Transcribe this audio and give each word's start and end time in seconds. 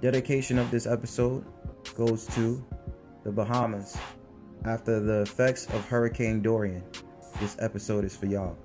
Dedication 0.00 0.58
of 0.58 0.70
this 0.70 0.86
episode 0.86 1.44
goes 1.96 2.26
to 2.28 2.64
the 3.24 3.32
Bahamas 3.32 3.96
after 4.64 5.00
the 5.00 5.22
effects 5.22 5.66
of 5.66 5.84
Hurricane 5.88 6.40
Dorian. 6.40 6.84
This 7.40 7.56
episode 7.58 8.04
is 8.04 8.16
for 8.16 8.26
y'all. 8.26 8.56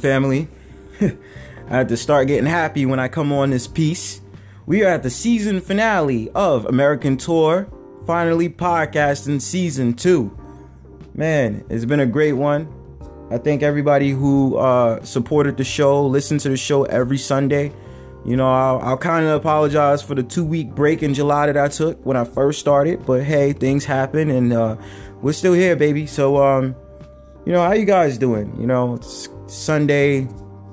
Family? 0.00 0.48
I 1.00 1.16
had 1.68 1.88
to 1.90 1.96
start 1.96 2.26
getting 2.26 2.46
happy 2.46 2.86
when 2.86 2.98
I 2.98 3.08
come 3.08 3.32
on 3.32 3.50
this 3.50 3.68
piece. 3.68 4.20
We 4.66 4.82
are 4.82 4.88
at 4.88 5.02
the 5.02 5.10
season 5.10 5.60
finale 5.60 6.30
of 6.34 6.64
American 6.66 7.16
Tour, 7.16 7.68
finally 8.06 8.48
podcasting 8.48 9.40
season 9.40 9.94
two. 9.94 10.36
Man, 11.14 11.64
it's 11.68 11.84
been 11.84 12.00
a 12.00 12.06
great 12.06 12.32
one. 12.32 12.72
I 13.30 13.38
thank 13.38 13.62
everybody 13.62 14.10
who 14.10 14.56
uh, 14.56 15.02
supported 15.04 15.56
the 15.56 15.64
show, 15.64 16.04
listened 16.04 16.40
to 16.40 16.48
the 16.48 16.56
show 16.56 16.84
every 16.84 17.18
Sunday. 17.18 17.72
You 18.24 18.36
know, 18.36 18.48
I'll, 18.48 18.80
I'll 18.80 18.98
kind 18.98 19.24
of 19.24 19.32
apologize 19.32 20.02
for 20.02 20.14
the 20.14 20.22
two 20.22 20.44
week 20.44 20.74
break 20.74 21.02
in 21.02 21.14
July 21.14 21.46
that 21.46 21.56
I 21.56 21.68
took 21.68 22.04
when 22.04 22.16
I 22.16 22.24
first 22.24 22.58
started, 22.58 23.06
but 23.06 23.22
hey, 23.22 23.52
things 23.52 23.84
happen 23.84 24.30
and 24.30 24.52
uh, 24.52 24.76
we're 25.22 25.32
still 25.32 25.54
here, 25.54 25.76
baby. 25.76 26.06
So, 26.06 26.42
um, 26.42 26.74
you 27.46 27.52
know, 27.52 27.62
how 27.62 27.72
you 27.72 27.84
guys 27.86 28.18
doing? 28.18 28.54
You 28.60 28.66
know, 28.66 28.94
it's 28.94 29.28
Sunday, 29.50 30.28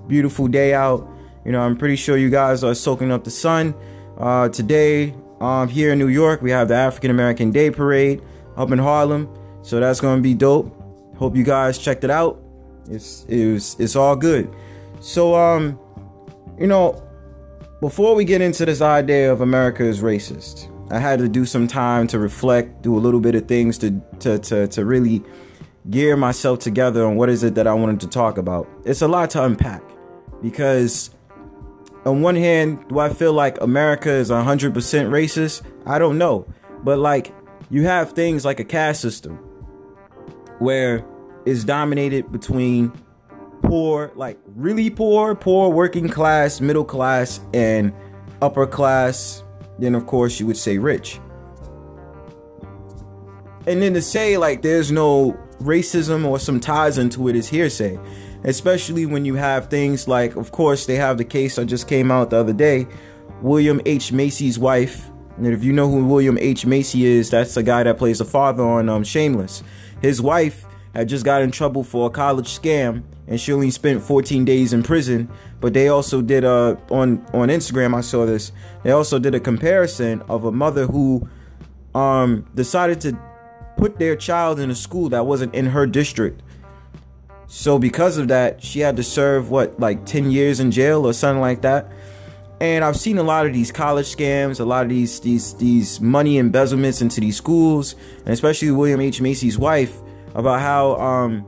beautiful 0.08 0.48
day 0.48 0.74
out. 0.74 1.08
You 1.46 1.52
know, 1.52 1.62
I'm 1.62 1.78
pretty 1.78 1.96
sure 1.96 2.18
you 2.18 2.30
guys 2.30 2.64
are 2.64 2.76
soaking 2.76 3.12
up 3.12 3.24
the 3.24 3.32
sun. 3.32 3.74
Uh, 4.18 4.50
today, 4.50 5.16
um, 5.40 5.68
here 5.68 5.94
in 5.94 6.00
New 6.00 6.08
York, 6.08 6.42
we 6.42 6.52
have 6.52 6.68
the 6.68 6.76
African 6.76 7.12
American 7.12 7.52
Day 7.52 7.72
Parade 7.72 8.22
up 8.56 8.72
in 8.72 8.80
Harlem, 8.80 9.30
so 9.62 9.80
that's 9.80 10.00
gonna 10.02 10.22
be 10.22 10.34
dope. 10.34 10.74
Hope 11.18 11.36
you 11.36 11.44
guys 11.44 11.78
checked 11.78 12.04
it 12.04 12.10
out. 12.10 12.42
It's 12.90 13.26
it 13.26 13.54
was, 13.54 13.76
it's 13.80 13.96
all 13.96 14.16
good. 14.16 14.54
So, 15.00 15.36
um, 15.36 15.80
you 16.60 16.68
know, 16.68 17.04
before 17.82 18.16
we 18.16 18.26
get 18.26 18.42
into 18.42 18.66
this 18.66 18.82
idea 18.82 19.32
of 19.32 19.42
America 19.42 19.84
is 19.84 20.02
racist, 20.02 20.72
I 20.92 21.00
had 21.00 21.20
to 21.20 21.28
do 21.28 21.46
some 21.46 21.68
time 21.68 22.08
to 22.08 22.20
reflect, 22.20 22.82
do 22.82 22.96
a 22.98 23.00
little 23.00 23.20
bit 23.20 23.36
of 23.36 23.48
things 23.48 23.78
to 23.80 24.02
to 24.20 24.40
to, 24.40 24.68
to 24.68 24.86
really 24.86 25.24
gear 25.90 26.18
myself 26.18 26.60
together 26.60 27.06
on 27.06 27.16
what 27.16 27.30
is 27.30 27.44
it 27.44 27.56
that 27.56 27.68
I 27.68 27.74
wanted 27.74 28.00
to 28.02 28.08
talk 28.08 28.38
about. 28.38 28.68
It's 28.86 29.02
a 29.02 29.08
lot 29.08 29.30
to 29.32 29.44
unpack 29.44 29.84
because 30.42 31.12
on 32.06 32.22
one 32.22 32.36
hand, 32.36 32.88
do 32.90 33.00
I 33.00 33.10
feel 33.10 33.34
like 33.34 33.60
America 33.62 34.10
is 34.10 34.30
100% 34.30 34.74
racist? 34.74 35.62
I 35.86 36.00
don't 36.00 36.18
know. 36.18 36.48
But 36.84 37.00
like 37.00 37.34
you 37.70 37.86
have 37.86 38.14
things 38.14 38.46
like 38.46 38.60
a 38.60 38.64
caste 38.64 39.02
system 39.02 39.36
where 40.60 41.06
it's 41.46 41.64
dominated 41.64 42.32
between 42.32 42.92
poor, 43.64 44.12
like 44.16 44.40
really 44.56 44.90
poor, 44.90 45.36
poor 45.36 45.70
working 45.70 46.10
class, 46.10 46.62
middle 46.62 46.86
class 46.86 47.40
and 47.54 47.94
upper 48.42 48.68
class, 48.68 49.44
then 49.80 49.96
of 49.96 50.06
course 50.06 50.40
you 50.40 50.48
would 50.48 50.58
say 50.58 50.78
rich. 50.78 51.20
And 53.66 53.82
then 53.82 53.94
to 53.96 54.02
say 54.02 54.38
like 54.38 54.62
there's 54.62 54.92
no 54.92 55.38
racism 55.60 56.26
or 56.26 56.40
some 56.40 56.60
ties 56.60 56.98
into 56.98 57.28
it 57.28 57.36
is 57.36 57.48
hearsay, 57.48 58.00
especially 58.44 59.06
when 59.06 59.26
you 59.26 59.36
have 59.36 59.70
things 59.70 60.08
like, 60.08 60.36
of 60.36 60.52
course, 60.52 60.86
they 60.86 60.96
have 60.96 61.18
the 61.18 61.26
case 61.26 61.56
that 61.56 61.66
just 61.66 61.88
came 61.88 62.12
out 62.12 62.30
the 62.30 62.38
other 62.38 62.54
day, 62.54 62.88
William 63.42 63.82
H 63.86 64.12
Macy's 64.12 64.60
wife. 64.60 65.10
And 65.38 65.48
if 65.48 65.64
you 65.64 65.72
know 65.72 65.90
who 65.90 66.06
William 66.06 66.38
H 66.40 66.66
Macy 66.66 67.06
is, 67.06 67.30
that's 67.30 67.54
the 67.54 67.64
guy 67.64 67.84
that 67.84 67.98
plays 67.98 68.20
the 68.20 68.26
father 68.26 68.64
on 68.64 68.90
um, 68.90 69.04
Shameless. 69.04 69.64
His 70.02 70.22
wife 70.22 70.66
had 70.96 71.08
just 71.08 71.24
got 71.24 71.44
in 71.44 71.52
trouble 71.52 71.84
for 71.84 72.08
a 72.08 72.10
college 72.10 72.60
scam, 72.60 73.04
and 73.28 73.40
she 73.40 73.54
only 73.54 73.70
spent 73.70 74.02
14 74.02 74.46
days 74.46 74.74
in 74.74 74.82
prison. 74.82 75.30
But 75.60 75.74
they 75.74 75.90
also 75.90 76.22
did 76.22 76.44
a 76.44 76.80
on 76.90 77.24
on 77.34 77.50
Instagram. 77.50 77.96
I 77.96 78.02
saw 78.02 78.26
this. 78.26 78.52
They 78.84 78.92
also 78.92 79.20
did 79.20 79.36
a 79.36 79.40
comparison 79.40 80.24
of 80.24 80.46
a 80.46 80.52
mother 80.52 80.88
who 80.88 81.28
um 81.94 82.48
decided 82.56 83.02
to 83.02 83.18
put 83.78 84.00
their 84.00 84.16
child 84.16 84.60
in 84.60 84.70
a 84.70 84.76
school 84.76 85.10
that 85.10 85.26
wasn't 85.26 85.54
in 85.56 85.68
her 85.68 85.86
district. 85.86 86.42
So 87.48 87.80
because 87.80 88.18
of 88.18 88.28
that, 88.28 88.62
she 88.62 88.82
had 88.82 88.98
to 88.98 89.04
serve 89.04 89.50
what 89.50 89.80
like 89.80 90.06
10 90.06 90.32
years 90.32 90.60
in 90.60 90.72
jail 90.72 91.06
or 91.06 91.14
something 91.14 91.42
like 91.42 91.62
that. 91.62 91.90
And 92.60 92.84
I've 92.84 92.98
seen 92.98 93.18
a 93.18 93.24
lot 93.24 93.46
of 93.46 93.54
these 93.54 93.72
college 93.72 94.08
scams, 94.08 94.60
a 94.60 94.66
lot 94.66 94.84
of 94.84 94.90
these 94.90 95.20
these 95.20 95.54
these 95.56 96.02
money 96.02 96.40
embezzlements 96.40 97.02
into 97.02 97.22
these 97.22 97.38
schools, 97.38 97.96
and 98.20 98.30
especially 98.30 98.72
William 98.72 99.00
H 99.00 99.22
Macy's 99.22 99.60
wife 99.60 99.96
about 100.34 100.60
how 100.60 100.96
um 100.96 101.46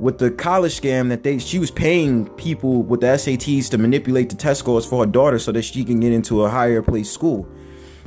with 0.00 0.18
the 0.18 0.30
college 0.30 0.80
scam 0.80 1.10
that 1.10 1.22
they 1.22 1.38
she 1.38 1.58
was 1.58 1.70
paying 1.70 2.28
people 2.30 2.82
with 2.82 3.00
the 3.00 3.08
SATs 3.08 3.68
to 3.70 3.78
manipulate 3.78 4.30
the 4.30 4.36
test 4.36 4.60
scores 4.60 4.86
for 4.86 5.04
her 5.04 5.10
daughter 5.10 5.38
so 5.38 5.52
that 5.52 5.62
she 5.62 5.84
can 5.84 6.00
get 6.00 6.12
into 6.12 6.44
a 6.44 6.48
higher 6.48 6.82
place 6.82 7.10
school. 7.10 7.46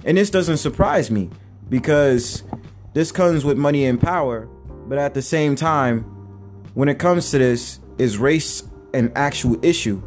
And 0.04 0.18
this 0.18 0.32
doesn't 0.32 0.58
surprise 0.58 1.12
me 1.12 1.30
because 1.70 2.44
this 2.94 3.12
comes 3.12 3.46
with 3.46 3.58
money 3.58 3.86
and 3.86 4.00
power, 4.00 4.48
but 4.88 4.98
at 4.98 5.14
the 5.14 5.22
same 5.22 5.56
time, 5.56 6.02
when 6.74 6.90
it 6.90 7.00
comes 7.00 7.32
to 7.32 7.38
this, 7.38 7.80
is 7.98 8.18
race 8.18 8.64
an 8.94 9.12
actual 9.16 9.64
issue? 9.64 10.02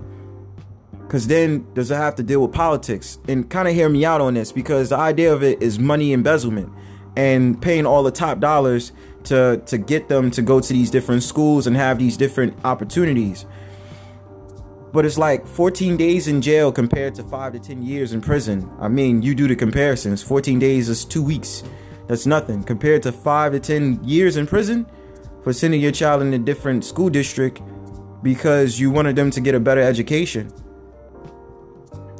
Because 1.00 1.26
then 1.26 1.66
does 1.74 1.90
it 1.90 1.96
have 1.96 2.16
to 2.16 2.22
deal 2.22 2.42
with 2.42 2.52
politics? 2.52 3.18
And 3.28 3.48
kind 3.48 3.68
of 3.68 3.74
hear 3.74 3.88
me 3.88 4.04
out 4.04 4.20
on 4.20 4.34
this 4.34 4.52
because 4.52 4.88
the 4.88 4.96
idea 4.96 5.32
of 5.32 5.42
it 5.42 5.62
is 5.62 5.78
money 5.78 6.12
embezzlement 6.12 6.72
and 7.16 7.60
paying 7.60 7.86
all 7.86 8.02
the 8.02 8.10
top 8.10 8.40
dollars 8.40 8.92
to 9.24 9.62
to 9.66 9.78
get 9.78 10.08
them 10.08 10.30
to 10.32 10.42
go 10.42 10.60
to 10.60 10.72
these 10.72 10.90
different 10.90 11.22
schools 11.22 11.66
and 11.66 11.76
have 11.76 11.98
these 11.98 12.16
different 12.16 12.54
opportunities. 12.64 13.46
But 14.92 15.04
it's 15.04 15.18
like 15.18 15.46
14 15.46 15.96
days 15.96 16.28
in 16.28 16.40
jail 16.40 16.70
compared 16.70 17.16
to 17.16 17.24
5 17.24 17.54
to 17.54 17.58
10 17.58 17.82
years 17.82 18.12
in 18.12 18.20
prison. 18.20 18.70
I 18.78 18.88
mean, 18.88 19.22
you 19.22 19.34
do 19.34 19.48
the 19.48 19.56
comparisons. 19.56 20.22
14 20.22 20.58
days 20.60 20.88
is 20.88 21.04
2 21.04 21.22
weeks. 21.22 21.64
That's 22.06 22.26
nothing 22.26 22.62
compared 22.62 23.02
to 23.04 23.12
5 23.12 23.52
to 23.52 23.60
10 23.60 24.04
years 24.04 24.36
in 24.36 24.46
prison 24.46 24.86
for 25.42 25.52
sending 25.52 25.80
your 25.80 25.92
child 25.92 26.22
in 26.22 26.32
a 26.34 26.38
different 26.38 26.84
school 26.84 27.08
district 27.08 27.62
because 28.22 28.80
you 28.80 28.90
wanted 28.90 29.16
them 29.16 29.30
to 29.30 29.40
get 29.40 29.54
a 29.54 29.60
better 29.60 29.80
education. 29.80 30.52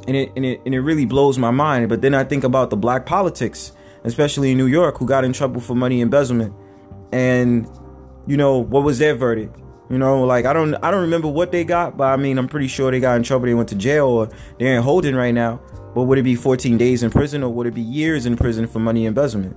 And 0.07 0.15
it, 0.15 0.31
and 0.35 0.45
it 0.45 0.61
and 0.65 0.75
it 0.75 0.81
really 0.81 1.05
blows 1.05 1.39
my 1.39 1.49
mind. 1.49 1.89
But 1.89 2.01
then 2.01 2.13
I 2.13 2.23
think 2.23 2.43
about 2.43 2.69
the 2.69 2.77
black 2.77 3.07
politics, 3.07 3.71
especially 4.03 4.51
in 4.51 4.57
New 4.57 4.67
York, 4.67 4.99
who 4.99 5.07
got 5.07 5.23
in 5.23 5.33
trouble 5.33 5.59
for 5.59 5.75
money 5.75 5.99
embezzlement. 6.01 6.53
And 7.11 7.67
you 8.27 8.37
know, 8.37 8.59
what 8.59 8.83
was 8.83 8.99
their 8.99 9.15
verdict? 9.15 9.57
You 9.89 9.97
know, 9.97 10.23
like 10.23 10.45
I 10.45 10.53
don't 10.53 10.75
I 10.75 10.91
don't 10.91 11.01
remember 11.01 11.27
what 11.27 11.51
they 11.51 11.63
got, 11.63 11.97
but 11.97 12.05
I 12.05 12.17
mean 12.17 12.37
I'm 12.37 12.47
pretty 12.47 12.67
sure 12.67 12.91
they 12.91 12.99
got 12.99 13.17
in 13.17 13.23
trouble, 13.23 13.47
they 13.47 13.55
went 13.55 13.69
to 13.69 13.75
jail 13.75 14.07
or 14.07 14.29
they're 14.59 14.77
in 14.77 14.83
holding 14.83 15.15
right 15.15 15.33
now. 15.33 15.59
But 15.95 16.03
would 16.03 16.17
it 16.17 16.23
be 16.23 16.35
14 16.35 16.77
days 16.77 17.03
in 17.03 17.09
prison 17.09 17.41
or 17.41 17.49
would 17.53 17.67
it 17.67 17.73
be 17.73 17.81
years 17.81 18.25
in 18.25 18.35
prison 18.35 18.67
for 18.67 18.79
money 18.79 19.05
embezzlement? 19.05 19.55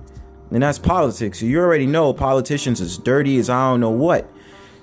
And 0.51 0.63
that's 0.63 0.79
politics. 0.79 1.41
You 1.41 1.59
already 1.59 1.85
know 1.85 2.13
politicians 2.13 2.81
is 2.81 2.97
dirty 2.97 3.37
as 3.37 3.49
I 3.49 3.69
don't 3.69 3.79
know 3.79 3.91
what. 3.91 4.29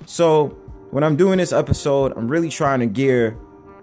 So 0.05 0.47
when 0.91 1.03
I'm 1.03 1.15
doing 1.17 1.37
this 1.37 1.51
episode, 1.51 2.13
I'm 2.15 2.27
really 2.27 2.49
trying 2.49 2.79
to 2.79 2.85
gear 2.85 3.31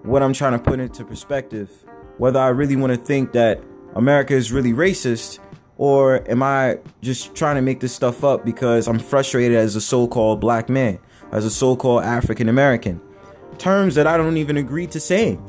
what 0.03 0.23
I'm 0.23 0.33
trying 0.33 0.53
to 0.53 0.59
put 0.59 0.79
into 0.79 1.03
perspective. 1.03 1.69
Whether 2.17 2.39
I 2.39 2.47
really 2.47 2.75
want 2.75 2.93
to 2.93 2.97
think 2.97 3.33
that 3.33 3.61
America 3.95 4.33
is 4.33 4.51
really 4.51 4.73
racist 4.73 5.39
or 5.77 6.29
am 6.29 6.41
I 6.41 6.79
just 7.01 7.35
trying 7.35 7.55
to 7.55 7.61
make 7.61 7.81
this 7.81 7.93
stuff 7.93 8.23
up 8.23 8.45
because 8.45 8.87
I'm 8.87 8.99
frustrated 8.99 9.57
as 9.57 9.75
a 9.75 9.81
so-called 9.81 10.39
black 10.39 10.69
man, 10.69 10.99
as 11.31 11.45
a 11.45 11.51
so-called 11.51 12.03
African 12.03 12.49
American. 12.49 13.01
Terms 13.57 13.95
that 13.95 14.07
I 14.07 14.17
don't 14.17 14.37
even 14.37 14.57
agree 14.57 14.87
to 14.87 14.99
saying. 14.99 15.43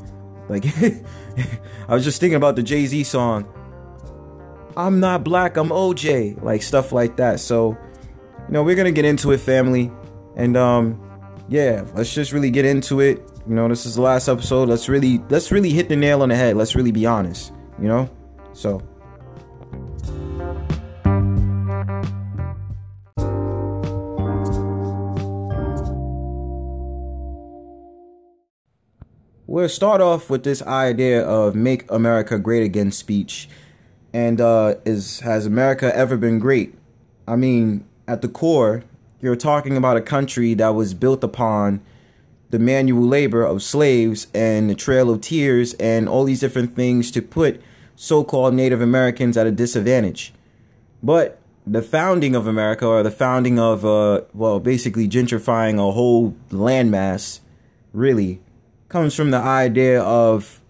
Like 0.49 0.67
I 1.89 1.95
was 1.95 2.05
just 2.05 2.21
thinking 2.21 2.37
about 2.37 2.57
the 2.57 2.63
Jay-Z 2.63 3.05
song 3.05 3.49
I'm 4.77 5.01
not 5.01 5.25
black, 5.25 5.57
I'm 5.57 5.71
OJ, 5.71 6.43
like 6.43 6.63
stuff 6.63 6.93
like 6.93 7.17
that. 7.17 7.41
So, 7.41 7.71
you 7.71 8.53
know, 8.53 8.63
we're 8.63 8.77
gonna 8.77 8.93
get 8.93 9.07
into 9.07 9.33
it, 9.33 9.39
family, 9.39 9.91
and 10.37 10.57
um, 10.57 11.01
yeah, 11.49 11.85
let's 11.95 12.13
just 12.13 12.33
really 12.33 12.51
get 12.51 12.67
into 12.67 13.01
it. 13.01 13.23
You 13.49 13.55
know, 13.55 13.69
this 13.69 13.87
is 13.87 13.95
the 13.95 14.03
last 14.03 14.29
episode. 14.29 14.69
Let's 14.69 14.89
really, 14.89 15.23
let's 15.31 15.51
really 15.51 15.71
hit 15.71 15.89
the 15.89 15.97
nail 15.97 16.23
on 16.23 16.29
the 16.29 16.37
head. 16.37 16.57
Let's 16.57 16.75
really 16.77 16.93
be 16.93 17.07
honest. 17.07 17.53
You 17.81 17.89
know, 17.89 18.11
so. 18.53 18.83
we'll 29.57 29.69
start 29.71 30.03
off 30.03 30.29
with 30.29 30.45
this 30.45 30.61
idea 30.63 31.27
of 31.27 31.55
"Make 31.55 31.91
America 31.91 32.39
Great 32.39 32.63
Again" 32.63 32.93
speech, 32.93 33.49
and 34.17 34.41
uh, 34.41 34.77
is 34.87 35.21
has 35.21 35.45
America 35.45 35.95
ever 35.95 36.17
been 36.17 36.39
great? 36.39 36.73
I 37.29 37.37
mean, 37.37 37.85
at 38.09 38.23
the 38.23 38.29
core, 38.29 38.83
you're 39.21 39.37
talking 39.37 39.77
about 39.77 39.99
a 39.99 40.01
country 40.01 40.55
that 40.55 40.71
was 40.71 40.95
built 40.95 41.23
upon 41.23 41.83
the 42.49 42.59
manual 42.59 43.07
labor 43.07 43.43
of 43.43 43.63
slaves 43.63 44.29
and 44.33 44.71
the 44.71 44.75
Trail 44.75 45.11
of 45.11 45.21
Tears 45.21 45.75
and 45.75 46.09
all 46.09 46.25
these 46.25 46.41
different 46.41 46.75
things 46.75 47.11
to 47.11 47.21
put 47.21 47.61
so-called 47.95 48.55
Native 48.55 48.81
Americans 48.81 49.37
at 49.37 49.47
a 49.47 49.51
disadvantage. 49.51 50.33
But 51.03 51.39
the 51.67 51.83
founding 51.83 52.35
of 52.35 52.47
America, 52.47 52.87
or 52.87 53.03
the 53.03 53.11
founding 53.11 53.59
of, 53.59 53.85
uh, 53.85 54.23
well, 54.33 54.61
basically 54.61 55.07
gentrifying 55.09 55.75
a 55.75 55.93
whole 55.93 56.35
landmass, 56.49 57.41
really, 57.93 58.41
comes 58.89 59.15
from 59.15 59.31
the 59.31 59.37
idea 59.37 60.01
of 60.01 60.63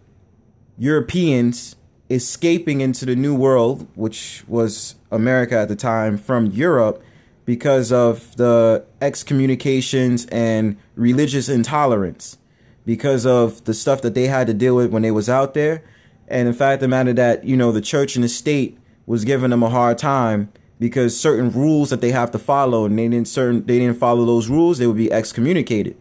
Europeans 0.77 1.76
escaping 2.09 2.81
into 2.81 3.05
the 3.05 3.17
New 3.17 3.35
World, 3.35 3.87
which 3.95 4.45
was 4.47 4.95
America 5.11 5.59
at 5.59 5.69
the 5.69 5.77
time, 5.77 6.17
from 6.17 6.47
Europe 6.47 7.03
because 7.45 7.93
of 7.93 8.37
the 8.37 8.85
excommunications 9.01 10.27
and 10.27 10.77
religious 10.95 11.49
intolerance, 11.49 12.39
because 12.85 13.25
of 13.25 13.65
the 13.65 13.75
stuff 13.75 14.03
that 14.03 14.15
they 14.15 14.27
had 14.27 14.47
to 14.49 14.55
deal 14.55 14.77
with 14.77 14.91
when 14.91 15.03
they 15.03 15.11
was 15.11 15.29
out 15.29 15.55
there, 15.55 15.83
and 16.29 16.49
in 16.49 16.55
fact 16.55 16.81
the 16.81 16.89
matter 16.89 17.13
that 17.13 17.45
you 17.45 17.57
know 17.57 17.71
the 17.73 17.81
church 17.81 18.17
and 18.17 18.25
the 18.25 18.29
state 18.29 18.77
was 19.07 19.25
giving 19.25 19.51
them 19.51 19.63
a 19.63 19.71
hard 19.71 19.97
time 19.97 20.51
because 20.79 21.19
certain 21.19 21.51
rules 21.51 21.91
that 21.91 22.01
they 22.01 22.11
have 22.11 22.31
to 22.33 22.39
follow, 22.39 22.85
and 22.85 22.99
they 22.99 23.09
didn't 23.09 23.29
certain 23.29 23.65
they 23.67 23.79
didn't 23.79 23.99
follow 23.99 24.25
those 24.25 24.49
rules, 24.49 24.79
they 24.79 24.87
would 24.87 24.97
be 24.97 25.13
excommunicated. 25.13 25.97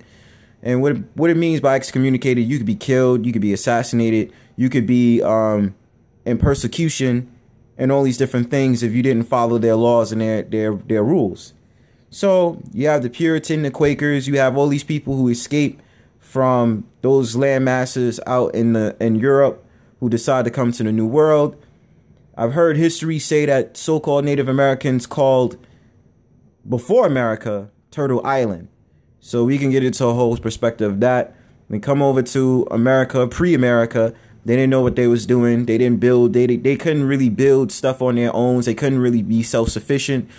And 0.64 0.82
what 0.82 0.98
what 1.14 1.30
it 1.30 1.38
means 1.38 1.62
by 1.62 1.76
excommunicated, 1.76 2.42
you 2.42 2.58
could 2.58 2.66
be 2.66 2.76
killed, 2.76 3.26
you 3.26 3.32
could 3.32 3.42
be 3.42 3.54
assassinated, 3.54 4.34
you 4.56 4.70
could 4.70 4.88
be 4.88 5.22
um, 5.22 5.76
in 6.26 6.38
persecution 6.38 7.32
and 7.78 7.92
all 7.92 8.04
these 8.04 8.18
different 8.18 8.50
things 8.50 8.84
if 8.84 8.94
you 8.94 9.04
didn't 9.04 9.24
follow 9.24 9.58
their 9.58 9.76
laws 9.76 10.12
and 10.12 10.22
their 10.22 10.44
their 10.44 10.74
their 10.74 11.04
rules. 11.04 11.54
So 12.10 12.62
you 12.72 12.88
have 12.88 13.04
the 13.04 13.10
Puritan, 13.10 13.64
the 13.64 13.72
Quakers, 13.72 14.28
you 14.28 14.38
have 14.38 14.58
all 14.58 14.68
these 14.68 14.84
people 14.84 15.18
who 15.18 15.28
escape 15.30 15.82
from 16.20 16.86
those 17.02 17.36
land 17.36 17.66
masses 17.66 18.20
out 18.26 18.56
in 18.56 18.74
the 18.74 18.96
in 19.00 19.16
Europe 19.16 19.66
who 20.00 20.10
decide 20.10 20.46
to 20.46 20.52
come 20.52 20.72
to 20.72 20.84
the 20.84 20.92
New 20.92 21.08
World. 21.08 21.56
I've 22.38 22.54
heard 22.54 22.76
history 22.76 23.20
say 23.20 23.46
that 23.46 23.78
so-called 23.78 24.26
Native 24.26 24.50
Americans 24.50 25.08
called 25.08 25.58
before 26.68 27.06
America 27.06 27.70
Turtle 27.92 28.26
Island. 28.26 28.68
So 29.22 29.46
we 29.46 29.58
can 29.58 29.72
get 29.72 29.84
into 29.84 30.06
a 30.06 30.14
whole 30.14 30.36
perspective 30.38 30.92
of 30.92 31.00
that. 31.00 31.36
Then 31.70 31.80
come 31.80 32.02
over 32.02 32.22
to 32.22 32.68
America, 32.70 33.26
pre-America, 33.26 34.14
they 34.46 34.56
didn't 34.56 34.70
know 34.70 34.82
what 34.82 34.96
they 34.96 35.08
was 35.08 35.26
doing. 35.26 35.66
They 35.66 35.78
didn't 35.80 36.00
build. 36.00 36.34
They 36.34 36.46
they 36.46 36.76
couldn't 36.76 37.06
really 37.06 37.30
build 37.30 37.72
stuff 37.72 38.02
on 38.02 38.16
their 38.16 38.34
own. 38.34 38.62
They 38.62 38.76
couldn't 38.76 39.00
really 39.00 39.24
be 39.24 39.42
self 39.42 39.70
sufficient. 39.70 40.30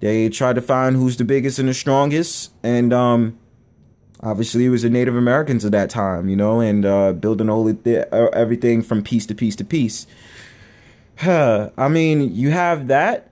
They 0.00 0.28
tried 0.28 0.56
to 0.56 0.62
find 0.62 0.94
who's 0.94 1.16
the 1.16 1.24
biggest 1.24 1.58
and 1.58 1.68
the 1.68 1.74
strongest, 1.74 2.52
and 2.62 2.92
um, 2.92 3.38
obviously 4.20 4.66
it 4.66 4.68
was 4.68 4.82
the 4.82 4.90
Native 4.90 5.16
Americans 5.16 5.64
at 5.64 5.72
that 5.72 5.88
time, 5.88 6.28
you 6.28 6.36
know, 6.36 6.60
and 6.60 6.84
uh, 6.84 7.14
building 7.14 7.48
all 7.48 7.64
the, 7.64 8.14
uh, 8.14 8.28
everything 8.34 8.82
from 8.82 9.02
piece 9.02 9.24
to 9.26 9.34
piece 9.34 9.56
to 9.56 9.64
piece. 9.64 10.06
I 11.22 11.88
mean, 11.88 12.34
you 12.34 12.50
have 12.50 12.88
that. 12.88 13.30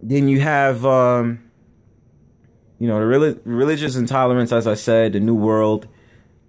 Then 0.00 0.26
you 0.26 0.40
have, 0.40 0.84
um, 0.84 1.48
you 2.80 2.88
know, 2.88 2.98
the 2.98 3.40
religious 3.44 3.94
intolerance, 3.94 4.50
as 4.50 4.66
I 4.66 4.74
said, 4.74 5.12
the 5.12 5.20
New 5.20 5.36
World. 5.36 5.86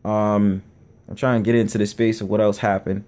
Um, 0.03 0.63
I'm 1.13 1.17
trying 1.17 1.43
to 1.43 1.45
get 1.45 1.53
into 1.53 1.77
the 1.77 1.85
space 1.85 2.21
of 2.21 2.27
what 2.27 2.41
else 2.41 2.57
happened. 2.57 3.03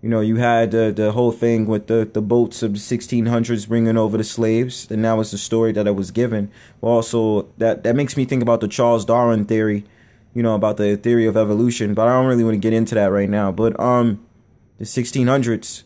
You 0.00 0.08
know, 0.08 0.20
you 0.20 0.36
had 0.36 0.72
uh, 0.72 0.92
the 0.92 1.10
whole 1.10 1.32
thing 1.32 1.66
with 1.66 1.88
the, 1.88 2.08
the 2.10 2.22
boats 2.22 2.62
of 2.62 2.74
the 2.74 2.78
1600s 2.78 3.66
bringing 3.66 3.96
over 3.96 4.16
the 4.16 4.22
slaves, 4.22 4.88
and 4.92 5.04
that 5.04 5.14
was 5.14 5.32
the 5.32 5.38
story 5.38 5.72
that 5.72 5.88
I 5.88 5.90
was 5.90 6.12
given. 6.12 6.52
Well 6.80 6.92
also, 6.92 7.48
that 7.58 7.82
that 7.82 7.96
makes 7.96 8.16
me 8.16 8.26
think 8.26 8.42
about 8.42 8.60
the 8.60 8.68
Charles 8.68 9.04
Darwin 9.04 9.44
theory, 9.44 9.84
you 10.34 10.40
know, 10.40 10.54
about 10.54 10.76
the 10.76 10.96
theory 10.96 11.26
of 11.26 11.36
evolution. 11.36 11.94
But 11.94 12.06
I 12.06 12.12
don't 12.12 12.28
really 12.28 12.44
want 12.44 12.54
to 12.54 12.60
get 12.60 12.72
into 12.72 12.94
that 12.94 13.10
right 13.10 13.28
now. 13.28 13.50
But 13.50 13.78
um, 13.80 14.24
the 14.78 14.84
1600s, 14.84 15.82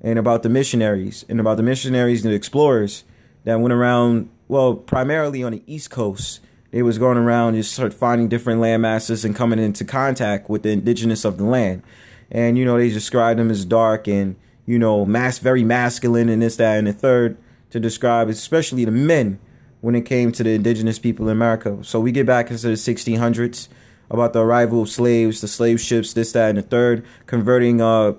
and 0.00 0.20
about 0.20 0.44
the 0.44 0.48
missionaries, 0.48 1.24
and 1.28 1.40
about 1.40 1.56
the 1.56 1.64
missionaries 1.64 2.24
and 2.24 2.30
the 2.30 2.36
explorers 2.36 3.02
that 3.42 3.58
went 3.58 3.72
around, 3.72 4.30
well, 4.46 4.74
primarily 4.74 5.42
on 5.42 5.50
the 5.50 5.64
East 5.66 5.90
Coast, 5.90 6.38
they 6.70 6.82
was 6.82 6.98
going 6.98 7.16
around 7.16 7.54
just 7.54 7.72
start 7.72 7.94
finding 7.94 8.28
different 8.28 8.60
land 8.60 8.82
masses 8.82 9.24
and 9.24 9.34
coming 9.34 9.58
into 9.58 9.84
contact 9.84 10.50
with 10.50 10.62
the 10.62 10.70
indigenous 10.70 11.24
of 11.24 11.38
the 11.38 11.44
land. 11.44 11.82
And, 12.30 12.58
you 12.58 12.64
know, 12.64 12.76
they 12.76 12.90
described 12.90 13.38
them 13.38 13.50
as 13.50 13.64
dark 13.64 14.08
and, 14.08 14.36
you 14.66 14.78
know, 14.78 15.04
mass, 15.04 15.38
very 15.38 15.62
masculine 15.62 16.28
and 16.28 16.42
this, 16.42 16.56
that, 16.56 16.78
and 16.78 16.86
the 16.86 16.92
third 16.92 17.36
to 17.70 17.80
describe, 17.80 18.28
especially 18.28 18.84
the 18.84 18.90
men 18.90 19.38
when 19.80 19.94
it 19.94 20.02
came 20.02 20.32
to 20.32 20.42
the 20.42 20.50
indigenous 20.50 20.98
people 20.98 21.28
in 21.28 21.32
America. 21.32 21.78
So 21.82 22.00
we 22.00 22.10
get 22.10 22.26
back 22.26 22.50
into 22.50 22.66
the 22.66 22.74
1600s 22.74 23.68
about 24.10 24.32
the 24.32 24.40
arrival 24.40 24.82
of 24.82 24.88
slaves, 24.88 25.40
the 25.40 25.48
slave 25.48 25.80
ships, 25.80 26.12
this, 26.12 26.32
that, 26.32 26.50
and 26.50 26.58
the 26.58 26.62
third, 26.62 27.04
converting 27.26 27.80
uh, 27.80 28.14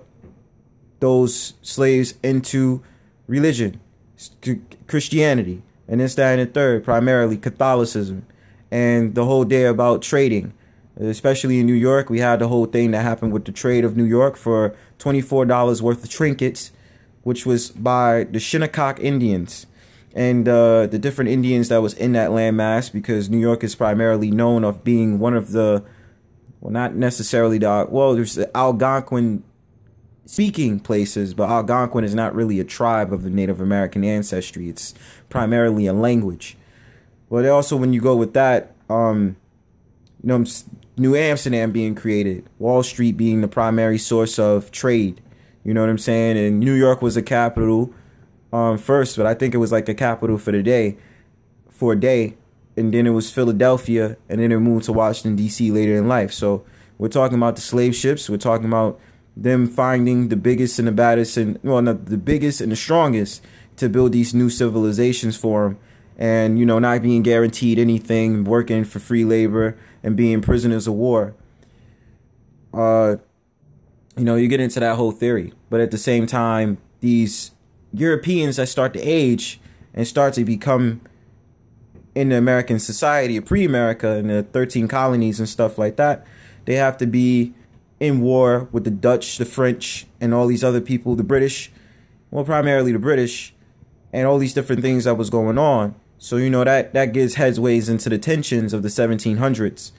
those 1.00 1.54
slaves 1.62 2.16
into 2.24 2.84
religion, 3.28 3.80
Christianity, 4.88 5.62
and 5.88 6.00
this, 6.00 6.16
that, 6.16 6.40
and 6.40 6.50
the 6.50 6.54
third, 6.54 6.84
primarily 6.84 7.38
Catholicism 7.38 8.26
and 8.72 9.16
the 9.16 9.26
whole 9.26 9.44
day 9.44 9.66
about 9.66 10.02
trading. 10.02 10.54
Especially 11.00 11.60
in 11.60 11.68
New 11.68 11.74
York, 11.74 12.10
we 12.10 12.20
had 12.20 12.40
the 12.40 12.48
whole 12.48 12.66
thing 12.66 12.92
that 12.92 13.04
happened 13.04 13.32
with 13.32 13.46
the 13.46 13.52
trade 13.52 13.86
of 13.86 13.96
New 13.96 14.04
York 14.04 14.36
for 14.36 14.76
$24 14.98 15.82
worth 15.82 16.04
of 16.04 16.10
trinkets, 16.10 16.72
which 17.22 17.46
was 17.46 17.70
by 17.70 18.24
the 18.24 18.40
Shinnecock 18.40 19.00
Indians 19.00 19.68
and 20.16 20.50
uh, 20.50 20.88
the 20.88 20.98
different 20.98 21.30
Indians 21.30 21.70
that 21.70 21.84
was 21.84 21.94
in 21.94 22.14
that 22.14 22.32
landmass 22.32 22.92
because 22.92 23.30
New 23.30 23.38
York 23.38 23.64
is 23.64 23.76
primarily 23.76 24.32
known 24.32 24.64
of 24.64 24.84
being 24.84 25.20
one 25.20 25.36
of 25.36 25.52
the, 25.52 25.84
well, 26.60 26.72
not 26.72 26.96
necessarily 26.96 27.60
the, 27.60 27.86
well, 27.88 28.16
there's 28.16 28.34
the 28.34 28.58
Algonquin 28.58 29.44
speaking 30.26 30.80
places, 30.80 31.36
but 31.36 31.50
Algonquin 31.50 32.04
is 32.04 32.16
not 32.16 32.34
really 32.34 32.60
a 32.60 32.64
tribe 32.64 33.14
of 33.14 33.22
the 33.22 33.30
Native 33.30 33.62
American 33.62 34.04
ancestry. 34.04 34.70
It's 34.70 34.96
primarily 35.30 35.86
a 35.86 35.94
language. 35.94 36.58
But 37.30 37.46
also 37.46 37.76
when 37.76 37.94
you 37.94 38.02
go 38.02 38.16
with 38.16 38.34
that, 38.34 38.76
um, 38.90 39.36
you 40.24 40.28
know, 40.30 40.46
New 40.98 41.16
Amsterdam 41.16 41.72
being 41.72 41.94
created, 41.94 42.48
Wall 42.58 42.82
Street 42.84 43.18
being 43.18 43.42
the 43.42 43.48
primary 43.48 43.98
source 43.98 44.40
of 44.40 44.72
trade. 44.72 45.22
You 45.64 45.74
know 45.74 45.82
what 45.82 45.90
I'm 45.90 45.98
saying? 45.98 46.38
And 46.38 46.60
New 46.60 46.74
York 46.74 47.02
was 47.02 47.18
a 47.18 47.22
capital 47.22 47.94
um, 48.54 48.78
first, 48.78 49.18
but 49.18 49.26
I 49.26 49.34
think 49.34 49.54
it 49.54 49.58
was 49.58 49.72
like 49.72 49.90
a 49.90 49.94
capital 49.94 50.38
for 50.38 50.52
the 50.52 50.64
day, 50.64 50.98
for 51.70 51.94
a 51.94 52.00
day, 52.00 52.36
and 52.78 52.94
then 52.94 53.06
it 53.06 53.12
was 53.12 53.30
Philadelphia, 53.30 54.18
and 54.30 54.42
then 54.42 54.52
it 54.52 54.60
moved 54.60 54.86
to 54.86 54.94
Washington 54.94 55.36
D.C. 55.36 55.70
later 55.72 55.98
in 55.98 56.08
life. 56.08 56.32
So 56.32 56.66
we're 56.98 57.10
talking 57.10 57.38
about 57.38 57.56
the 57.56 57.62
slave 57.62 57.96
ships. 57.96 58.30
We're 58.30 58.38
talking 58.38 58.68
about 58.68 59.00
them 59.36 59.68
finding 59.68 60.30
the 60.30 60.36
biggest 60.36 60.80
and 60.80 60.88
the 60.88 60.94
baddest, 60.94 61.38
and 61.38 61.60
well, 61.62 61.82
not 61.82 62.06
the 62.06 62.18
biggest 62.18 62.62
and 62.62 62.72
the 62.72 62.76
strongest 62.76 63.44
to 63.76 63.90
build 63.90 64.14
these 64.14 64.34
new 64.34 64.50
civilizations 64.50 65.36
for 65.36 65.64
them 65.64 65.80
and 66.18 66.58
you 66.58 66.66
know 66.66 66.80
not 66.80 67.02
being 67.02 67.22
guaranteed 67.22 67.78
anything, 67.78 68.44
working 68.44 68.84
for 68.84 69.00
free 69.00 69.24
labor 69.24 69.78
and 70.04 70.18
being 70.18 70.42
prisoners 70.42 70.88
of 70.88 70.96
war. 70.96 71.36
Uh, 72.74 73.18
you 74.18 74.24
know, 74.24 74.36
you 74.36 74.48
get 74.48 74.60
into 74.60 74.80
that 74.80 74.96
whole 74.96 75.12
theory, 75.12 75.54
but 75.70 75.80
at 75.80 75.92
the 75.92 75.98
same 75.98 76.26
time, 76.26 76.80
these 77.02 77.52
Europeans 77.94 78.56
that 78.56 78.68
start 78.68 78.94
to 78.94 79.00
age 79.00 79.60
and 79.94 80.08
start 80.08 80.34
to 80.34 80.44
become 80.44 81.02
in 82.16 82.30
the 82.30 82.36
American 82.36 82.80
society, 82.80 83.40
pre-America, 83.40 84.10
and 84.10 84.30
the 84.30 84.42
13 84.42 84.88
colonies 84.88 85.40
and 85.40 85.48
stuff 85.48 85.78
like 85.78 85.98
that, 85.98 86.26
they 86.66 86.74
have 86.74 86.98
to 86.98 87.06
be 87.06 87.54
in 88.00 88.22
war 88.22 88.68
with 88.72 88.84
the 88.84 88.92
Dutch, 88.92 89.38
the 89.38 89.46
French, 89.46 90.08
and 90.20 90.34
all 90.34 90.48
these 90.48 90.64
other 90.64 90.82
people, 90.82 91.16
the 91.16 91.24
British, 91.24 91.72
well, 92.32 92.44
primarily 92.44 92.92
the 92.92 93.00
British, 93.00 93.54
and 94.12 94.26
all 94.26 94.40
these 94.40 94.54
different 94.54 94.82
things 94.82 95.04
that 95.04 95.16
was 95.16 95.30
going 95.30 95.60
on. 95.60 95.94
So 96.18 96.38
you 96.38 96.50
know 96.50 96.64
that 96.64 96.94
that 96.94 97.14
gives 97.14 97.36
headways 97.36 97.90
into 97.90 98.10
the 98.10 98.18
tensions 98.18 98.74
of 98.74 98.82
the 98.82 98.90
1700s, 98.90 99.92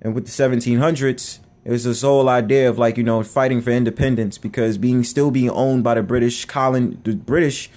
and 0.00 0.14
with 0.14 0.24
the 0.26 0.30
1700s, 0.30 1.40
it 1.64 1.70
was 1.70 1.84
this 1.84 2.02
whole 2.02 2.28
idea 2.28 2.68
of 2.68 2.78
like 2.78 2.96
you 2.96 3.04
know 3.04 3.22
fighting 3.22 3.60
for 3.60 3.70
independence 3.70 4.38
because 4.38 4.78
being 4.78 5.04
still 5.04 5.30
being 5.30 5.50
owned 5.50 5.84
by 5.84 5.94
the 5.94 6.02
British 6.02 6.46
colon, 6.46 7.00
the 7.04 7.14
British, 7.14 7.70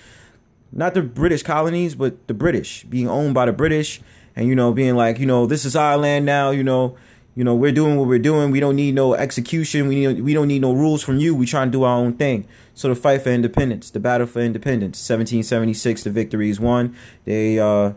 not 0.72 0.94
the 0.94 1.02
British 1.02 1.44
colonies, 1.44 1.96
but 1.96 2.28
the 2.28 2.34
British 2.34 2.84
being 2.86 3.10
owned 3.10 3.34
by 3.34 3.46
the 3.46 3.54
British, 3.54 4.02
and 4.36 4.48
you 4.48 4.56
know 4.56 4.72
being 4.72 4.96
like 4.96 5.20
you 5.20 5.26
know 5.26 5.46
this 5.46 5.66
is 5.66 5.76
our 5.76 5.98
land 5.98 6.26
now, 6.26 6.52
you 6.52 6.64
know 6.64 6.96
you 7.36 7.44
know, 7.44 7.56
we're 7.56 7.72
doing 7.72 7.98
what 7.98 8.08
we're 8.08 8.20
doing. 8.20 8.52
We 8.52 8.60
don't 8.60 8.76
need 8.76 8.96
no 8.96 9.14
execution. 9.14 9.88
We 9.88 9.96
need, 9.96 10.22
we 10.22 10.34
don't 10.34 10.48
need 10.48 10.62
no 10.62 10.74
rules 10.74 11.02
from 11.02 11.18
you. 11.18 11.34
We 11.34 11.46
trying 11.46 11.68
to 11.68 11.72
do 11.72 11.84
our 11.84 11.96
own 11.96 12.14
thing. 12.14 12.48
So 12.74 12.90
the 12.90 12.96
fight 12.96 13.22
for 13.22 13.30
independence, 13.30 13.90
the 13.90 14.00
battle 14.00 14.28
for 14.28 14.40
independence, 14.40 14.98
1776, 14.98 16.04
the 16.04 16.10
victory 16.10 16.50
is 16.50 16.60
won. 16.60 16.96
They, 17.26 17.60
uh, 17.60 17.94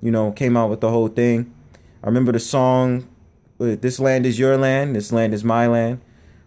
you 0.00 0.10
know, 0.10 0.32
came 0.32 0.56
out 0.56 0.70
with 0.70 0.80
the 0.80 0.90
whole 0.90 1.08
thing. 1.08 1.52
I 2.02 2.06
remember 2.06 2.32
the 2.32 2.40
song, 2.40 3.08
uh, 3.60 3.76
"This 3.80 3.98
land 3.98 4.24
is 4.24 4.38
your 4.38 4.56
land. 4.56 4.96
This 4.96 5.12
land 5.12 5.34
is 5.34 5.44
my 5.44 5.66
land." 5.66 6.00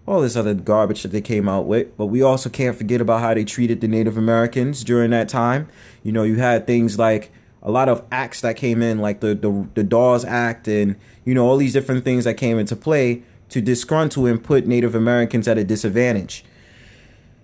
all 0.07 0.21
this 0.21 0.35
other 0.35 0.53
garbage 0.53 1.03
that 1.03 1.11
they 1.11 1.21
came 1.21 1.47
out 1.47 1.65
with. 1.65 1.95
But 1.97 2.07
we 2.07 2.21
also 2.21 2.49
can't 2.49 2.75
forget 2.75 3.01
about 3.01 3.21
how 3.21 3.33
they 3.33 3.45
treated 3.45 3.81
the 3.81 3.87
Native 3.87 4.17
Americans 4.17 4.83
during 4.83 5.11
that 5.11 5.29
time. 5.29 5.67
You 6.03 6.11
know, 6.11 6.23
you 6.23 6.35
had 6.37 6.67
things 6.67 6.97
like 6.97 7.31
a 7.63 7.71
lot 7.71 7.89
of 7.89 8.03
acts 8.11 8.41
that 8.41 8.55
came 8.55 8.81
in, 8.81 8.99
like 8.99 9.19
the 9.19 9.35
the, 9.35 9.67
the 9.73 9.83
Dawes 9.83 10.25
Act, 10.25 10.67
and 10.67 10.95
you 11.25 11.33
know 11.33 11.45
all 11.45 11.57
these 11.57 11.73
different 11.73 12.03
things 12.03 12.23
that 12.25 12.35
came 12.35 12.57
into 12.57 12.75
play 12.75 13.23
to 13.49 13.61
disgruntle 13.61 14.29
and 14.29 14.43
put 14.43 14.65
Native 14.65 14.95
Americans 14.95 15.47
at 15.47 15.57
a 15.57 15.63
disadvantage. 15.63 16.43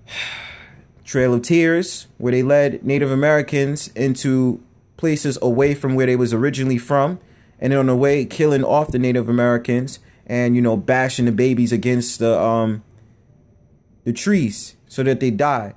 Trail 1.06 1.34
of 1.34 1.42
Tears, 1.42 2.08
where 2.18 2.32
they 2.32 2.44
led 2.44 2.84
Native 2.84 3.12
Americans 3.12 3.88
into 3.90 4.62
places 4.98 5.38
away 5.42 5.74
from 5.74 5.96
where 5.96 6.06
they 6.06 6.18
was 6.18 6.34
originally 6.34 6.78
from, 6.78 7.20
and 7.60 7.74
on 7.74 7.86
the 7.86 7.96
way 7.96 8.26
killing 8.26 8.64
off 8.64 8.92
the 8.92 9.00
Native 9.00 9.30
Americans 9.30 10.00
and 10.28 10.56
you 10.56 10.62
know 10.62 10.78
bashing 10.78 11.26
the 11.26 11.32
babies 11.32 11.72
against 11.72 12.20
the 12.20 12.40
um 12.40 12.84
the 14.04 14.14
trees 14.14 14.76
so 14.88 15.04
that 15.04 15.20
they 15.20 15.32
die. 15.32 15.74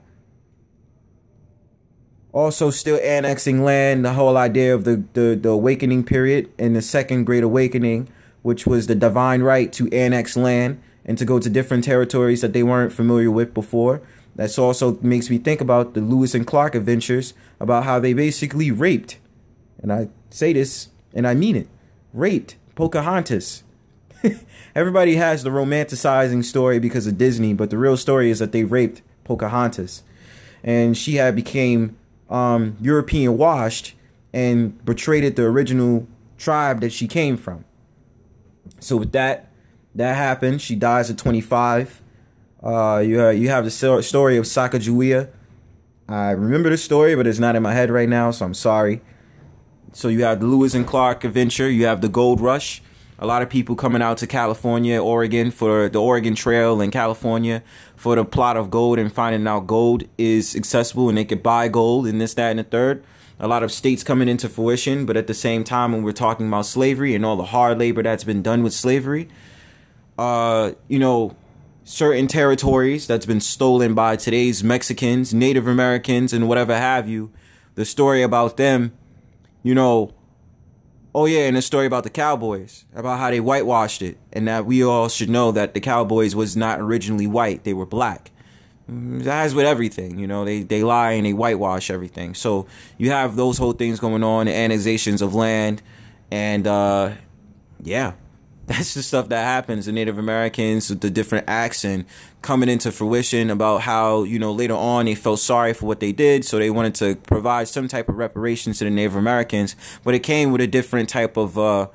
Also, 2.33 2.71
still 2.71 2.99
annexing 3.03 3.65
land. 3.65 4.05
The 4.05 4.13
whole 4.13 4.37
idea 4.37 4.75
of 4.75 4.85
the 4.85 5.03
the, 5.15 5.39
the 5.41 5.49
awakening 5.49 6.05
period 6.05 6.51
and 6.59 6.77
the 6.77 6.83
second 6.83 7.25
great 7.25 7.43
awakening, 7.43 8.09
which 8.43 8.67
was 8.67 8.87
the 8.87 8.95
divine 8.95 9.43
right 9.43 9.73
to 9.73 9.89
annex 9.93 10.37
land 10.37 10.81
and 11.05 11.19
to 11.19 11.25
go 11.25 11.39
to 11.39 11.51
different 11.51 11.85
territories 11.85 12.41
that 12.41 12.53
they 12.53 12.63
weren't 12.63 12.93
familiar 12.93 13.31
with 13.31 13.53
before. 13.55 14.01
that's 14.37 14.59
also 14.59 14.97
makes 15.01 15.29
me 15.29 15.39
think 15.39 15.61
about 15.61 15.95
the 15.95 16.01
Lewis 16.01 16.35
and 16.35 16.47
Clark 16.47 16.75
adventures 16.75 17.35
about 17.59 17.85
how 17.85 17.99
they 17.99 18.13
basically 18.13 18.71
raped, 18.71 19.19
and 19.83 19.93
I 19.93 20.09
say 20.31 20.53
this 20.53 20.89
and 21.13 21.27
I 21.27 21.35
mean 21.35 21.57
it, 21.57 21.69
raped 22.13 22.57
Pocahontas. 22.77 23.65
Everybody 24.75 25.17
has 25.17 25.43
the 25.43 25.51
romanticizing 25.51 26.45
story 26.45 26.79
because 26.79 27.07
of 27.07 27.19
Disney, 27.19 27.55
but 27.55 27.71
the 27.71 27.79
real 27.79 27.97
story 27.97 28.31
is 28.31 28.39
that 28.39 28.53
they 28.53 28.65
raped 28.65 29.03
Pocahontas, 29.25 30.05
and 30.63 30.97
she 30.97 31.17
had 31.17 31.35
became 31.35 31.97
um, 32.31 32.77
European 32.81 33.37
washed 33.37 33.95
and 34.33 34.83
betrayed 34.85 35.37
the 35.37 35.43
original 35.45 36.07
tribe 36.39 36.81
that 36.81 36.93
she 36.93 37.07
came 37.07 37.37
from. 37.37 37.65
So 38.79 38.97
with 38.97 39.13
that, 39.13 39.51
that 39.95 40.17
happened. 40.17 40.63
She 40.63 40.77
dies 40.77 41.11
at 41.11 41.19
25. 41.19 42.03
Uh, 42.63 43.03
you 43.05 43.21
uh, 43.21 43.31
you 43.31 43.49
have 43.49 43.65
the 43.65 43.71
story 43.71 44.37
of 44.37 44.45
Sacagawea. 44.45 45.29
I 46.09 46.31
remember 46.31 46.71
the 46.71 46.77
story, 46.77 47.15
but 47.15 47.27
it's 47.27 47.39
not 47.39 47.57
in 47.57 47.63
my 47.63 47.73
head 47.73 47.91
right 47.91 48.09
now, 48.09 48.31
so 48.31 48.45
I'm 48.45 48.55
sorry. 48.55 49.01
So 49.93 50.09
you 50.09 50.23
have 50.25 50.41
the 50.41 50.47
Lewis 50.47 50.75
and 50.75 50.87
Clark 50.87 51.25
adventure. 51.25 51.69
You 51.69 51.87
have 51.87 52.01
the 52.01 52.09
Gold 52.09 52.41
Rush 52.41 52.83
a 53.21 53.27
lot 53.27 53.43
of 53.43 53.51
people 53.51 53.77
coming 53.77 54.01
out 54.01 54.17
to 54.19 54.27
California, 54.27 55.01
Oregon 55.01 55.51
for 55.51 55.91
the 55.91 56.01
Oregon 56.01 56.35
Trail 56.35 56.81
in 56.81 56.91
California 56.91 57.63
for 57.95 58.17
the 58.17 58.25
plot 58.25 58.57
of 58.57 58.71
gold 58.71 58.99
and 58.99 59.13
finding 59.13 59.47
out 59.47 59.67
gold 59.67 60.05
is 60.17 60.57
accessible 60.57 61.11
and 61.11 61.19
they 61.19 61.27
could 61.27 61.43
buy 61.43 61.69
gold 61.69 62.07
and 62.07 62.19
this, 62.19 62.33
that, 62.35 62.49
and 62.49 62.59
the 62.59 62.65
third. 62.65 63.05
A 63.39 63.47
lot 63.47 63.63
of 63.63 63.71
states 63.71 64.03
coming 64.03 64.27
into 64.27 64.49
fruition, 64.49 65.05
but 65.05 65.19
at 65.19 65.27
the 65.27 65.35
same 65.35 65.65
time, 65.65 65.93
when 65.93 66.03
we're 66.03 66.13
talking 66.13 66.49
about 66.49 66.65
slavery 66.65 67.15
and 67.15 67.25
all 67.25 67.37
the 67.37 67.45
hard 67.45 67.79
labor 67.79 68.03
that's 68.03 68.25
been 68.25 68.43
done 68.43 68.63
with 68.63 68.73
slavery, 68.73 69.29
uh, 70.19 70.73
you 70.89 70.99
know, 70.99 71.37
certain 71.85 72.27
territories 72.27 73.07
that's 73.07 73.27
been 73.27 73.41
stolen 73.41 73.95
by 73.95 74.17
today's 74.17 74.65
Mexicans, 74.65 75.35
Native 75.35 75.67
Americans, 75.67 76.33
and 76.33 76.49
whatever 76.49 76.77
have 76.77 77.07
you, 77.07 77.31
the 77.75 77.85
story 77.85 78.23
about 78.23 78.57
them, 78.57 78.93
you 79.63 79.75
know, 79.75 80.13
Oh 81.15 81.27
yeah, 81.27 81.41
and 81.41 81.57
a 81.57 81.63
story 81.63 81.87
about 81.87 82.05
the 82.05 82.11
Cowboys, 82.11 82.85
about 82.95 83.19
how 83.19 83.31
they 83.31 83.41
whitewashed 83.41 84.01
it, 84.01 84.17
and 84.33 84.47
that 84.47 84.65
we 84.65 84.85
all 84.85 85.09
should 85.09 85.29
know 85.29 85.51
that 85.53 85.75
the 85.75 85.81
Cowboys 85.81 86.37
was 86.37 86.57
not 86.57 86.81
originally 86.81 87.27
white; 87.27 87.65
they 87.65 87.73
were 87.73 87.87
black. 87.87 88.31
As 89.27 89.55
with 89.55 89.67
everything, 89.67 90.19
you 90.19 90.27
know, 90.27 90.45
they 90.45 90.63
they 90.63 90.83
lie 90.83 91.13
and 91.13 91.27
they 91.27 91.33
whitewash 91.33 91.91
everything. 91.91 92.35
So 92.35 92.67
you 92.97 93.11
have 93.11 93.37
those 93.37 93.59
whole 93.59 93.73
things 93.73 93.99
going 93.99 94.23
on, 94.23 94.47
the 94.47 94.55
annexations 94.55 95.21
of 95.23 95.35
land, 95.35 95.83
and 96.31 96.67
uh, 96.67 97.13
yeah, 97.83 98.13
that's 98.71 98.95
the 98.95 99.03
stuff 99.03 99.29
that 99.31 99.43
happens 99.43 99.87
the 99.87 99.93
Native 99.93 100.17
Americans 100.17 100.91
with 100.91 101.01
the 101.01 101.11
different 101.11 101.45
acts 101.49 101.85
and 101.85 102.05
coming 102.41 102.69
into 102.69 102.93
fruition 102.93 103.51
about 103.51 103.81
how, 103.81 104.23
you 104.23 104.39
know, 104.39 104.53
later 104.53 104.75
on 104.75 105.07
they 105.07 105.17
felt 105.17 105.41
sorry 105.41 105.75
for 105.75 105.87
what 105.87 105.99
they 105.99 106.13
did. 106.13 106.45
So 106.45 106.59
they 106.59 106.71
wanted 106.71 106.95
to 106.97 107.17
provide 107.17 107.67
some 107.67 107.89
type 107.89 108.09
of 108.09 108.17
reparations 108.17 108.79
to 108.79 108.85
the 108.85 108.91
Native 108.91 109.17
Americans, 109.17 109.75
but 110.05 110.15
it 110.15 110.21
came 110.21 110.53
with 110.53 110.61
a 110.61 110.69
different 110.69 111.09
type 111.09 111.37
of, 111.37 111.59
uh, 111.59 111.89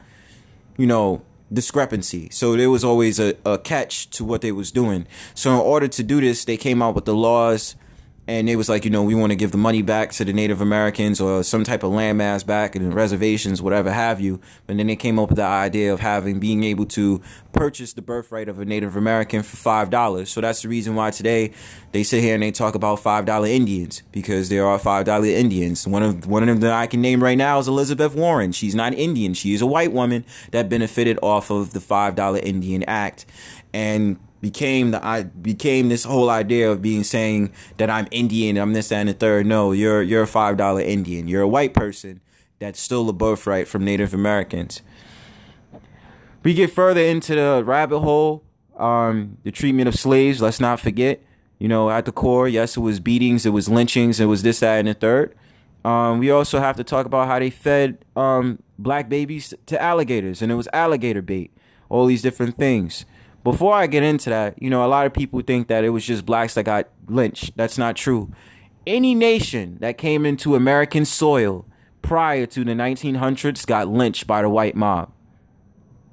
you 0.76 0.86
know, 0.86 1.22
discrepancy. 1.54 2.28
So 2.32 2.58
there 2.58 2.70
was 2.70 2.84
always 2.84 3.22
a, 3.22 3.36
a 3.46 3.58
catch 3.58 4.10
to 4.10 4.26
what 4.26 4.42
they 4.42 4.52
was 4.52 4.70
doing. 4.70 5.08
So 5.34 5.54
in 5.54 5.62
order 5.62 5.88
to 5.88 6.04
do 6.04 6.20
this, 6.20 6.44
they 6.44 6.58
came 6.58 6.82
out 6.82 6.94
with 6.94 7.06
the 7.06 7.16
laws 7.16 7.76
and 8.28 8.50
it 8.50 8.56
was 8.56 8.68
like, 8.70 8.86
you 8.86 8.92
know, 8.92 9.04
we 9.04 9.14
want 9.14 9.32
to 9.32 9.36
give 9.36 9.52
the 9.52 9.58
money 9.58 9.84
back 9.84 10.12
to 10.14 10.26
the 10.26 10.34
Native 10.34 10.60
Americans 10.60 11.22
or 11.22 11.44
some 11.44 11.64
type 11.64 11.84
of 11.84 11.92
landmass 11.92 12.46
back 12.46 12.76
and 12.76 12.92
reservations, 12.92 13.62
whatever 13.62 13.92
have 13.92 14.20
you. 14.20 14.40
But 14.66 14.78
then 14.78 14.88
they 14.88 14.96
came 14.96 15.20
up 15.20 15.30
with 15.30 15.38
the 15.38 15.44
idea 15.44 15.94
of 15.94 16.00
having 16.00 16.40
being 16.40 16.64
able 16.64 16.86
to 16.88 17.22
purchase 17.54 17.94
the 17.94 18.02
birthright 18.02 18.50
of 18.50 18.60
a 18.60 18.66
Native 18.66 18.96
American 18.96 19.44
for 19.44 19.58
five 19.58 19.92
dollars. 19.92 20.32
So 20.32 20.42
that's 20.42 20.64
the 20.64 20.70
reason 20.70 20.96
why 20.96 21.12
today 21.12 21.52
they 21.92 22.04
sit 22.04 22.22
here 22.22 22.34
and 22.34 22.42
they 22.42 22.52
talk 22.52 22.74
about 22.74 23.00
five 23.00 23.26
dollar 23.26 23.48
Indians 23.48 24.02
because 24.12 24.50
there 24.50 24.66
are 24.66 24.80
five 24.80 25.06
dollar 25.06 25.28
Indians. 25.28 25.88
One 25.88 26.02
of 26.02 26.26
one 26.26 26.42
of 26.42 26.48
them 26.48 26.62
that 26.62 26.74
I 26.74 26.88
can 26.88 27.02
name 27.02 27.22
right 27.22 27.38
now 27.38 27.60
is 27.60 27.68
Elizabeth 27.68 28.16
Warren. 28.16 28.52
She's 28.52 28.74
not 28.74 28.96
Indian. 28.96 29.36
She 29.36 29.54
is 29.54 29.62
a 29.62 29.68
white 29.68 29.92
woman 29.92 30.26
that 30.50 30.68
benefited 30.68 31.20
off 31.22 31.52
of 31.52 31.74
the 31.74 31.80
five 31.80 32.16
dollar 32.16 32.40
Indian 32.40 32.84
Act. 32.84 33.28
And 33.72 34.18
became 34.42 34.92
the 34.92 35.06
I 35.06 35.24
became 35.24 35.90
this 35.90 36.04
whole 36.04 36.30
idea 36.30 36.72
of 36.72 36.82
being 36.82 37.04
saying 37.04 37.52
that 37.78 37.90
I'm 37.90 38.08
Indian, 38.12 38.58
I'm 38.58 38.74
this 38.74 38.92
and 38.92 39.10
the 39.10 39.14
third. 39.14 39.46
No, 39.46 39.72
you're 39.72 40.02
you're 40.02 40.24
a 40.24 40.28
five 40.28 40.58
dollar 40.58 40.82
Indian. 40.82 41.28
You're 41.28 41.42
a 41.42 41.48
white 41.48 41.74
person 41.74 42.22
that 42.60 42.76
stole 42.76 43.10
a 43.10 43.14
birthright 43.14 43.68
from 43.68 43.84
Native 43.84 44.14
Americans. 44.14 44.82
We 46.44 46.54
get 46.54 46.72
further 46.72 47.02
into 47.02 47.36
the 47.36 47.64
rabbit 47.66 48.00
hole, 48.00 48.44
um, 48.78 49.38
the 49.44 49.52
treatment 49.52 49.88
of 49.88 49.96
slaves. 49.96 50.42
Let's 50.42 50.60
not 50.60 50.80
forget, 50.80 51.22
you 51.58 51.68
know, 51.68 51.90
at 51.90 52.06
the 52.06 52.12
core, 52.12 52.48
yes, 52.48 52.78
it 52.78 52.82
was 52.82 53.00
beatings, 53.00 53.46
it 53.46 53.50
was 53.50 53.68
lynchings, 53.68 54.20
it 54.20 54.26
was 54.26 54.44
this, 54.44 54.60
that, 54.60 54.78
and 54.78 54.88
the 54.88 54.94
third. 54.94 55.36
Um, 55.84 56.20
we 56.20 56.30
also 56.32 56.60
have 56.60 56.76
to 56.78 56.84
talk 56.84 57.06
about 57.06 57.28
how 57.28 57.40
they 57.40 57.50
fed 57.50 57.98
um, 58.16 58.60
black 58.78 59.10
babies 59.10 59.54
to 59.66 59.82
alligators, 59.82 60.42
and 60.42 60.52
it 60.52 60.56
was 60.56 60.68
alligator 60.72 61.22
bait. 61.22 61.52
All 61.90 62.06
these 62.06 62.22
different 62.22 62.58
things 62.58 63.06
before 63.46 63.76
I 63.76 63.86
get 63.86 64.02
into 64.02 64.32
that, 64.32 64.60
you 64.60 64.72
know, 64.72 64.84
a 64.84 64.90
lot 64.90 65.06
of 65.06 65.14
people 65.14 65.40
think 65.42 65.68
that 65.68 65.84
it 65.84 65.90
was 65.90 66.04
just 66.04 66.26
blacks 66.26 66.56
that 66.56 66.64
got 66.64 66.90
lynched. 67.08 67.56
That's 67.56 67.78
not 67.78 67.96
true. 67.96 68.32
Any 68.88 69.14
nation 69.14 69.78
that 69.82 70.00
came 70.00 70.26
into 70.26 70.56
American 70.56 71.06
soil 71.06 71.68
prior 72.02 72.48
to 72.48 72.64
the 72.64 72.72
1900s 72.72 73.68
got 73.68 73.88
lynched 73.88 74.26
by 74.26 74.42
the 74.42 74.50
white 74.50 74.76
mob. 74.76 75.12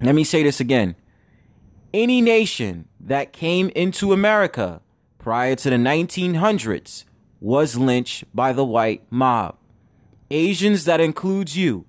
Let 0.03 0.15
me 0.15 0.25
say 0.25 0.43
this 0.43 0.61
again. 0.61 0.95
Any 1.95 2.21
nation 2.21 2.89
that 3.01 3.33
came 3.33 3.71
into 3.71 4.13
America 4.13 4.83
prior 5.19 5.57
to 5.57 5.71
the 5.71 5.77
1900s 5.77 7.05
was 7.41 7.79
lynched 7.79 8.25
by 8.37 8.53
the 8.53 8.65
white 8.65 9.05
mob. 9.09 9.57
Asians, 10.31 10.85
that 10.85 11.01
includes 11.01 11.57
you. 11.57 11.87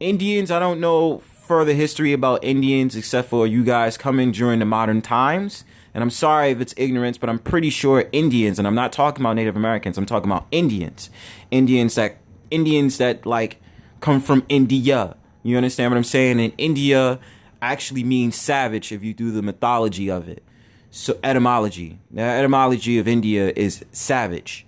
Indians, 0.00 0.50
I 0.50 0.58
don't 0.58 0.80
know 0.80 1.18
further 1.42 1.74
history 1.74 2.12
about 2.12 2.44
Indians 2.44 2.96
except 2.96 3.28
for 3.28 3.46
you 3.46 3.64
guys 3.64 3.96
coming 3.98 4.32
during 4.32 4.58
the 4.60 4.64
modern 4.64 5.02
times. 5.02 5.64
And 5.94 6.02
I'm 6.02 6.10
sorry 6.10 6.50
if 6.50 6.60
it's 6.60 6.72
ignorance, 6.76 7.18
but 7.18 7.28
I'm 7.28 7.38
pretty 7.38 7.68
sure 7.68 8.08
Indians, 8.12 8.58
and 8.58 8.66
I'm 8.66 8.74
not 8.74 8.92
talking 8.92 9.22
about 9.22 9.34
Native 9.34 9.56
Americans, 9.56 9.98
I'm 9.98 10.06
talking 10.06 10.30
about 10.30 10.46
Indians. 10.50 11.10
Indians 11.50 11.94
that 11.96 12.16
Indians 12.50 12.98
that 12.98 13.26
like 13.26 13.60
come 14.00 14.20
from 14.20 14.44
India. 14.48 15.16
You 15.42 15.56
understand 15.56 15.90
what 15.90 15.96
I'm 15.96 16.04
saying? 16.04 16.40
And 16.40 16.52
India 16.56 17.18
actually 17.60 18.04
means 18.04 18.36
savage 18.36 18.92
if 18.92 19.02
you 19.02 19.12
do 19.12 19.30
the 19.30 19.42
mythology 19.42 20.10
of 20.10 20.28
it. 20.28 20.42
So 20.90 21.18
etymology. 21.22 21.98
The 22.10 22.22
etymology 22.22 22.98
of 22.98 23.08
India 23.08 23.52
is 23.54 23.84
savage. 23.92 24.66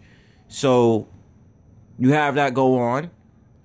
So 0.49 1.09
you 1.99 2.13
have 2.13 2.35
that 2.35 2.55
go 2.55 2.79
on 2.79 3.11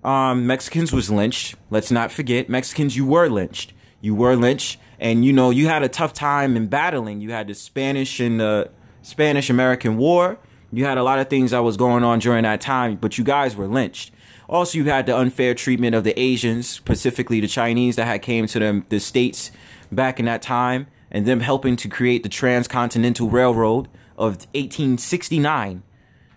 um, 0.03 0.47
Mexicans 0.47 0.91
was 0.93 1.09
lynched. 1.09 1.55
Let's 1.69 1.91
not 1.91 2.11
forget, 2.11 2.49
Mexicans, 2.49 2.95
you 2.95 3.05
were 3.05 3.29
lynched. 3.29 3.73
You 4.01 4.15
were 4.15 4.35
lynched, 4.35 4.79
and 4.99 5.25
you 5.25 5.33
know 5.33 5.49
you 5.49 5.67
had 5.67 5.83
a 5.83 5.89
tough 5.89 6.13
time 6.13 6.55
in 6.55 6.67
battling. 6.67 7.19
You 7.21 7.31
had 7.31 7.47
the 7.47 7.53
Spanish 7.55 8.19
and 8.19 8.39
the 8.39 8.71
Spanish 9.01 9.49
American 9.49 9.97
War. 9.97 10.39
You 10.71 10.85
had 10.85 10.97
a 10.97 11.03
lot 11.03 11.19
of 11.19 11.29
things 11.29 11.51
that 11.51 11.59
was 11.59 11.75
going 11.77 12.03
on 12.03 12.19
during 12.19 12.43
that 12.43 12.61
time, 12.61 12.95
but 12.95 13.17
you 13.17 13.23
guys 13.23 13.55
were 13.55 13.67
lynched. 13.67 14.13
Also, 14.47 14.77
you 14.77 14.85
had 14.85 15.05
the 15.05 15.17
unfair 15.17 15.53
treatment 15.53 15.95
of 15.95 16.03
the 16.03 16.17
Asians, 16.19 16.67
specifically 16.67 17.39
the 17.39 17.47
Chinese 17.47 17.95
that 17.97 18.05
had 18.05 18.21
came 18.21 18.47
to 18.47 18.59
them 18.59 18.85
the 18.89 18.99
states 18.99 19.51
back 19.91 20.19
in 20.19 20.25
that 20.25 20.41
time, 20.41 20.87
and 21.11 21.25
them 21.25 21.41
helping 21.41 21.75
to 21.75 21.89
create 21.89 22.23
the 22.23 22.29
Transcontinental 22.29 23.29
Railroad 23.29 23.87
of 24.17 24.37
1869 24.53 25.83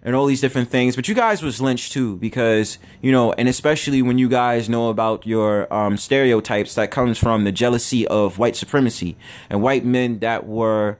and 0.04 0.16
all 0.16 0.26
these 0.26 0.40
different 0.40 0.68
things. 0.68 0.96
But 0.96 1.08
you 1.08 1.14
guys 1.14 1.42
was 1.42 1.60
lynched 1.60 1.92
too 1.92 2.16
because 2.16 2.78
you 3.00 3.12
know, 3.12 3.32
and 3.32 3.48
especially 3.48 4.02
when 4.02 4.18
you 4.18 4.28
guys 4.28 4.68
know 4.68 4.88
about 4.88 5.26
your 5.26 5.72
um, 5.72 5.96
stereotypes 5.96 6.74
that 6.74 6.90
comes 6.90 7.18
from 7.18 7.44
the 7.44 7.52
jealousy 7.52 8.06
of 8.08 8.38
white 8.38 8.56
supremacy 8.56 9.16
and 9.48 9.62
white 9.62 9.84
men 9.84 10.18
that 10.20 10.46
were 10.46 10.98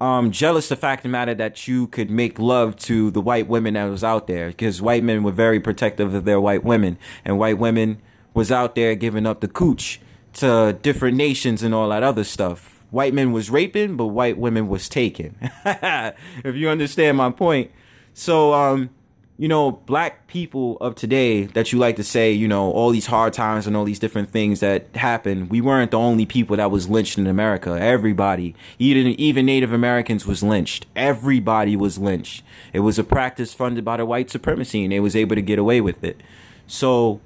um, 0.00 0.30
jealous 0.30 0.68
the 0.68 0.76
fact 0.76 1.00
of 1.00 1.02
the 1.04 1.08
matter 1.10 1.34
that 1.34 1.68
you 1.68 1.86
could 1.86 2.10
make 2.10 2.38
love 2.38 2.76
to 2.76 3.10
the 3.10 3.20
white 3.20 3.48
women 3.48 3.74
that 3.74 3.84
was 3.84 4.02
out 4.04 4.26
there 4.26 4.48
because 4.48 4.82
white 4.82 5.04
men 5.04 5.22
were 5.22 5.32
very 5.32 5.60
protective 5.60 6.14
of 6.14 6.24
their 6.24 6.40
white 6.40 6.64
women 6.64 6.98
and 7.24 7.38
white 7.38 7.58
women 7.58 8.02
was 8.34 8.50
out 8.50 8.74
there 8.74 8.94
giving 8.94 9.26
up 9.26 9.40
the 9.40 9.48
cooch 9.48 10.00
to 10.34 10.76
different 10.82 11.16
nations 11.16 11.62
and 11.62 11.74
all 11.74 11.88
that 11.88 12.02
other 12.02 12.24
stuff 12.24 12.73
white 12.94 13.12
men 13.12 13.32
was 13.32 13.50
raping, 13.50 13.96
but 13.96 14.06
white 14.06 14.38
women 14.38 14.68
was 14.68 14.88
taken. 14.88 15.36
if 15.64 16.54
you 16.54 16.68
understand 16.68 17.16
my 17.16 17.28
point. 17.30 17.72
So, 18.14 18.54
um, 18.54 18.90
you 19.36 19.48
know, 19.48 19.72
black 19.72 20.28
people 20.28 20.76
of 20.76 20.94
today 20.94 21.42
that 21.42 21.72
you 21.72 21.78
like 21.80 21.96
to 21.96 22.04
say, 22.04 22.30
you 22.30 22.46
know, 22.46 22.70
all 22.70 22.90
these 22.90 23.06
hard 23.06 23.32
times 23.32 23.66
and 23.66 23.76
all 23.76 23.84
these 23.84 23.98
different 23.98 24.30
things 24.30 24.60
that 24.60 24.86
happened, 24.94 25.50
we 25.50 25.60
weren't 25.60 25.90
the 25.90 25.98
only 25.98 26.24
people 26.24 26.56
that 26.56 26.70
was 26.70 26.88
lynched 26.88 27.18
in 27.18 27.26
America. 27.26 27.70
Everybody, 27.72 28.54
even 28.78 29.08
even 29.18 29.44
Native 29.44 29.72
Americans 29.72 30.24
was 30.24 30.44
lynched. 30.44 30.86
Everybody 30.94 31.74
was 31.74 31.98
lynched. 31.98 32.44
It 32.72 32.80
was 32.80 32.96
a 32.96 33.04
practice 33.04 33.52
funded 33.52 33.84
by 33.84 33.96
the 33.96 34.06
white 34.06 34.30
supremacy 34.30 34.84
and 34.84 34.92
they 34.92 35.00
was 35.00 35.16
able 35.16 35.34
to 35.34 35.42
get 35.42 35.58
away 35.58 35.80
with 35.80 36.04
it. 36.04 36.20
So, 36.68 37.20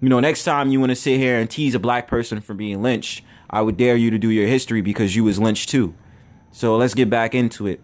you 0.00 0.08
know, 0.08 0.18
next 0.18 0.42
time 0.42 0.72
you 0.72 0.80
want 0.80 0.90
to 0.90 0.96
sit 0.96 1.18
here 1.18 1.38
and 1.38 1.48
tease 1.48 1.76
a 1.76 1.78
black 1.78 2.08
person 2.08 2.40
for 2.40 2.54
being 2.54 2.82
lynched, 2.82 3.22
I 3.52 3.60
would 3.60 3.76
dare 3.76 3.96
you 3.96 4.10
to 4.10 4.18
do 4.18 4.30
your 4.30 4.46
history 4.46 4.80
because 4.80 5.14
you 5.14 5.24
was 5.24 5.38
lynched 5.38 5.68
too. 5.68 5.94
So 6.50 6.76
let's 6.76 6.94
get 6.94 7.10
back 7.10 7.34
into 7.34 7.66
it. 7.66 7.80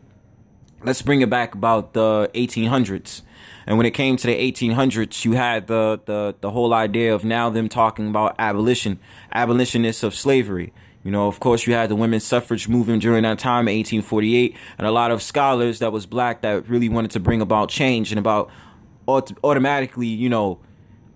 Let's 0.83 1.03
bring 1.03 1.21
it 1.21 1.29
back 1.29 1.55
about 1.55 1.93
the 1.93 2.31
1800s. 2.35 3.23
And 3.67 3.77
when 3.77 3.87
it 3.87 3.91
came 3.91 4.17
to 4.17 4.27
the 4.27 4.53
1800s, 4.53 5.25
you 5.25 5.33
had 5.33 5.67
the, 5.67 6.01
the, 6.07 6.35
the 6.41 6.51
whole 6.53 6.73
idea 6.73 7.15
of 7.15 7.25
now 7.25 7.51
them 7.51 7.69
talking 7.69 8.09
about 8.09 8.35
abolition, 8.39 8.99
abolitionists 9.33 10.03
of 10.03 10.15
slavery. 10.15 10.73
You 11.05 11.11
know, 11.11 11.27
of 11.27 11.41
course, 11.41 11.67
you 11.67 11.75
had 11.75 11.91
the 11.91 11.97
women's 11.97 12.25
suffrage 12.25 12.69
movement 12.69 13.03
during 13.03 13.23
that 13.23 13.39
time, 13.39 13.67
1848, 13.67 14.57
and 14.79 14.87
a 14.87 14.91
lot 14.91 15.11
of 15.11 15.23
scholars 15.23 15.81
that 15.81 15.93
was 15.93 16.07
black 16.07 16.43
that 16.43 16.69
really 16.69 16.89
wanted 16.89 17.11
to 17.13 17.21
bring 17.21 17.41
about 17.41 17.69
change 17.69 18.11
and 18.13 18.19
about 18.19 18.51
automatically, 19.07 20.07
you 20.07 20.29
know, 20.29 20.61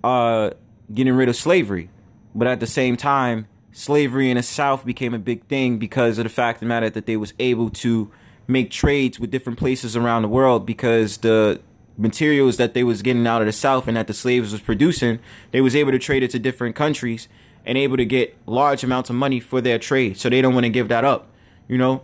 uh, 0.03 0.51
getting 0.93 1.15
rid 1.15 1.29
of 1.29 1.37
slavery. 1.37 1.91
But 2.35 2.49
at 2.49 2.61
the 2.61 2.67
same 2.67 2.97
time, 2.97 3.47
slavery 3.73 4.31
in 4.31 4.37
the 4.37 4.43
South 4.43 4.85
became 4.85 5.15
a 5.15 5.19
big 5.19 5.47
thing 5.47 5.79
because 5.79 6.19
of 6.19 6.25
the 6.25 6.31
fact 6.31 6.57
of 6.57 6.61
the 6.61 6.67
matter 6.67 6.91
that 6.91 7.07
they 7.07 7.17
was 7.17 7.33
able 7.39 7.71
to 7.71 8.11
make 8.47 8.71
trades 8.71 9.19
with 9.19 9.31
different 9.31 9.59
places 9.59 9.97
around 9.97 10.23
the 10.23 10.29
world 10.29 10.67
because 10.67 11.19
the 11.19 11.61
materials 11.97 12.57
that 12.57 12.75
they 12.75 12.85
was 12.85 13.03
getting 13.03 13.27
out 13.27 13.41
of 13.41 13.47
the 13.47 13.53
South 13.53 13.89
and 13.89 13.97
that 13.97 14.07
the 14.07 14.15
slaves 14.15 14.53
was 14.53 14.61
producing, 14.61 15.19
they 15.51 15.61
was 15.61 15.75
able 15.75 15.93
to 15.93 15.99
trade 15.99 16.23
it 16.23 16.31
to 16.31 16.39
different 16.39 16.75
countries 16.75 17.29
and 17.65 17.79
able 17.79 17.97
to 17.97 18.05
get 18.05 18.37
large 18.47 18.83
amounts 18.83 19.09
of 19.11 19.17
money 19.17 19.41
for 19.41 19.61
their 19.61 19.79
trade. 19.79 20.19
So 20.19 20.29
they 20.29 20.43
don't 20.43 20.55
want 20.55 20.65
to 20.65 20.71
give 20.71 20.89
that 20.89 21.05
up, 21.05 21.29
you 21.69 21.79
know. 21.79 22.03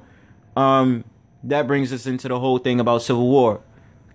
Um, 0.57 1.05
that 1.43 1.67
brings 1.67 1.93
us 1.93 2.07
into 2.07 2.29
the 2.29 2.39
whole 2.39 2.59
thing 2.59 2.81
about 2.81 3.03
Civil 3.03 3.29
War, 3.29 3.61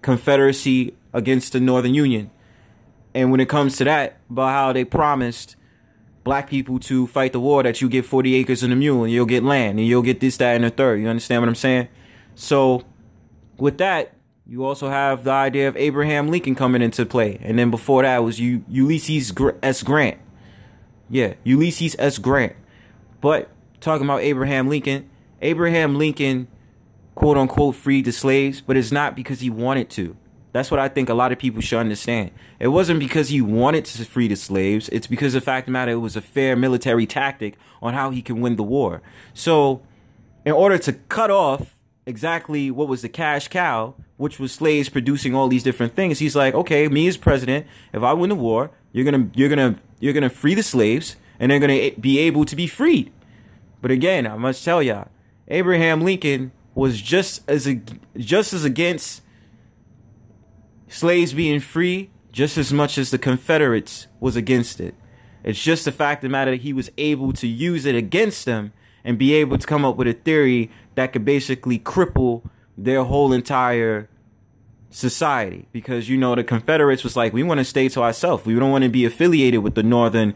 Confederacy 0.01 0.93
against 1.13 1.53
the 1.53 1.59
Northern 1.59 1.93
Union. 1.93 2.31
And 3.13 3.31
when 3.31 3.39
it 3.39 3.49
comes 3.49 3.77
to 3.77 3.83
that, 3.83 4.17
about 4.29 4.49
how 4.49 4.73
they 4.73 4.85
promised 4.85 5.55
black 6.23 6.49
people 6.49 6.79
to 6.79 7.07
fight 7.07 7.33
the 7.33 7.39
war 7.39 7.63
that 7.63 7.81
you 7.81 7.89
get 7.89 8.05
40 8.05 8.35
acres 8.35 8.63
and 8.63 8.71
a 8.71 8.75
mule 8.75 9.03
and 9.03 9.11
you'll 9.11 9.25
get 9.25 9.43
land 9.43 9.79
and 9.79 9.87
you'll 9.87 10.01
get 10.01 10.19
this, 10.19 10.37
that, 10.37 10.55
and 10.55 10.63
the 10.63 10.69
third. 10.69 11.01
You 11.01 11.07
understand 11.07 11.41
what 11.41 11.49
I'm 11.49 11.55
saying? 11.55 11.87
So 12.35 12.83
with 13.57 13.77
that, 13.79 14.13
you 14.45 14.65
also 14.65 14.89
have 14.89 15.23
the 15.23 15.31
idea 15.31 15.67
of 15.67 15.77
Abraham 15.77 16.27
Lincoln 16.29 16.55
coming 16.55 16.81
into 16.81 17.05
play. 17.05 17.39
And 17.41 17.57
then 17.57 17.71
before 17.71 18.03
that 18.03 18.23
was 18.23 18.39
U- 18.39 18.65
Ulysses 18.67 19.33
S. 19.61 19.83
Grant. 19.83 20.19
Yeah, 21.09 21.35
Ulysses 21.43 21.95
S. 21.99 22.17
Grant. 22.17 22.55
But 23.21 23.49
talking 23.79 24.05
about 24.05 24.21
Abraham 24.21 24.67
Lincoln, 24.67 25.09
Abraham 25.41 25.95
Lincoln, 25.97 26.47
quote 27.15 27.37
unquote, 27.37 27.75
freed 27.75 28.05
the 28.05 28.11
slaves, 28.11 28.61
but 28.61 28.75
it's 28.75 28.91
not 28.91 29.15
because 29.15 29.39
he 29.39 29.49
wanted 29.49 29.89
to. 29.91 30.17
That's 30.53 30.69
what 30.69 30.79
I 30.79 30.87
think 30.87 31.09
a 31.09 31.15
lot 31.15 31.31
of 31.31 31.39
people 31.39 31.61
should 31.61 31.79
understand. 31.79 32.31
It 32.59 32.67
wasn't 32.69 32.99
because 32.99 33.29
he 33.29 33.41
wanted 33.41 33.85
to 33.85 34.05
free 34.05 34.27
the 34.27 34.35
slaves. 34.35 34.87
It's 34.89 35.07
because 35.07 35.33
the 35.33 35.41
fact 35.41 35.63
of 35.63 35.65
the 35.65 35.71
matter, 35.71 35.91
it 35.91 35.95
was 35.95 36.15
a 36.15 36.21
fair 36.21 36.55
military 36.55 37.07
tactic 37.07 37.55
on 37.81 37.95
how 37.95 38.11
he 38.11 38.21
can 38.21 38.39
win 38.39 38.55
the 38.55 38.63
war. 38.63 39.01
So, 39.33 39.81
in 40.45 40.51
order 40.51 40.77
to 40.77 40.93
cut 40.93 41.31
off 41.31 41.75
exactly 42.05 42.69
what 42.69 42.87
was 42.87 43.01
the 43.01 43.09
cash 43.09 43.47
cow, 43.47 43.95
which 44.17 44.39
was 44.39 44.51
slaves 44.51 44.89
producing 44.89 45.33
all 45.33 45.47
these 45.47 45.63
different 45.63 45.95
things, 45.95 46.19
he's 46.19 46.35
like, 46.35 46.53
okay, 46.53 46.87
me 46.87 47.07
as 47.07 47.17
president, 47.17 47.65
if 47.91 48.03
I 48.03 48.13
win 48.13 48.29
the 48.29 48.35
war, 48.35 48.69
you're 48.91 49.05
gonna, 49.05 49.29
you're 49.33 49.49
gonna, 49.49 49.77
you're 49.99 50.13
gonna 50.13 50.29
free 50.29 50.53
the 50.53 50.61
slaves, 50.61 51.15
and 51.39 51.49
they're 51.49 51.59
gonna 51.59 51.91
be 51.99 52.19
able 52.19 52.45
to 52.45 52.55
be 52.55 52.67
freed. 52.67 53.11
But 53.81 53.89
again, 53.89 54.27
I 54.27 54.37
must 54.37 54.63
tell 54.63 54.83
y'all, 54.83 55.07
Abraham 55.47 56.01
Lincoln 56.01 56.51
was 56.75 57.01
just 57.01 57.41
as 57.49 57.67
just 58.15 58.53
as 58.53 58.63
against 58.63 59.22
slaves 60.93 61.33
being 61.33 61.59
free 61.59 62.11
just 62.31 62.57
as 62.57 62.71
much 62.71 62.97
as 62.97 63.11
the 63.11 63.17
Confederates 63.17 64.07
was 64.19 64.35
against 64.35 64.79
it. 64.79 64.95
It's 65.43 65.61
just 65.61 65.85
the 65.85 65.91
fact 65.91 66.23
of 66.23 66.29
the 66.29 66.31
matter 66.31 66.51
that 66.51 66.61
he 66.61 66.71
was 66.71 66.91
able 66.97 67.33
to 67.33 67.47
use 67.47 67.85
it 67.85 67.95
against 67.95 68.45
them 68.45 68.73
and 69.03 69.17
be 69.17 69.33
able 69.33 69.57
to 69.57 69.67
come 69.67 69.83
up 69.83 69.97
with 69.97 70.07
a 70.07 70.13
theory 70.13 70.71
that 70.95 71.11
could 71.11 71.25
basically 71.25 71.79
cripple 71.79 72.49
their 72.77 73.03
whole 73.03 73.33
entire 73.33 74.07
society. 74.89 75.67
Because 75.71 76.09
you 76.09 76.17
know 76.17 76.35
the 76.35 76.43
Confederates 76.43 77.03
was 77.03 77.15
like, 77.15 77.33
we 77.33 77.43
want 77.43 77.59
to 77.59 77.65
stay 77.65 77.89
to 77.89 78.01
ourselves. 78.01 78.45
We 78.45 78.53
don't 78.55 78.71
want 78.71 78.83
to 78.83 78.89
be 78.89 79.03
affiliated 79.03 79.61
with 79.61 79.75
the 79.75 79.83
northern, 79.83 80.35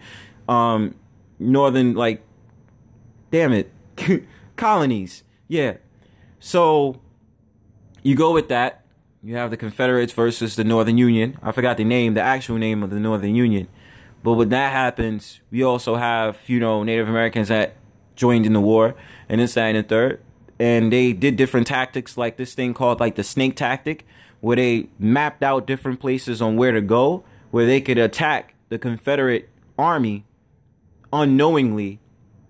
um, 0.50 0.96
northern 1.40 1.94
like, 1.94 2.24
damn 3.32 3.54
it, 3.54 3.72
colonies. 4.56 5.24
Yeah. 5.48 5.78
So 6.40 7.00
you 8.04 8.16
go 8.16 8.34
with 8.34 8.50
that 8.50 8.84
you 9.24 9.36
have 9.36 9.50
the 9.50 9.58
Confederates 9.58 10.14
versus 10.14 10.56
the 10.56 10.64
Northern 10.64 10.98
Union. 10.98 11.38
I 11.42 11.52
forgot 11.52 11.78
the 11.78 11.84
name, 11.84 12.14
the 12.14 12.22
actual 12.22 12.58
name 12.58 12.84
of 12.84 12.90
the 12.90 13.00
Northern 13.00 13.36
Union. 13.36 13.68
But 14.24 14.34
when 14.34 14.50
that 14.50 14.72
happens, 14.72 15.42
we 15.52 15.64
also 15.64 15.96
have, 15.96 16.38
you 16.48 16.60
know, 16.60 16.84
Native 16.84 17.10
Americans 17.10 17.48
that 17.48 17.76
joined 18.16 18.46
in 18.46 18.54
the 18.54 18.62
war 18.62 18.96
and 19.30 19.42
this, 19.42 19.54
that, 19.54 19.68
and 19.68 19.78
the 19.78 19.84
third. 19.84 20.22
And 20.60 20.92
they 20.92 21.14
did 21.14 21.36
different 21.36 21.68
tactics 21.68 22.18
like 22.18 22.38
this 22.38 22.54
thing 22.54 22.74
called 22.74 23.00
like 23.00 23.16
the 23.16 23.24
snake 23.24 23.56
tactic, 23.56 24.06
where 24.40 24.56
they 24.56 24.90
mapped 25.00 25.44
out 25.44 25.68
different 25.68 26.00
places 26.00 26.42
on 26.42 26.58
where 26.58 26.72
to 26.72 26.82
go, 26.82 27.24
where 27.52 27.66
they 27.66 27.82
could 27.82 27.98
attack 27.98 28.56
the 28.70 28.78
Confederate 28.78 29.50
army 29.78 30.26
unknowingly 31.14 32.00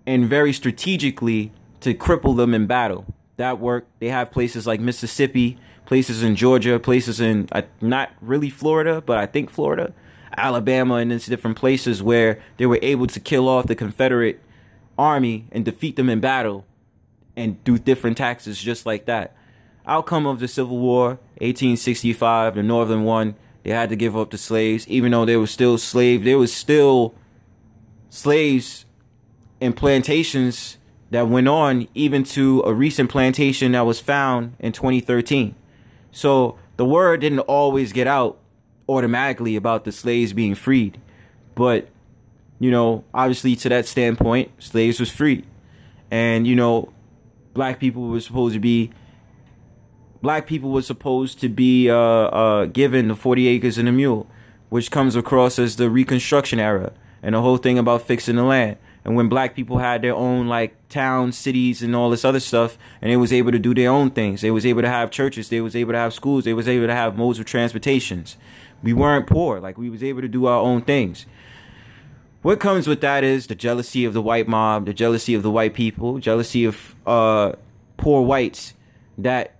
and 0.06 0.26
very 0.26 0.52
strategically 0.52 1.52
to 1.80 1.94
cripple 1.94 2.36
them 2.36 2.54
in 2.54 2.66
battle. 2.66 3.14
That 3.36 3.60
worked. 3.60 3.88
They 4.00 4.08
have 4.08 4.30
places 4.30 4.66
like 4.66 4.80
Mississippi 4.80 5.58
places 5.88 6.22
in 6.22 6.36
Georgia, 6.36 6.78
places 6.78 7.18
in 7.18 7.48
uh, 7.50 7.62
not 7.80 8.10
really 8.20 8.50
Florida, 8.50 9.00
but 9.00 9.16
I 9.16 9.24
think 9.24 9.48
Florida, 9.48 9.94
Alabama, 10.36 10.96
and 10.96 11.10
these 11.10 11.24
different 11.24 11.56
places 11.56 12.02
where 12.02 12.42
they 12.58 12.66
were 12.66 12.78
able 12.82 13.06
to 13.06 13.18
kill 13.18 13.48
off 13.48 13.66
the 13.66 13.74
Confederate 13.74 14.38
army 14.98 15.46
and 15.50 15.64
defeat 15.64 15.96
them 15.96 16.10
in 16.10 16.20
battle 16.20 16.66
and 17.36 17.64
do 17.64 17.78
different 17.78 18.18
taxes 18.18 18.60
just 18.60 18.84
like 18.84 19.06
that. 19.06 19.34
Outcome 19.86 20.26
of 20.26 20.40
the 20.40 20.46
Civil 20.46 20.78
War, 20.78 21.20
1865, 21.38 22.56
the 22.56 22.62
Northern 22.62 23.04
one, 23.04 23.34
they 23.62 23.70
had 23.70 23.88
to 23.88 23.96
give 23.96 24.14
up 24.14 24.30
the 24.30 24.36
slaves, 24.36 24.86
even 24.88 25.12
though 25.12 25.24
they 25.24 25.38
were 25.38 25.46
still 25.46 25.78
slaves. 25.78 26.22
There 26.22 26.36
was 26.36 26.52
still 26.52 27.14
slaves 28.10 28.84
and 29.58 29.74
plantations 29.74 30.76
that 31.10 31.28
went 31.28 31.48
on 31.48 31.88
even 31.94 32.24
to 32.24 32.62
a 32.66 32.74
recent 32.74 33.08
plantation 33.08 33.72
that 33.72 33.86
was 33.86 34.00
found 34.00 34.54
in 34.58 34.72
2013. 34.72 35.54
So 36.10 36.58
the 36.76 36.84
word 36.84 37.20
didn't 37.20 37.40
always 37.40 37.92
get 37.92 38.06
out 38.06 38.38
automatically 38.88 39.56
about 39.56 39.84
the 39.84 39.92
slaves 39.92 40.32
being 40.32 40.54
freed. 40.54 41.00
But, 41.54 41.88
you 42.58 42.70
know, 42.70 43.04
obviously 43.12 43.56
to 43.56 43.68
that 43.68 43.86
standpoint, 43.86 44.50
slaves 44.58 45.00
was 45.00 45.10
free. 45.10 45.44
And, 46.10 46.46
you 46.46 46.56
know, 46.56 46.92
black 47.54 47.80
people 47.80 48.08
were 48.08 48.20
supposed 48.20 48.54
to 48.54 48.60
be 48.60 48.90
black 50.22 50.46
people 50.46 50.70
were 50.70 50.82
supposed 50.82 51.40
to 51.40 51.48
be 51.48 51.88
uh, 51.88 51.96
uh, 51.96 52.64
given 52.66 53.08
the 53.08 53.14
40 53.14 53.46
acres 53.46 53.78
and 53.78 53.88
a 53.88 53.92
mule, 53.92 54.26
which 54.68 54.90
comes 54.90 55.14
across 55.14 55.58
as 55.58 55.76
the 55.76 55.88
Reconstruction 55.88 56.58
era 56.58 56.92
and 57.22 57.34
the 57.34 57.42
whole 57.42 57.56
thing 57.56 57.78
about 57.78 58.02
fixing 58.02 58.36
the 58.36 58.42
land 58.42 58.76
and 59.08 59.16
when 59.16 59.30
black 59.30 59.56
people 59.56 59.78
had 59.78 60.02
their 60.02 60.14
own 60.14 60.48
like 60.48 60.76
towns 60.90 61.38
cities 61.38 61.82
and 61.82 61.96
all 61.96 62.10
this 62.10 62.26
other 62.26 62.40
stuff 62.40 62.76
and 63.00 63.10
they 63.10 63.16
was 63.16 63.32
able 63.32 63.50
to 63.50 63.58
do 63.58 63.74
their 63.74 63.90
own 63.90 64.10
things. 64.10 64.42
They 64.42 64.50
was 64.50 64.66
able 64.66 64.82
to 64.82 64.88
have 64.88 65.10
churches. 65.10 65.48
They 65.48 65.62
was 65.62 65.74
able 65.74 65.92
to 65.92 65.98
have 65.98 66.12
schools. 66.12 66.44
They 66.44 66.52
was 66.52 66.68
able 66.68 66.88
to 66.88 66.94
have 66.94 67.16
modes 67.16 67.38
of 67.38 67.46
transportations. 67.46 68.36
We 68.82 68.92
weren't 68.92 69.26
poor. 69.26 69.60
Like 69.60 69.78
we 69.78 69.88
was 69.88 70.02
able 70.02 70.20
to 70.20 70.28
do 70.28 70.44
our 70.44 70.60
own 70.60 70.82
things. 70.82 71.24
What 72.42 72.60
comes 72.60 72.86
with 72.86 73.00
that 73.00 73.24
is 73.24 73.46
the 73.46 73.54
jealousy 73.54 74.04
of 74.04 74.12
the 74.12 74.20
white 74.20 74.46
mob 74.46 74.84
the 74.84 74.92
jealousy 74.92 75.34
of 75.34 75.42
the 75.42 75.50
white 75.50 75.72
people 75.72 76.18
jealousy 76.18 76.66
of 76.66 76.94
uh 77.06 77.52
poor 77.96 78.20
whites 78.20 78.74
that 79.16 79.56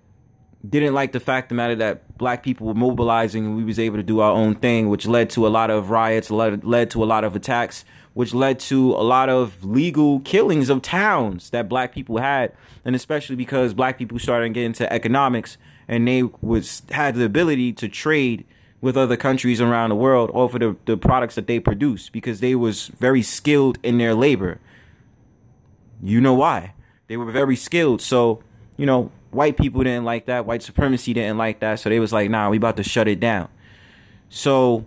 didn't 0.67 0.93
like 0.93 1.11
the 1.11 1.19
fact 1.19 1.49
the 1.49 1.55
matter 1.55 1.75
that 1.75 2.17
black 2.17 2.43
people 2.43 2.67
were 2.67 2.75
mobilizing 2.75 3.45
and 3.45 3.55
we 3.55 3.63
was 3.63 3.79
able 3.79 3.97
to 3.97 4.03
do 4.03 4.19
our 4.19 4.31
own 4.31 4.53
thing, 4.55 4.89
which 4.89 5.07
led 5.07 5.29
to 5.31 5.47
a 5.47 5.49
lot 5.49 5.71
of 5.71 5.89
riots, 5.89 6.29
led, 6.29 6.63
led 6.63 6.91
to 6.91 7.03
a 7.03 7.05
lot 7.05 7.23
of 7.23 7.35
attacks, 7.35 7.85
which 8.19 8.33
led 8.33 8.59
to 8.59 8.91
a 8.95 9.01
lot 9.01 9.29
of 9.29 9.63
legal 9.63 10.19
killings 10.19 10.69
of 10.69 10.81
towns 10.81 11.51
that 11.51 11.69
black 11.69 11.93
people 11.93 12.17
had, 12.17 12.51
and 12.83 12.93
especially 12.93 13.37
because 13.37 13.73
black 13.73 13.97
people 13.97 14.19
started 14.19 14.47
to 14.47 14.53
get 14.53 14.65
into 14.65 14.91
economics 14.91 15.57
and 15.87 16.05
they 16.05 16.23
was 16.41 16.81
had 16.91 17.15
the 17.15 17.23
ability 17.23 17.71
to 17.71 17.87
trade 17.87 18.43
with 18.81 18.97
other 18.97 19.15
countries 19.15 19.61
around 19.61 19.91
the 19.91 19.95
world 19.95 20.29
over 20.33 20.59
the, 20.59 20.75
the 20.83 20.97
products 20.97 21.35
that 21.35 21.47
they 21.47 21.61
produce 21.61 22.09
because 22.09 22.41
they 22.41 22.53
was 22.55 22.87
very 22.87 23.21
skilled 23.21 23.79
in 23.83 23.97
their 23.99 24.13
labor. 24.13 24.59
You 26.03 26.19
know 26.19 26.33
why? 26.33 26.73
They 27.07 27.15
were 27.15 27.31
very 27.31 27.55
skilled. 27.55 28.01
So, 28.01 28.43
you 28.75 28.85
know, 28.85 29.13
white 29.31 29.55
people 29.55 29.81
didn't 29.81 30.03
like 30.03 30.25
that. 30.25 30.45
White 30.45 30.61
supremacy 30.61 31.13
didn't 31.13 31.37
like 31.37 31.61
that. 31.61 31.79
So 31.79 31.87
they 31.87 32.01
was 32.01 32.11
like, 32.11 32.29
nah, 32.29 32.49
we 32.49 32.57
about 32.57 32.75
to 32.75 32.83
shut 32.83 33.07
it 33.07 33.21
down. 33.21 33.47
So 34.27 34.85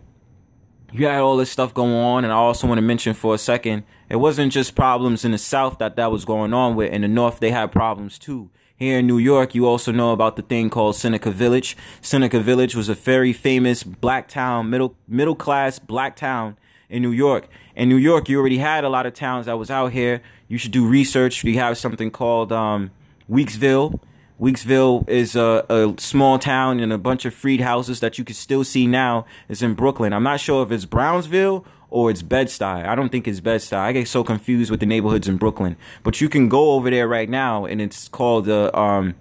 you 0.92 1.06
had 1.06 1.20
all 1.20 1.36
this 1.36 1.50
stuff 1.50 1.72
going 1.72 1.94
on. 1.94 2.24
And 2.24 2.32
I 2.32 2.36
also 2.36 2.66
want 2.66 2.78
to 2.78 2.82
mention 2.82 3.14
for 3.14 3.34
a 3.34 3.38
second, 3.38 3.84
it 4.08 4.16
wasn't 4.16 4.52
just 4.52 4.74
problems 4.74 5.24
in 5.24 5.32
the 5.32 5.38
South 5.38 5.78
that 5.78 5.96
that 5.96 6.12
was 6.12 6.24
going 6.24 6.52
on 6.52 6.76
with. 6.76 6.92
In 6.92 7.02
the 7.02 7.08
North, 7.08 7.40
they 7.40 7.50
had 7.50 7.72
problems 7.72 8.18
too. 8.18 8.50
Here 8.76 8.98
in 8.98 9.06
New 9.06 9.18
York, 9.18 9.54
you 9.54 9.66
also 9.66 9.92
know 9.92 10.12
about 10.12 10.36
the 10.36 10.42
thing 10.42 10.68
called 10.68 10.96
Seneca 10.96 11.30
Village. 11.30 11.76
Seneca 12.00 12.40
Village 12.40 12.74
was 12.74 12.88
a 12.88 12.94
very 12.94 13.32
famous 13.32 13.84
black 13.84 14.28
town, 14.28 14.70
middle 14.70 14.96
middle 15.06 15.36
class 15.36 15.78
black 15.78 16.16
town 16.16 16.56
in 16.90 17.00
New 17.00 17.12
York. 17.12 17.48
In 17.76 17.88
New 17.88 17.96
York, 17.96 18.28
you 18.28 18.38
already 18.38 18.58
had 18.58 18.82
a 18.82 18.88
lot 18.88 19.06
of 19.06 19.14
towns 19.14 19.46
that 19.46 19.56
was 19.58 19.70
out 19.70 19.92
here. 19.92 20.20
You 20.48 20.58
should 20.58 20.72
do 20.72 20.86
research. 20.86 21.44
We 21.44 21.56
have 21.56 21.78
something 21.78 22.10
called 22.10 22.52
um, 22.52 22.90
Weeksville. 23.30 24.00
Weeksville 24.42 25.08
is 25.08 25.36
a, 25.36 25.64
a, 25.68 25.94
small 25.98 26.36
town 26.36 26.80
and 26.80 26.92
a 26.92 26.98
bunch 26.98 27.24
of 27.24 27.32
freed 27.32 27.60
houses 27.60 28.00
that 28.00 28.18
you 28.18 28.24
can 28.24 28.34
still 28.34 28.64
see 28.64 28.88
now. 28.88 29.24
It's 29.48 29.62
in 29.62 29.74
Brooklyn. 29.74 30.12
I'm 30.12 30.24
not 30.24 30.40
sure 30.40 30.64
if 30.64 30.72
it's 30.72 30.84
Brownsville 30.84 31.64
or 31.90 32.10
it's 32.10 32.22
Bed-Stuy. 32.22 32.84
I 32.84 32.96
don't 32.96 33.10
think 33.10 33.28
it's 33.28 33.38
Bed-Stuy. 33.38 33.78
I 33.78 33.92
get 33.92 34.08
so 34.08 34.24
confused 34.24 34.68
with 34.68 34.80
the 34.80 34.86
neighborhoods 34.86 35.28
in 35.28 35.36
Brooklyn. 35.36 35.76
But 36.02 36.20
you 36.20 36.28
can 36.28 36.48
go 36.48 36.72
over 36.72 36.90
there 36.90 37.06
right 37.06 37.30
now, 37.30 37.66
and 37.66 37.80
it's 37.80 38.08
called 38.08 38.46
the 38.46 38.76
um, 38.76 39.14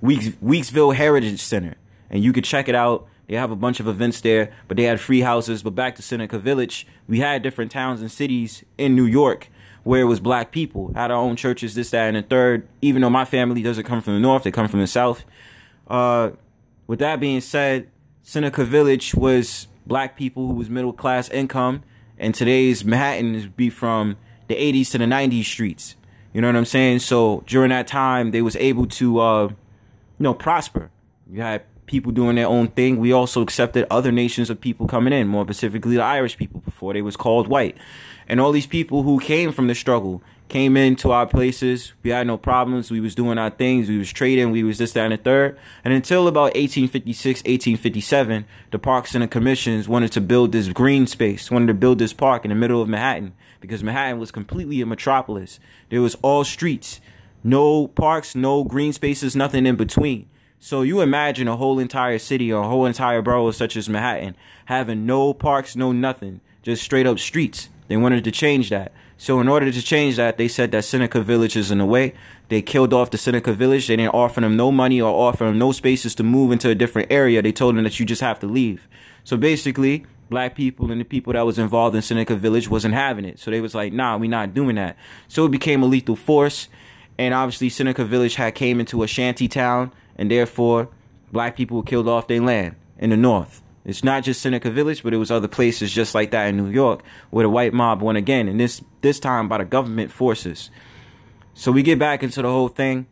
Weeks, 0.00 0.28
Weeksville 0.42 0.94
Heritage 0.94 1.42
Center, 1.42 1.74
and 2.08 2.24
you 2.24 2.32
can 2.32 2.42
check 2.42 2.66
it 2.66 2.74
out. 2.74 3.06
They 3.28 3.36
have 3.36 3.50
a 3.50 3.56
bunch 3.56 3.80
of 3.80 3.86
events 3.86 4.22
there, 4.22 4.50
but 4.66 4.78
they 4.78 4.84
had 4.84 4.98
free 4.98 5.20
houses. 5.20 5.62
But 5.62 5.74
back 5.74 5.94
to 5.96 6.02
Seneca 6.02 6.38
Village, 6.38 6.86
we 7.06 7.20
had 7.20 7.42
different 7.42 7.70
towns 7.70 8.00
and 8.00 8.10
cities 8.10 8.64
in 8.78 8.96
New 8.96 9.04
York 9.04 9.50
where 9.84 10.00
it 10.00 10.04
was 10.04 10.18
black 10.18 10.50
people, 10.50 10.92
had 10.94 11.10
our 11.10 11.18
own 11.18 11.36
churches, 11.36 11.74
this, 11.74 11.90
that, 11.90 12.08
and 12.08 12.16
the 12.16 12.22
third. 12.22 12.66
Even 12.82 13.02
though 13.02 13.10
my 13.10 13.24
family 13.24 13.62
doesn't 13.62 13.84
come 13.84 14.00
from 14.00 14.14
the 14.14 14.20
north, 14.20 14.42
they 14.42 14.50
come 14.50 14.68
from 14.68 14.80
the 14.80 14.86
south. 14.86 15.24
Uh, 15.86 16.30
with 16.86 16.98
that 16.98 17.20
being 17.20 17.40
said, 17.40 17.88
Seneca 18.22 18.64
Village 18.64 19.14
was 19.14 19.68
black 19.86 20.16
people 20.16 20.48
who 20.48 20.54
was 20.54 20.68
middle 20.68 20.92
class 20.92 21.28
income 21.28 21.82
and 22.18 22.34
today's 22.34 22.84
Manhattan 22.84 23.34
is 23.34 23.46
be 23.46 23.70
from 23.70 24.16
the 24.48 24.54
80s 24.54 24.90
to 24.92 24.98
the 24.98 25.04
90s 25.04 25.44
streets. 25.44 25.96
You 26.32 26.40
know 26.40 26.48
what 26.48 26.56
I'm 26.56 26.64
saying? 26.64 27.00
So 27.00 27.44
during 27.46 27.70
that 27.70 27.86
time, 27.86 28.30
they 28.30 28.42
was 28.42 28.56
able 28.56 28.86
to, 28.86 29.20
uh, 29.20 29.48
you 29.48 29.56
know, 30.18 30.34
prosper. 30.34 30.90
You 31.30 31.42
had 31.42 31.62
people 31.86 32.12
doing 32.12 32.36
their 32.36 32.46
own 32.46 32.68
thing. 32.68 32.98
We 32.98 33.12
also 33.12 33.40
accepted 33.42 33.86
other 33.90 34.10
nations 34.10 34.50
of 34.50 34.60
people 34.60 34.86
coming 34.86 35.12
in, 35.12 35.28
more 35.28 35.44
specifically 35.44 35.96
the 35.96 36.02
Irish 36.02 36.36
people 36.36 36.60
before 36.60 36.92
they 36.92 37.02
was 37.02 37.16
called 37.16 37.46
white. 37.46 37.76
And 38.28 38.40
all 38.40 38.52
these 38.52 38.66
people 38.66 39.02
who 39.02 39.20
came 39.20 39.52
from 39.52 39.66
the 39.66 39.74
struggle 39.74 40.22
came 40.48 40.76
into 40.76 41.10
our 41.10 41.26
places. 41.26 41.94
We 42.02 42.10
had 42.10 42.26
no 42.26 42.36
problems. 42.36 42.90
We 42.90 43.00
was 43.00 43.14
doing 43.14 43.38
our 43.38 43.50
things. 43.50 43.88
We 43.88 43.98
was 43.98 44.12
trading. 44.12 44.50
We 44.50 44.62
was 44.62 44.78
this, 44.78 44.92
that, 44.92 45.04
and 45.04 45.12
the 45.12 45.16
third. 45.16 45.58
And 45.84 45.92
until 45.94 46.28
about 46.28 46.54
1856, 46.54 47.40
1857, 47.40 48.44
the 48.70 48.78
parks 48.78 49.14
and 49.14 49.22
the 49.24 49.28
commissions 49.28 49.88
wanted 49.88 50.12
to 50.12 50.20
build 50.20 50.52
this 50.52 50.68
green 50.68 51.06
space, 51.06 51.50
wanted 51.50 51.68
to 51.68 51.74
build 51.74 51.98
this 51.98 52.12
park 52.12 52.44
in 52.44 52.50
the 52.50 52.54
middle 52.54 52.80
of 52.80 52.88
Manhattan 52.88 53.34
because 53.60 53.82
Manhattan 53.82 54.18
was 54.18 54.30
completely 54.30 54.80
a 54.80 54.86
metropolis. 54.86 55.58
There 55.88 56.02
was 56.02 56.16
all 56.22 56.44
streets, 56.44 57.00
no 57.42 57.88
parks, 57.88 58.34
no 58.34 58.64
green 58.64 58.92
spaces, 58.92 59.34
nothing 59.34 59.66
in 59.66 59.76
between. 59.76 60.28
So 60.58 60.82
you 60.82 61.00
imagine 61.00 61.48
a 61.48 61.56
whole 61.56 61.78
entire 61.78 62.18
city 62.18 62.52
or 62.52 62.62
a 62.62 62.68
whole 62.68 62.86
entire 62.86 63.20
borough 63.20 63.50
such 63.50 63.76
as 63.76 63.88
Manhattan 63.88 64.36
having 64.66 65.04
no 65.04 65.34
parks, 65.34 65.76
no 65.76 65.92
nothing, 65.92 66.40
just 66.64 66.82
straight 66.82 67.06
up 67.06 67.18
streets. 67.18 67.68
They 67.88 67.96
wanted 67.96 68.24
to 68.24 68.30
change 68.30 68.70
that. 68.70 68.90
So 69.16 69.40
in 69.40 69.48
order 69.48 69.70
to 69.70 69.82
change 69.82 70.16
that, 70.16 70.38
they 70.38 70.48
said 70.48 70.72
that 70.72 70.84
Seneca 70.84 71.20
Village 71.20 71.56
is 71.56 71.70
in 71.70 71.78
the 71.78 71.84
way. 71.84 72.14
They 72.48 72.62
killed 72.62 72.92
off 72.92 73.10
the 73.10 73.18
Seneca 73.18 73.52
Village. 73.52 73.86
They 73.86 73.96
didn't 73.96 74.14
offer 74.14 74.40
them 74.40 74.56
no 74.56 74.72
money 74.72 75.00
or 75.00 75.28
offer 75.28 75.44
them 75.44 75.58
no 75.58 75.72
spaces 75.72 76.14
to 76.16 76.24
move 76.24 76.50
into 76.50 76.70
a 76.70 76.74
different 76.74 77.12
area. 77.12 77.40
They 77.42 77.52
told 77.52 77.76
them 77.76 77.84
that 77.84 78.00
you 78.00 78.06
just 78.06 78.22
have 78.22 78.40
to 78.40 78.46
leave. 78.46 78.88
So 79.22 79.36
basically, 79.36 80.04
black 80.30 80.54
people 80.54 80.90
and 80.90 81.00
the 81.00 81.04
people 81.04 81.34
that 81.34 81.46
was 81.46 81.58
involved 81.58 81.94
in 81.94 82.02
Seneca 82.02 82.34
Village 82.34 82.68
wasn't 82.68 82.94
having 82.94 83.24
it. 83.24 83.38
So 83.38 83.50
they 83.50 83.60
was 83.60 83.74
like, 83.74 83.92
nah, 83.92 84.16
we 84.16 84.26
not 84.26 84.54
doing 84.54 84.76
that. 84.76 84.96
So 85.28 85.44
it 85.44 85.50
became 85.50 85.82
a 85.82 85.86
lethal 85.86 86.16
force. 86.16 86.68
And 87.18 87.32
obviously 87.32 87.68
Seneca 87.68 88.04
Village 88.04 88.34
had 88.34 88.54
came 88.54 88.80
into 88.80 89.02
a 89.02 89.06
shanty 89.06 89.48
town 89.48 89.92
and 90.16 90.30
therefore 90.30 90.88
black 91.30 91.56
people 91.56 91.76
were 91.76 91.82
killed 91.82 92.08
off 92.08 92.26
their 92.26 92.40
land 92.40 92.74
in 92.98 93.10
the 93.10 93.16
north. 93.16 93.62
It's 93.84 94.02
not 94.02 94.24
just 94.24 94.40
Seneca 94.40 94.70
Village, 94.70 95.02
but 95.02 95.12
it 95.12 95.18
was 95.18 95.30
other 95.30 95.48
places 95.48 95.92
just 95.92 96.14
like 96.14 96.30
that 96.30 96.46
in 96.48 96.56
New 96.56 96.70
York 96.70 97.02
where 97.30 97.44
the 97.44 97.50
white 97.50 97.74
mob 97.74 98.00
won 98.00 98.16
again, 98.16 98.48
and 98.48 98.58
this 98.58 98.82
this 99.02 99.20
time 99.20 99.48
by 99.48 99.58
the 99.58 99.64
government 99.64 100.10
forces. 100.10 100.70
So 101.52 101.70
we 101.70 101.82
get 101.82 101.98
back 101.98 102.22
into 102.22 102.40
the 102.42 102.48
whole 102.48 102.68
thing, 102.68 103.06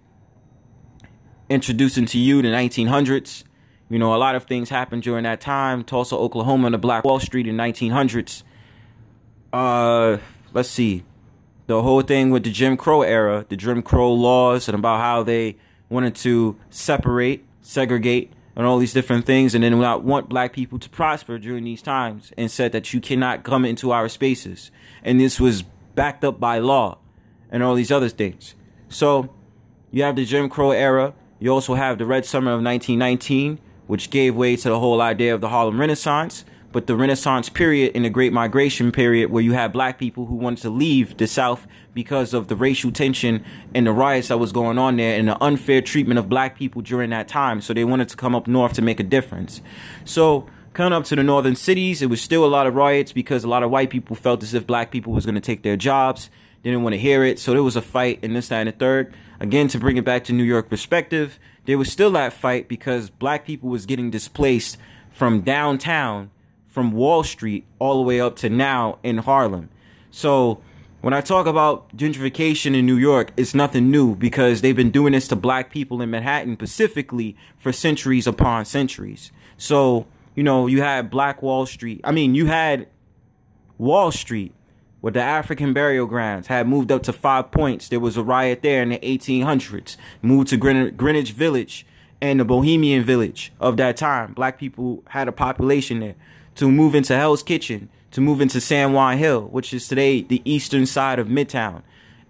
introducing 1.49 2.07
to 2.07 2.19
you 2.19 2.41
the 2.41 2.49
1900s. 2.49 3.45
You 3.91 3.99
know, 3.99 4.15
a 4.15 4.17
lot 4.17 4.35
of 4.35 4.45
things 4.45 4.71
happened 4.71 5.03
during 5.03 5.25
that 5.25 5.43
time. 5.43 5.85
Tulsa, 5.85 6.17
Oklahoma, 6.17 6.69
and 6.69 6.75
the 6.75 6.79
Black 6.79 7.05
Wall 7.05 7.21
Street 7.21 7.47
in 7.47 7.57
1900s. 7.57 8.43
Uh, 9.53 10.17
let's 10.55 10.71
see, 10.71 11.05
the 11.67 11.83
whole 11.83 12.01
thing 12.01 12.31
with 12.31 12.45
the 12.45 12.51
Jim 12.51 12.79
Crow 12.79 13.03
era, 13.03 13.45
the 13.49 13.57
Jim 13.57 13.83
Crow 13.83 14.13
laws, 14.13 14.67
and 14.67 14.75
about 14.75 15.01
how 15.01 15.23
they 15.23 15.57
wanted 15.91 16.15
to 16.17 16.57
separate, 16.71 17.45
segregate 17.61 18.33
and 18.55 18.67
all 18.67 18.79
these 18.79 18.93
different 18.93 19.25
things, 19.25 19.55
and 19.55 19.65
then 19.65 19.79
not 19.81 20.05
want 20.05 20.29
black 20.29 20.53
people 20.53 20.79
to 20.79 20.89
prosper 20.91 21.39
during 21.39 21.65
these 21.65 21.83
times, 21.83 22.33
and 22.37 22.51
said 22.51 22.73
that 22.73 22.93
you 22.93 23.01
cannot 23.01 23.45
come 23.45 23.65
into 23.65 23.91
our 23.93 24.09
spaces, 24.09 24.71
and 25.03 25.21
this 25.21 25.41
was 25.41 25.63
backed 25.95 26.25
up 26.25 26.39
by 26.39 26.59
law, 26.59 26.99
and 27.51 27.63
all 27.63 27.75
these 27.75 27.93
other 27.93 28.09
things. 28.09 28.55
So 28.89 29.31
you 29.91 30.03
have 30.03 30.17
the 30.17 30.25
Jim 30.25 30.49
Crow 30.49 30.71
era. 30.71 31.15
You 31.39 31.53
also 31.53 31.75
have 31.75 31.99
the 31.99 32.07
Red 32.07 32.25
Summer 32.25 32.53
of 32.53 32.63
1919, 32.63 33.59
which 33.87 34.11
gave 34.11 34.35
way 34.35 34.57
to 34.57 34.69
the 34.69 34.79
whole 34.79 35.01
idea 35.01 35.35
of 35.35 35.41
the 35.41 35.49
Harlem 35.49 35.81
Renaissance, 35.81 36.45
but 36.73 36.87
the 36.87 36.97
Renaissance 36.97 37.49
period 37.49 37.93
and 37.95 38.05
the 38.05 38.11
Great 38.11 38.33
Migration 38.33 38.91
period, 38.91 39.31
where 39.31 39.43
you 39.43 39.53
had 39.53 39.73
black 39.73 39.99
people 39.99 40.27
who 40.27 40.35
wanted 40.35 40.63
to 40.63 40.71
leave 40.71 41.17
the 41.19 41.27
South 41.27 41.67
because 41.95 42.33
of 42.33 42.49
the 42.49 42.57
racial 42.57 42.91
tension 42.91 43.45
and 43.75 43.87
the 43.87 43.93
riots 43.93 44.29
that 44.29 44.39
was 44.39 44.53
going 44.53 44.79
on 44.79 44.97
there 44.97 45.19
and 45.19 45.29
the 45.29 45.43
unfair 45.43 45.83
treatment 45.83 46.19
of 46.19 46.29
black 46.29 46.57
people 46.57 46.83
during 46.83 47.11
that 47.11 47.29
time. 47.29 47.61
So 47.61 47.75
they 47.75 47.85
wanted 47.85 48.09
to 48.09 48.17
come 48.17 48.35
up 48.35 48.47
north 48.47 48.73
to 48.75 48.83
make 48.83 48.99
a 48.99 49.05
difference. 49.05 49.61
So 50.05 50.47
coming 50.73 50.93
up 50.93 51.05
to 51.05 51.17
the 51.17 51.23
northern 51.23 51.55
cities, 51.55 52.01
it 52.01 52.07
was 52.07 52.21
still 52.21 52.45
a 52.45 52.47
lot 52.47 52.67
of 52.67 52.75
riots 52.75 53.13
because 53.13 53.45
a 53.45 53.49
lot 53.49 53.63
of 53.63 53.71
white 53.71 53.91
people 53.91 54.17
felt 54.17 54.43
as 54.43 54.55
if 54.55 54.67
black 54.67 54.91
people 54.91 55.13
was 55.13 55.27
going 55.27 55.35
to 55.35 55.41
take 55.41 55.63
their 55.63 55.77
jobs. 55.77 56.31
Didn't 56.63 56.83
want 56.83 56.95
to 56.95 56.99
hear 56.99 57.25
it. 57.25 57.39
So 57.39 57.53
there 57.53 57.63
was 57.63 57.77
a 57.77 57.83
fight 57.83 58.21
and 58.23 58.35
this, 58.35 58.49
that, 58.49 58.61
and 58.61 58.69
the 58.69 58.73
third. 58.73 59.13
Again, 59.41 59.69
to 59.69 59.79
bring 59.79 59.97
it 59.97 60.05
back 60.05 60.25
to 60.25 60.33
New 60.33 60.45
York 60.45 60.71
perspective, 60.71 61.39
there 61.67 61.77
was 61.77 61.91
still 61.91 62.13
that 62.13 62.33
fight 62.33 62.69
because 62.69 63.11
black 63.11 63.45
people 63.45 63.69
was 63.69 63.85
getting 63.87 64.11
displaced 64.11 64.79
from 65.11 65.41
downtown 65.41 66.31
from 66.73 66.91
Wall 66.91 67.23
Street 67.23 67.67
all 67.79 67.99
the 67.99 68.03
way 68.03 68.19
up 68.19 68.35
to 68.37 68.49
now 68.49 68.99
in 69.03 69.19
Harlem. 69.19 69.69
So 70.11 70.63
when 71.03 71.13
I 71.13 71.21
talk 71.21 71.47
about 71.47 71.95
gentrification 71.95 72.75
in 72.75 72.87
New 72.87 72.97
York, 72.97 73.31
it's 73.37 73.55
nothing 73.55 73.91
new 73.91 74.17
because 74.17 74.63
they've 74.63 74.75
been 74.75 74.91
doing 74.91 75.13
this 75.13 75.29
to 75.29 75.37
black 75.37 75.71
people 75.71 76.01
in 76.01 76.11
Manhattan 76.11 76.55
specifically 76.55 77.37
for 77.59 77.73
centuries 77.73 78.27
upon 78.27 78.65
centuries. 78.65 79.33
So, 79.59 80.07
you 80.35 80.43
know, 80.43 80.67
you 80.67 80.81
had 80.81 81.11
Black 81.11 81.43
Wall 81.43 81.67
Street. 81.67 82.01
I 82.05 82.11
mean, 82.11 82.35
you 82.35 82.47
had 82.47 82.89
Wall 83.77 84.11
Street 84.11 84.55
where 85.03 85.13
the 85.13 85.21
African 85.21 85.75
burial 85.75 86.07
grounds 86.07 86.47
had 86.47 86.67
moved 86.67 86.91
up 86.91 87.03
to 87.03 87.13
five 87.13 87.51
points. 87.51 87.89
There 87.89 88.01
was 88.01 88.17
a 88.17 88.23
riot 88.23 88.63
there 88.63 88.83
in 88.83 88.89
the 88.89 88.99
1800s. 88.99 89.99
Moved 90.23 90.49
to 90.49 90.57
Greenwich 90.57 91.33
Village 91.33 91.85
and 92.23 92.41
the 92.41 92.45
Bohemian 92.47 93.03
Village 93.05 93.53
of 93.61 93.77
that 93.77 93.99
time. 93.99 94.33
Black 94.33 94.59
people 94.59 95.03
had 95.09 95.29
a 95.29 95.33
population 95.33 96.01
there 96.01 96.15
to 96.57 96.71
move 96.71 96.95
into 96.95 97.17
Hell's 97.17 97.43
Kitchen, 97.43 97.89
to 98.11 98.21
move 98.21 98.41
into 98.41 98.61
San 98.61 98.93
Juan 98.93 99.19
Hill, 99.19 99.43
which 99.49 99.73
is 99.73 99.89
today 99.89 100.23
the 100.23 100.43
eastern 100.45 100.87
side 100.87 101.19
of 101.19 101.29
Midtown. 101.29 101.83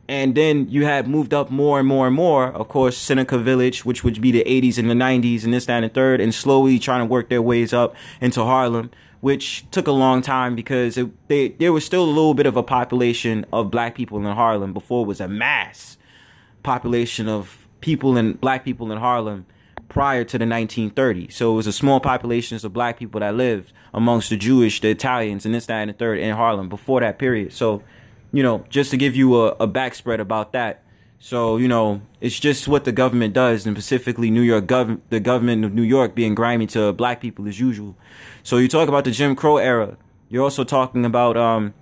And 0.08 0.34
then 0.34 0.68
you 0.68 0.84
had 0.84 1.08
moved 1.08 1.32
up 1.32 1.50
more 1.50 1.78
and 1.78 1.88
more 1.88 2.06
and 2.06 2.16
more, 2.16 2.48
of 2.48 2.68
course, 2.68 2.98
Seneca 2.98 3.38
Village, 3.38 3.84
which 3.84 4.04
would 4.04 4.20
be 4.20 4.32
the 4.32 4.44
80s 4.44 4.76
and 4.76 4.90
the 4.90 4.94
90s 4.94 5.44
and 5.44 5.54
this, 5.54 5.66
that, 5.66 5.82
and 5.82 5.94
third, 5.94 6.20
and 6.20 6.34
slowly 6.34 6.78
trying 6.78 7.00
to 7.00 7.06
work 7.06 7.28
their 7.28 7.40
ways 7.40 7.72
up 7.72 7.94
into 8.20 8.44
Harlem, 8.44 8.90
which 9.20 9.64
took 9.70 9.86
a 9.86 9.92
long 9.92 10.20
time 10.20 10.54
because 10.54 10.98
it, 10.98 11.28
they, 11.28 11.48
there 11.48 11.72
was 11.72 11.84
still 11.84 12.04
a 12.04 12.06
little 12.06 12.34
bit 12.34 12.46
of 12.46 12.56
a 12.56 12.62
population 12.62 13.46
of 13.52 13.70
black 13.70 13.94
people 13.94 14.18
in 14.18 14.24
Harlem 14.24 14.72
before 14.72 15.04
it 15.04 15.08
was 15.08 15.20
a 15.20 15.28
mass 15.28 15.96
population 16.62 17.28
of 17.28 17.68
people 17.80 18.16
and 18.16 18.40
black 18.40 18.64
people 18.64 18.90
in 18.92 18.98
Harlem 18.98 19.46
prior 19.92 20.24
to 20.24 20.38
the 20.38 20.46
1930s. 20.46 21.32
So 21.32 21.52
it 21.52 21.56
was 21.56 21.66
a 21.66 21.72
small 21.72 22.00
populations 22.00 22.64
of 22.64 22.72
black 22.72 22.98
people 22.98 23.20
that 23.20 23.34
lived 23.34 23.74
amongst 23.92 24.30
the 24.30 24.38
Jewish, 24.38 24.80
the 24.80 24.88
Italians, 24.88 25.44
and 25.44 25.54
this, 25.54 25.66
that, 25.66 25.82
and 25.82 25.90
the 25.90 25.94
third 25.94 26.18
in 26.18 26.34
Harlem 26.34 26.70
before 26.70 27.00
that 27.00 27.18
period. 27.18 27.52
So, 27.52 27.82
you 28.32 28.42
know, 28.42 28.64
just 28.70 28.90
to 28.92 28.96
give 28.96 29.14
you 29.14 29.38
a, 29.38 29.48
a 29.60 29.68
backspread 29.68 30.18
about 30.18 30.52
that. 30.52 30.82
So, 31.18 31.58
you 31.58 31.68
know, 31.68 32.00
it's 32.22 32.40
just 32.40 32.66
what 32.68 32.84
the 32.84 32.90
government 32.90 33.34
does, 33.34 33.66
and 33.66 33.76
specifically 33.76 34.30
New 34.30 34.40
York 34.40 34.64
gov- 34.64 35.00
the 35.10 35.20
government 35.20 35.62
of 35.62 35.74
New 35.74 35.82
York 35.82 36.14
being 36.14 36.34
grimy 36.34 36.66
to 36.68 36.94
black 36.94 37.20
people 37.20 37.46
as 37.46 37.60
usual. 37.60 37.94
So 38.42 38.56
you 38.56 38.68
talk 38.68 38.88
about 38.88 39.04
the 39.04 39.10
Jim 39.10 39.36
Crow 39.36 39.58
era. 39.58 39.98
You're 40.30 40.42
also 40.42 40.64
talking 40.64 41.04
about, 41.04 41.36
um, 41.36 41.74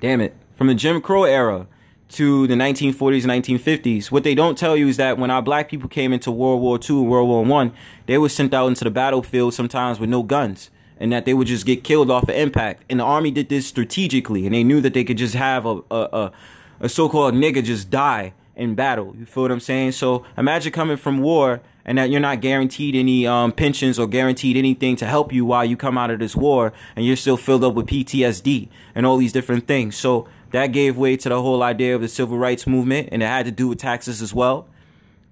damn 0.00 0.20
it, 0.20 0.36
from 0.56 0.66
the 0.66 0.74
Jim 0.74 1.00
Crow 1.00 1.22
era 1.22 1.68
to 2.10 2.46
the 2.46 2.54
1940s 2.54 3.28
and 3.28 3.44
1950s. 3.44 4.10
What 4.10 4.24
they 4.24 4.34
don't 4.34 4.58
tell 4.58 4.76
you 4.76 4.88
is 4.88 4.96
that 4.96 5.18
when 5.18 5.30
our 5.30 5.42
black 5.42 5.68
people 5.68 5.88
came 5.88 6.12
into 6.12 6.30
World 6.30 6.60
War 6.60 6.78
II 6.78 7.00
and 7.00 7.10
World 7.10 7.28
War 7.28 7.44
One, 7.44 7.72
they 8.06 8.18
were 8.18 8.28
sent 8.28 8.52
out 8.52 8.68
into 8.68 8.84
the 8.84 8.90
battlefield 8.90 9.54
sometimes 9.54 10.00
with 10.00 10.10
no 10.10 10.22
guns, 10.22 10.70
and 10.98 11.12
that 11.12 11.24
they 11.24 11.34
would 11.34 11.46
just 11.46 11.66
get 11.66 11.84
killed 11.84 12.10
off 12.10 12.24
of 12.24 12.30
impact. 12.30 12.84
And 12.90 13.00
the 13.00 13.04
army 13.04 13.30
did 13.30 13.48
this 13.48 13.66
strategically, 13.66 14.46
and 14.46 14.54
they 14.54 14.64
knew 14.64 14.80
that 14.80 14.94
they 14.94 15.04
could 15.04 15.18
just 15.18 15.34
have 15.34 15.66
a 15.66 15.80
a, 15.90 16.00
a, 16.12 16.32
a 16.80 16.88
so-called 16.88 17.34
nigga 17.34 17.64
just 17.64 17.90
die 17.90 18.34
in 18.56 18.74
battle. 18.74 19.14
You 19.18 19.26
feel 19.26 19.44
what 19.44 19.52
I'm 19.52 19.60
saying? 19.60 19.92
So 19.92 20.24
imagine 20.36 20.72
coming 20.72 20.96
from 20.96 21.18
war 21.18 21.62
and 21.84 21.98
that 21.98 22.10
you're 22.10 22.20
not 22.20 22.40
guaranteed 22.40 22.94
any 22.94 23.26
um, 23.26 23.52
pensions 23.52 23.98
or 23.98 24.06
guaranteed 24.06 24.56
anything 24.56 24.96
to 24.96 25.06
help 25.06 25.32
you 25.32 25.44
while 25.44 25.64
you 25.64 25.76
come 25.76 25.96
out 25.96 26.10
of 26.10 26.18
this 26.18 26.36
war, 26.36 26.72
and 26.94 27.06
you're 27.06 27.16
still 27.16 27.36
filled 27.36 27.64
up 27.64 27.74
with 27.74 27.86
PTSD 27.86 28.68
and 28.94 29.06
all 29.06 29.16
these 29.16 29.32
different 29.32 29.66
things. 29.66 29.96
So 29.96 30.28
that 30.52 30.68
gave 30.68 30.96
way 30.96 31.16
to 31.16 31.28
the 31.28 31.40
whole 31.40 31.62
idea 31.62 31.94
of 31.94 32.00
the 32.00 32.08
civil 32.08 32.38
rights 32.38 32.66
movement, 32.66 33.08
and 33.12 33.22
it 33.22 33.26
had 33.26 33.46
to 33.46 33.52
do 33.52 33.68
with 33.68 33.78
taxes 33.78 34.20
as 34.20 34.34
well. 34.34 34.68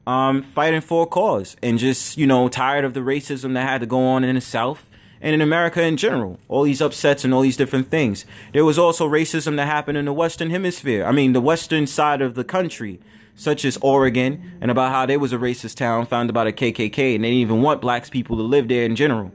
Um, 0.07 0.43
fighting 0.43 0.81
for 0.81 1.03
a 1.03 1.07
cause, 1.07 1.57
and 1.63 1.79
just 1.79 2.17
you 2.17 2.27
know 2.27 2.49
tired 2.49 2.85
of 2.85 2.95
the 2.95 3.01
racism 3.01 3.55
that 3.55 3.69
had 3.69 3.81
to 3.81 3.87
go 3.87 4.07
on 4.07 4.25
in 4.25 4.37
the 4.37 4.41
South 4.41 4.89
and 5.21 5.35
in 5.35 5.41
America 5.41 5.83
in 5.83 5.97
general. 5.97 6.39
All 6.49 6.63
these 6.63 6.81
upsets 6.81 7.25
and 7.25 7.35
all 7.35 7.43
these 7.43 7.57
different 7.57 7.91
things. 7.91 8.25
There 8.53 8.65
was 8.65 8.79
also 8.79 9.09
racism 9.09 9.57
that 9.57 9.67
happened 9.67 9.99
in 9.99 10.05
the 10.05 10.13
Western 10.13 10.51
Hemisphere. 10.51 11.05
I 11.05 11.13
mean, 11.13 11.33
the 11.33 11.41
Western 11.41 11.87
side 11.87 12.23
of 12.23 12.35
the 12.35 12.45
country, 12.45 13.01
such 13.35 13.65
as 13.65 13.77
Oregon, 13.83 14.59
and 14.61 14.71
about 14.71 14.93
how 14.93 15.07
they 15.07 15.17
was 15.17 15.33
a 15.33 15.39
racist 15.39 15.77
town 15.77 16.07
founded 16.07 16.35
by 16.35 16.45
the 16.45 16.53
KKK, 16.53 17.17
and 17.17 17.25
they 17.25 17.31
didn't 17.31 17.43
even 17.43 17.63
want 17.63 17.81
blacks 17.81 18.09
people 18.09 18.37
to 18.37 18.43
live 18.43 18.69
there 18.69 18.85
in 18.85 18.97
general. 18.97 19.33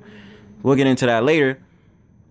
We'll 0.62 0.76
get 0.76 0.88
into 0.88 1.06
that 1.06 1.24
later. 1.24 1.60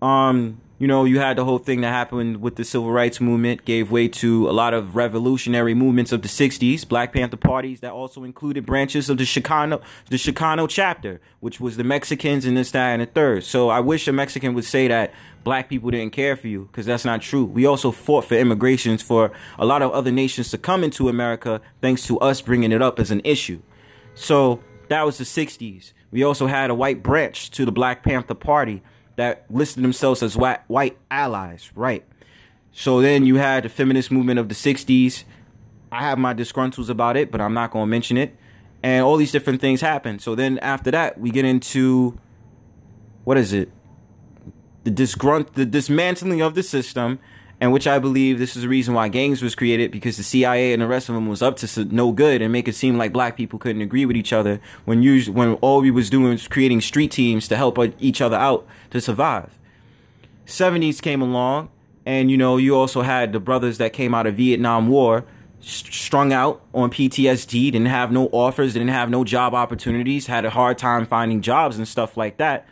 Um, 0.01 0.59
you 0.83 0.87
know, 0.87 1.05
you 1.05 1.17
had 1.17 1.37
the 1.37 1.45
whole 1.45 1.59
thing 1.59 1.79
that 1.79 1.93
happened 1.93 2.41
with 2.41 2.57
the 2.57 2.65
civil 2.65 2.91
rights 2.91 3.21
movement, 3.21 3.63
gave 3.63 3.89
way 3.89 4.09
to 4.09 4.49
a 4.49 4.51
lot 4.51 4.73
of 4.73 4.97
revolutionary 4.97 5.73
movements 5.73 6.11
of 6.11 6.23
the 6.23 6.27
60s, 6.27 6.85
Black 6.85 7.13
Panther 7.13 7.37
parties 7.37 7.79
that 7.79 7.93
also 7.93 8.25
included 8.25 8.65
branches 8.65 9.09
of 9.09 9.17
the 9.17 9.23
Chicano, 9.23 9.81
the 10.09 10.17
Chicano 10.17 10.67
chapter, 10.67 11.21
which 11.39 11.61
was 11.61 11.77
the 11.77 11.85
Mexicans 11.85 12.43
and 12.43 12.57
this, 12.57 12.71
that, 12.71 12.89
and 12.89 13.01
the 13.01 13.05
third. 13.05 13.45
So 13.45 13.69
I 13.69 13.79
wish 13.79 14.09
a 14.09 14.11
Mexican 14.11 14.53
would 14.55 14.65
say 14.65 14.89
that 14.89 15.13
black 15.45 15.69
people 15.69 15.89
didn't 15.89 16.11
care 16.11 16.35
for 16.35 16.49
you, 16.49 16.65
because 16.65 16.85
that's 16.85 17.05
not 17.05 17.21
true. 17.21 17.45
We 17.45 17.65
also 17.65 17.89
fought 17.91 18.25
for 18.25 18.35
immigrations 18.35 19.01
for 19.01 19.31
a 19.57 19.65
lot 19.65 19.81
of 19.81 19.93
other 19.93 20.11
nations 20.11 20.51
to 20.51 20.57
come 20.57 20.83
into 20.83 21.07
America, 21.07 21.61
thanks 21.79 22.05
to 22.07 22.19
us 22.19 22.41
bringing 22.41 22.73
it 22.73 22.81
up 22.81 22.99
as 22.99 23.09
an 23.09 23.21
issue. 23.23 23.61
So 24.15 24.61
that 24.89 25.05
was 25.05 25.17
the 25.17 25.23
60s. 25.23 25.93
We 26.11 26.23
also 26.23 26.47
had 26.47 26.69
a 26.69 26.75
white 26.75 27.01
branch 27.01 27.51
to 27.51 27.63
the 27.63 27.71
Black 27.71 28.03
Panther 28.03 28.35
Party 28.35 28.83
that 29.15 29.45
listed 29.49 29.83
themselves 29.83 30.23
as 30.23 30.35
white, 30.35 30.61
white 30.67 30.97
allies, 31.11 31.71
right? 31.75 32.03
So 32.71 33.01
then 33.01 33.25
you 33.25 33.35
had 33.35 33.63
the 33.63 33.69
feminist 33.69 34.11
movement 34.11 34.39
of 34.39 34.49
the 34.49 34.55
60s. 34.55 35.23
I 35.91 36.01
have 36.01 36.17
my 36.17 36.33
disgruntles 36.33 36.89
about 36.89 37.15
it, 37.15 37.31
but 37.31 37.39
I'm 37.39 37.53
not 37.53 37.71
going 37.71 37.83
to 37.83 37.89
mention 37.89 38.17
it. 38.17 38.35
And 38.81 39.03
all 39.03 39.15
these 39.15 39.31
different 39.31 39.61
things 39.61 39.81
happen. 39.81 40.19
So 40.19 40.35
then 40.35 40.57
after 40.59 40.91
that, 40.91 41.19
we 41.19 41.29
get 41.29 41.45
into 41.45 42.19
what 43.23 43.37
is 43.37 43.53
it? 43.53 43.71
The 44.83 44.91
disgrunt 44.91 45.53
the 45.53 45.65
dismantling 45.65 46.41
of 46.41 46.55
the 46.55 46.63
system 46.63 47.19
and 47.59 47.71
which 47.71 47.87
I 47.87 47.99
believe 47.99 48.39
this 48.39 48.55
is 48.55 48.63
the 48.63 48.69
reason 48.69 48.93
why 48.93 49.07
gangs 49.07 49.41
was 49.41 49.55
created 49.55 49.91
because 49.91 50.17
the 50.17 50.23
CIA 50.23 50.73
and 50.73 50.81
the 50.81 50.87
rest 50.87 51.09
of 51.09 51.15
them 51.15 51.27
was 51.27 51.41
up 51.41 51.55
to 51.57 51.85
no 51.85 52.11
good 52.11 52.41
and 52.41 52.51
make 52.51 52.67
it 52.67 52.75
seem 52.75 52.97
like 52.97 53.13
black 53.13 53.37
people 53.37 53.59
couldn't 53.59 53.81
agree 53.81 54.05
with 54.05 54.17
each 54.17 54.33
other 54.33 54.59
when 54.85 55.03
usually, 55.03 55.35
when 55.35 55.53
all 55.55 55.81
we 55.81 55.91
was 55.91 56.09
doing 56.09 56.31
was 56.31 56.47
creating 56.47 56.81
street 56.81 57.11
teams 57.11 57.47
to 57.47 57.55
help 57.55 57.77
uh, 57.77 57.87
each 57.99 58.21
other 58.21 58.37
out 58.37 58.65
to 58.89 58.99
survive. 58.99 59.57
70s 60.45 61.01
came 61.01 61.21
along 61.21 61.69
and 62.05 62.29
you 62.29 62.37
know 62.37 62.57
you 62.57 62.75
also 62.75 63.01
had 63.01 63.31
the 63.31 63.39
brothers 63.39 63.77
that 63.77 63.93
came 63.93 64.13
out 64.13 64.27
of 64.27 64.35
Vietnam 64.35 64.89
War 64.89 65.23
strung 65.61 66.33
out 66.33 66.61
on 66.73 66.91
PTSD, 66.91 67.71
didn't 67.71 67.85
have 67.85 68.11
no 68.11 68.27
offers, 68.33 68.73
didn't 68.73 68.89
have 68.89 69.09
no 69.09 69.23
job 69.23 69.53
opportunities, 69.53 70.27
had 70.27 70.43
a 70.43 70.49
hard 70.49 70.77
time 70.77 71.05
finding 71.05 71.39
jobs 71.39 71.77
and 71.77 71.87
stuff 71.87 72.17
like 72.17 72.37
that 72.37 72.67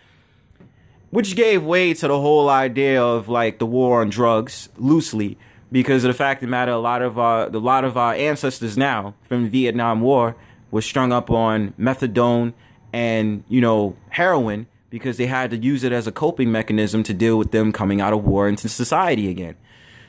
which 1.11 1.35
gave 1.35 1.63
way 1.63 1.93
to 1.93 2.07
the 2.07 2.19
whole 2.19 2.49
idea 2.49 3.01
of 3.01 3.29
like 3.29 3.59
the 3.59 3.65
war 3.65 4.01
on 4.01 4.09
drugs 4.09 4.69
loosely 4.77 5.37
because 5.71 6.03
of 6.03 6.09
the 6.09 6.13
fact 6.17 6.41
of 6.41 6.47
the 6.47 6.51
matter 6.51 6.71
a 6.71 6.77
lot 6.77 7.01
of 7.01 7.19
our 7.19 7.47
a 7.47 7.59
lot 7.59 7.83
of 7.83 7.95
our 7.95 8.13
ancestors 8.15 8.77
now 8.77 9.13
from 9.27 9.43
the 9.43 9.49
Vietnam 9.49 10.01
War 10.01 10.35
were 10.71 10.81
strung 10.81 11.11
up 11.11 11.29
on 11.29 11.73
methadone 11.79 12.53
and 12.91 13.43
you 13.47 13.61
know 13.61 13.95
heroin 14.09 14.67
because 14.89 15.17
they 15.17 15.27
had 15.27 15.51
to 15.51 15.57
use 15.57 15.83
it 15.83 15.91
as 15.91 16.07
a 16.07 16.11
coping 16.11 16.51
mechanism 16.51 17.01
to 17.03 17.13
deal 17.13 17.37
with 17.37 17.51
them 17.51 17.71
coming 17.71 18.01
out 18.01 18.11
of 18.11 18.25
war 18.25 18.49
into 18.49 18.67
society 18.67 19.29
again. 19.29 19.55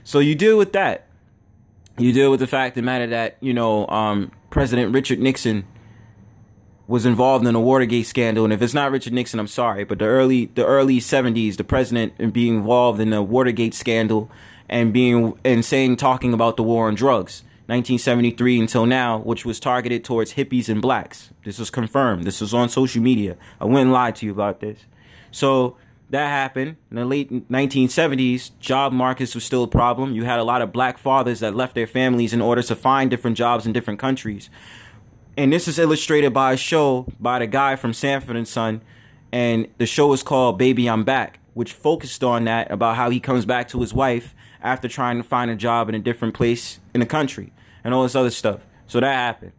So 0.02 0.18
you 0.18 0.34
deal 0.34 0.58
with 0.58 0.72
that. 0.72 1.06
You 1.98 2.12
deal 2.12 2.32
with 2.32 2.40
the 2.40 2.48
fact 2.48 2.76
of 2.76 2.82
the 2.82 2.86
matter 2.86 3.06
that 3.08 3.36
you 3.40 3.54
know 3.54 3.86
um, 3.88 4.32
President 4.50 4.92
Richard 4.92 5.20
Nixon 5.20 5.64
was 6.86 7.06
involved 7.06 7.46
in 7.46 7.54
a 7.54 7.60
Watergate 7.60 8.06
scandal, 8.06 8.44
and 8.44 8.52
if 8.52 8.60
it's 8.60 8.74
not 8.74 8.90
Richard 8.90 9.12
Nixon, 9.12 9.38
I'm 9.38 9.46
sorry, 9.46 9.84
but 9.84 9.98
the 9.98 10.04
early 10.06 10.46
the 10.46 10.66
early 10.66 10.98
70s, 10.98 11.56
the 11.56 11.64
president 11.64 12.12
and 12.18 12.32
being 12.32 12.56
involved 12.56 13.00
in 13.00 13.10
the 13.10 13.22
Watergate 13.22 13.74
scandal 13.74 14.30
and 14.68 14.92
being 14.92 15.38
and 15.44 15.64
saying 15.64 15.96
talking 15.96 16.32
about 16.32 16.56
the 16.56 16.62
war 16.62 16.88
on 16.88 16.94
drugs. 16.94 17.44
1973 17.66 18.60
until 18.60 18.86
now, 18.86 19.18
which 19.18 19.46
was 19.46 19.60
targeted 19.60 20.04
towards 20.04 20.34
hippies 20.34 20.68
and 20.68 20.82
blacks. 20.82 21.30
This 21.44 21.58
was 21.58 21.70
confirmed. 21.70 22.24
This 22.24 22.40
was 22.40 22.52
on 22.52 22.68
social 22.68 23.00
media. 23.00 23.36
I 23.60 23.64
wouldn't 23.64 23.92
lie 23.92 24.10
to 24.10 24.26
you 24.26 24.32
about 24.32 24.60
this. 24.60 24.80
So 25.30 25.76
that 26.10 26.26
happened 26.26 26.76
in 26.90 26.96
the 26.96 27.04
late 27.04 27.48
1970s. 27.48 28.50
Job 28.58 28.92
markets 28.92 29.34
was 29.34 29.44
still 29.44 29.62
a 29.62 29.68
problem. 29.68 30.12
You 30.12 30.24
had 30.24 30.40
a 30.40 30.44
lot 30.44 30.60
of 30.60 30.72
black 30.72 30.98
fathers 30.98 31.40
that 31.40 31.54
left 31.54 31.74
their 31.74 31.86
families 31.86 32.34
in 32.34 32.42
order 32.42 32.62
to 32.62 32.76
find 32.76 33.10
different 33.10 33.36
jobs 33.36 33.64
in 33.64 33.72
different 33.72 34.00
countries 34.00 34.50
and 35.36 35.52
this 35.52 35.66
is 35.66 35.78
illustrated 35.78 36.32
by 36.32 36.52
a 36.52 36.56
show 36.56 37.06
by 37.18 37.38
the 37.38 37.46
guy 37.46 37.76
from 37.76 37.92
Sanford 37.92 38.36
and 38.36 38.46
Son, 38.46 38.82
and 39.32 39.66
the 39.78 39.86
show 39.86 40.12
is 40.12 40.22
called 40.22 40.58
Baby 40.58 40.88
I'm 40.88 41.04
Back, 41.04 41.40
which 41.54 41.72
focused 41.72 42.22
on 42.22 42.44
that 42.44 42.70
about 42.70 42.96
how 42.96 43.10
he 43.10 43.20
comes 43.20 43.46
back 43.46 43.68
to 43.68 43.80
his 43.80 43.94
wife 43.94 44.34
after 44.60 44.88
trying 44.88 45.16
to 45.16 45.22
find 45.22 45.50
a 45.50 45.56
job 45.56 45.88
in 45.88 45.94
a 45.94 45.98
different 45.98 46.34
place 46.34 46.80
in 46.94 47.00
the 47.00 47.06
country 47.06 47.52
and 47.82 47.94
all 47.94 48.02
this 48.02 48.14
other 48.14 48.30
stuff. 48.30 48.60
So 48.86 49.00
that 49.00 49.12
happened. 49.12 49.52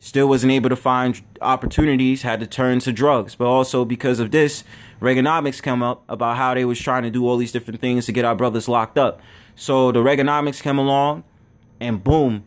Still 0.00 0.28
wasn't 0.28 0.52
able 0.52 0.68
to 0.68 0.76
find 0.76 1.22
opportunities, 1.40 2.22
had 2.22 2.40
to 2.40 2.46
turn 2.46 2.80
to 2.80 2.92
drugs. 2.92 3.36
But 3.36 3.46
also 3.46 3.84
because 3.84 4.20
of 4.20 4.32
this, 4.32 4.64
Reaganomics 5.00 5.62
come 5.62 5.82
up 5.82 6.04
about 6.08 6.36
how 6.36 6.54
they 6.54 6.64
was 6.64 6.78
trying 6.78 7.04
to 7.04 7.10
do 7.10 7.26
all 7.26 7.36
these 7.36 7.52
different 7.52 7.80
things 7.80 8.04
to 8.06 8.12
get 8.12 8.24
our 8.24 8.34
brothers 8.34 8.68
locked 8.68 8.98
up. 8.98 9.20
So 9.56 9.92
the 9.92 10.00
Reaganomics 10.00 10.62
came 10.62 10.78
along, 10.78 11.24
and 11.80 12.02
boom, 12.02 12.44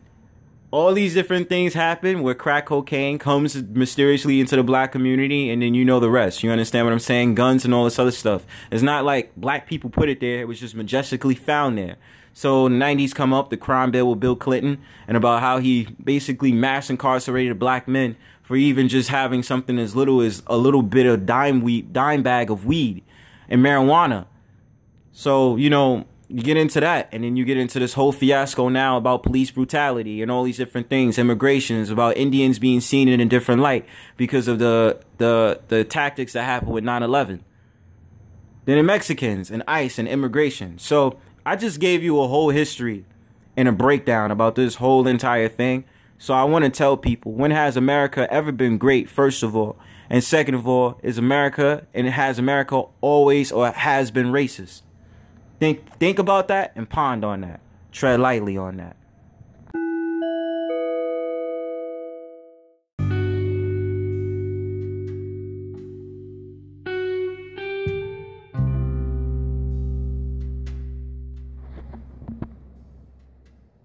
all 0.70 0.92
these 0.92 1.14
different 1.14 1.48
things 1.48 1.74
happen 1.74 2.22
where 2.22 2.34
crack 2.34 2.66
cocaine 2.66 3.18
comes 3.18 3.62
mysteriously 3.62 4.38
into 4.40 4.54
the 4.56 4.62
black 4.62 4.92
community 4.92 5.48
and 5.48 5.62
then 5.62 5.72
you 5.74 5.84
know 5.84 5.98
the 5.98 6.10
rest. 6.10 6.42
You 6.42 6.50
understand 6.50 6.86
what 6.86 6.92
I'm 6.92 6.98
saying? 6.98 7.36
Guns 7.36 7.64
and 7.64 7.72
all 7.72 7.84
this 7.84 7.98
other 7.98 8.10
stuff. 8.10 8.46
It's 8.70 8.82
not 8.82 9.04
like 9.04 9.34
black 9.34 9.66
people 9.66 9.88
put 9.88 10.08
it 10.08 10.20
there, 10.20 10.40
it 10.40 10.48
was 10.48 10.60
just 10.60 10.74
majestically 10.74 11.34
found 11.34 11.78
there. 11.78 11.96
So 12.34 12.68
the 12.68 12.74
90s 12.74 13.14
come 13.14 13.32
up, 13.32 13.50
the 13.50 13.56
crime 13.56 13.90
bill 13.90 14.10
with 14.10 14.20
Bill 14.20 14.36
Clinton, 14.36 14.78
and 15.08 15.16
about 15.16 15.40
how 15.40 15.58
he 15.58 15.88
basically 16.02 16.52
mass 16.52 16.90
incarcerated 16.90 17.58
black 17.58 17.88
men 17.88 18.16
for 18.42 18.54
even 18.54 18.88
just 18.88 19.08
having 19.08 19.42
something 19.42 19.78
as 19.78 19.96
little 19.96 20.20
as 20.20 20.42
a 20.46 20.56
little 20.56 20.82
bit 20.82 21.06
of 21.06 21.26
dime 21.26 21.62
weed, 21.62 21.92
dime 21.92 22.22
bag 22.22 22.50
of 22.50 22.64
weed 22.64 23.02
and 23.48 23.64
marijuana. 23.64 24.26
So, 25.12 25.56
you 25.56 25.68
know, 25.68 26.06
you 26.30 26.42
get 26.42 26.56
into 26.58 26.78
that 26.80 27.08
and 27.10 27.24
then 27.24 27.36
you 27.36 27.44
get 27.44 27.56
into 27.56 27.78
this 27.78 27.94
whole 27.94 28.12
fiasco 28.12 28.68
now 28.68 28.96
about 28.96 29.22
police 29.22 29.50
brutality 29.50 30.20
and 30.20 30.30
all 30.30 30.44
these 30.44 30.58
different 30.58 30.88
things 30.90 31.18
immigrations 31.18 31.90
about 31.90 32.16
indians 32.18 32.58
being 32.58 32.80
seen 32.80 33.08
in 33.08 33.18
a 33.18 33.24
different 33.24 33.62
light 33.62 33.86
because 34.18 34.46
of 34.46 34.58
the 34.58 35.00
the 35.16 35.58
the 35.68 35.84
tactics 35.84 36.34
that 36.34 36.44
happened 36.44 36.72
with 36.72 36.84
9-11 36.84 37.40
then 38.68 38.76
the 38.76 38.82
mexicans 38.82 39.50
and 39.50 39.62
ice 39.66 39.98
and 39.98 40.06
immigration. 40.06 40.78
So 40.78 41.18
i 41.46 41.56
just 41.56 41.80
gave 41.80 42.02
you 42.02 42.20
a 42.20 42.28
whole 42.28 42.50
history 42.50 43.06
and 43.56 43.66
a 43.66 43.72
breakdown 43.72 44.30
about 44.30 44.56
this 44.56 44.74
whole 44.74 45.06
entire 45.06 45.48
thing. 45.48 45.84
So 46.18 46.34
i 46.34 46.44
want 46.44 46.66
to 46.66 46.70
tell 46.70 46.98
people 46.98 47.32
when 47.32 47.50
has 47.50 47.78
america 47.78 48.30
ever 48.30 48.52
been 48.52 48.76
great 48.76 49.08
first 49.08 49.42
of 49.42 49.56
all? 49.56 49.78
And 50.10 50.22
second 50.22 50.54
of 50.54 50.68
all 50.68 51.00
is 51.02 51.16
america 51.16 51.86
and 51.94 52.06
has 52.08 52.38
america 52.38 52.82
always 53.00 53.50
or 53.50 53.70
has 53.70 54.10
been 54.10 54.26
racist 54.26 54.82
Think 55.58 55.98
think 55.98 56.18
about 56.18 56.48
that 56.48 56.72
and 56.76 56.88
pond 56.88 57.24
on 57.24 57.40
that. 57.40 57.60
Tread 57.90 58.20
lightly 58.20 58.56
on 58.56 58.76
that. 58.76 58.96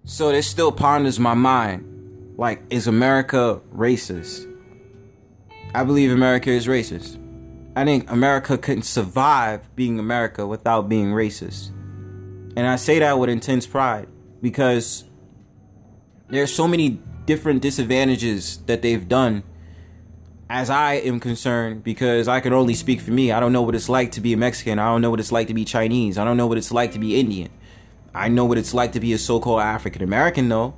So 0.06 0.30
this 0.30 0.46
still 0.46 0.70
ponders 0.70 1.18
my 1.18 1.34
mind. 1.34 1.90
Like, 2.36 2.62
is 2.70 2.86
America 2.86 3.60
racist? 3.74 4.48
I 5.74 5.82
believe 5.82 6.12
America 6.12 6.50
is 6.50 6.68
racist. 6.68 7.23
I 7.76 7.84
think 7.84 8.10
America 8.10 8.56
couldn't 8.56 8.84
survive 8.84 9.74
being 9.74 9.98
America 9.98 10.46
without 10.46 10.88
being 10.88 11.12
racist. 11.12 11.70
And 12.56 12.66
I 12.66 12.76
say 12.76 13.00
that 13.00 13.18
with 13.18 13.28
intense 13.28 13.66
pride 13.66 14.06
because 14.40 15.04
there's 16.28 16.54
so 16.54 16.68
many 16.68 17.00
different 17.26 17.62
disadvantages 17.62 18.58
that 18.66 18.82
they've 18.82 19.08
done 19.08 19.42
as 20.48 20.70
I 20.70 20.94
am 20.94 21.18
concerned 21.18 21.82
because 21.82 22.28
I 22.28 22.38
can 22.40 22.52
only 22.52 22.74
speak 22.74 23.00
for 23.00 23.10
me. 23.10 23.32
I 23.32 23.40
don't 23.40 23.52
know 23.52 23.62
what 23.62 23.74
it's 23.74 23.88
like 23.88 24.12
to 24.12 24.20
be 24.20 24.32
a 24.32 24.36
Mexican. 24.36 24.78
I 24.78 24.86
don't 24.86 25.00
know 25.00 25.10
what 25.10 25.18
it's 25.18 25.32
like 25.32 25.48
to 25.48 25.54
be 25.54 25.64
Chinese. 25.64 26.16
I 26.16 26.24
don't 26.24 26.36
know 26.36 26.46
what 26.46 26.58
it's 26.58 26.70
like 26.70 26.92
to 26.92 26.98
be 26.98 27.18
Indian. 27.18 27.50
I 28.14 28.28
know 28.28 28.44
what 28.44 28.58
it's 28.58 28.72
like 28.72 28.92
to 28.92 29.00
be 29.00 29.12
a 29.12 29.18
so-called 29.18 29.60
African 29.60 30.02
American 30.02 30.48
though. 30.48 30.74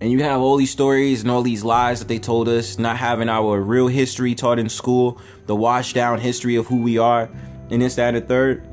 And 0.00 0.12
you 0.12 0.22
have 0.22 0.40
all 0.40 0.56
these 0.56 0.70
stories 0.70 1.22
and 1.22 1.30
all 1.30 1.42
these 1.42 1.64
lies 1.64 1.98
that 1.98 2.06
they 2.06 2.18
told 2.18 2.48
us, 2.48 2.78
not 2.78 2.96
having 2.96 3.28
our 3.28 3.60
real 3.60 3.88
history 3.88 4.34
taught 4.34 4.58
in 4.58 4.68
school, 4.68 5.20
the 5.46 5.56
washed 5.56 5.94
down 5.94 6.20
history 6.20 6.54
of 6.54 6.66
who 6.68 6.82
we 6.82 6.98
are, 6.98 7.28
and 7.70 7.82
this, 7.82 7.96
that, 7.96 8.14
and 8.14 8.22
the 8.22 8.26
third. 8.26 8.66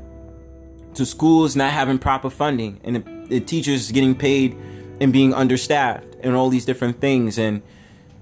To 0.94 1.04
schools 1.04 1.56
not 1.56 1.72
having 1.72 1.98
proper 1.98 2.30
funding, 2.30 2.80
and 2.84 2.96
the, 2.96 3.26
the 3.28 3.40
teachers 3.40 3.90
getting 3.90 4.14
paid 4.14 4.56
and 5.00 5.12
being 5.12 5.34
understaffed, 5.34 6.06
and 6.20 6.36
all 6.36 6.48
these 6.48 6.64
different 6.64 7.00
things, 7.00 7.38
and 7.38 7.60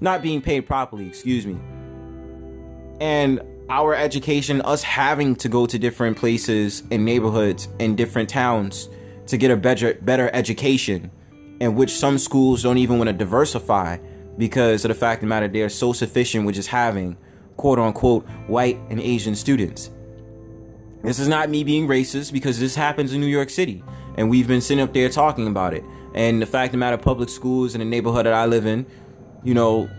not 0.01 0.23
being 0.23 0.41
paid 0.41 0.63
properly, 0.63 1.07
excuse 1.07 1.47
me. 1.47 1.59
And 3.01 3.43
our 3.69 3.95
education, 3.95 4.63
us 4.63 4.83
having 4.83 5.37
to 5.37 5.49
go 5.49 5.67
to 5.67 5.79
different 5.79 6.17
places 6.17 6.83
and 6.91 7.05
neighborhoods 7.05 7.69
and 7.79 7.97
different 7.97 8.31
towns 8.31 8.89
to 9.27 9.37
get 9.37 9.51
a 9.51 9.57
better 9.57 9.95
better 9.95 10.31
education 10.35 11.11
in 11.61 11.75
which 11.75 11.91
some 11.91 12.19
schools 12.19 12.63
don't 12.63 12.79
even 12.79 12.99
want 12.99 13.09
to 13.09 13.13
diversify 13.13 13.99
because 14.37 14.85
of 14.85 14.89
the 14.89 14.95
fact 14.95 15.19
of 15.19 15.21
the 15.23 15.27
matter 15.29 15.49
they're 15.49 15.69
so 15.69 15.93
sufficient 15.93 16.45
with 16.45 16.55
just 16.55 16.69
having 16.69 17.17
quote 17.57 17.79
unquote 17.79 18.27
white 18.47 18.79
and 18.91 19.01
Asian 19.01 19.35
students. 19.35 19.91
This 21.03 21.19
is 21.19 21.29
not 21.29 21.51
me 21.51 21.65
being 21.65 21.87
racist 21.87 22.33
because 22.33 22.59
this 22.59 22.75
happens 22.75 23.13
in 23.13 23.21
New 23.21 23.27
York 23.27 23.51
City 23.51 23.85
and 24.17 24.31
we've 24.31 24.49
been 24.49 24.61
sitting 24.61 24.83
up 24.83 24.93
there 24.93 25.09
talking 25.09 25.47
about 25.47 25.75
it. 25.75 25.85
And 26.15 26.41
the 26.41 26.47
fact 26.47 26.69
of 26.69 26.73
the 26.73 26.79
matter, 26.79 26.97
public 26.97 27.29
schools 27.29 27.75
in 27.75 27.81
the 27.81 27.85
neighborhood 27.85 28.27
that 28.27 28.33
I 28.33 28.47
live 28.47 28.67
in, 28.67 28.87
you 29.43 29.55
know, 29.55 29.91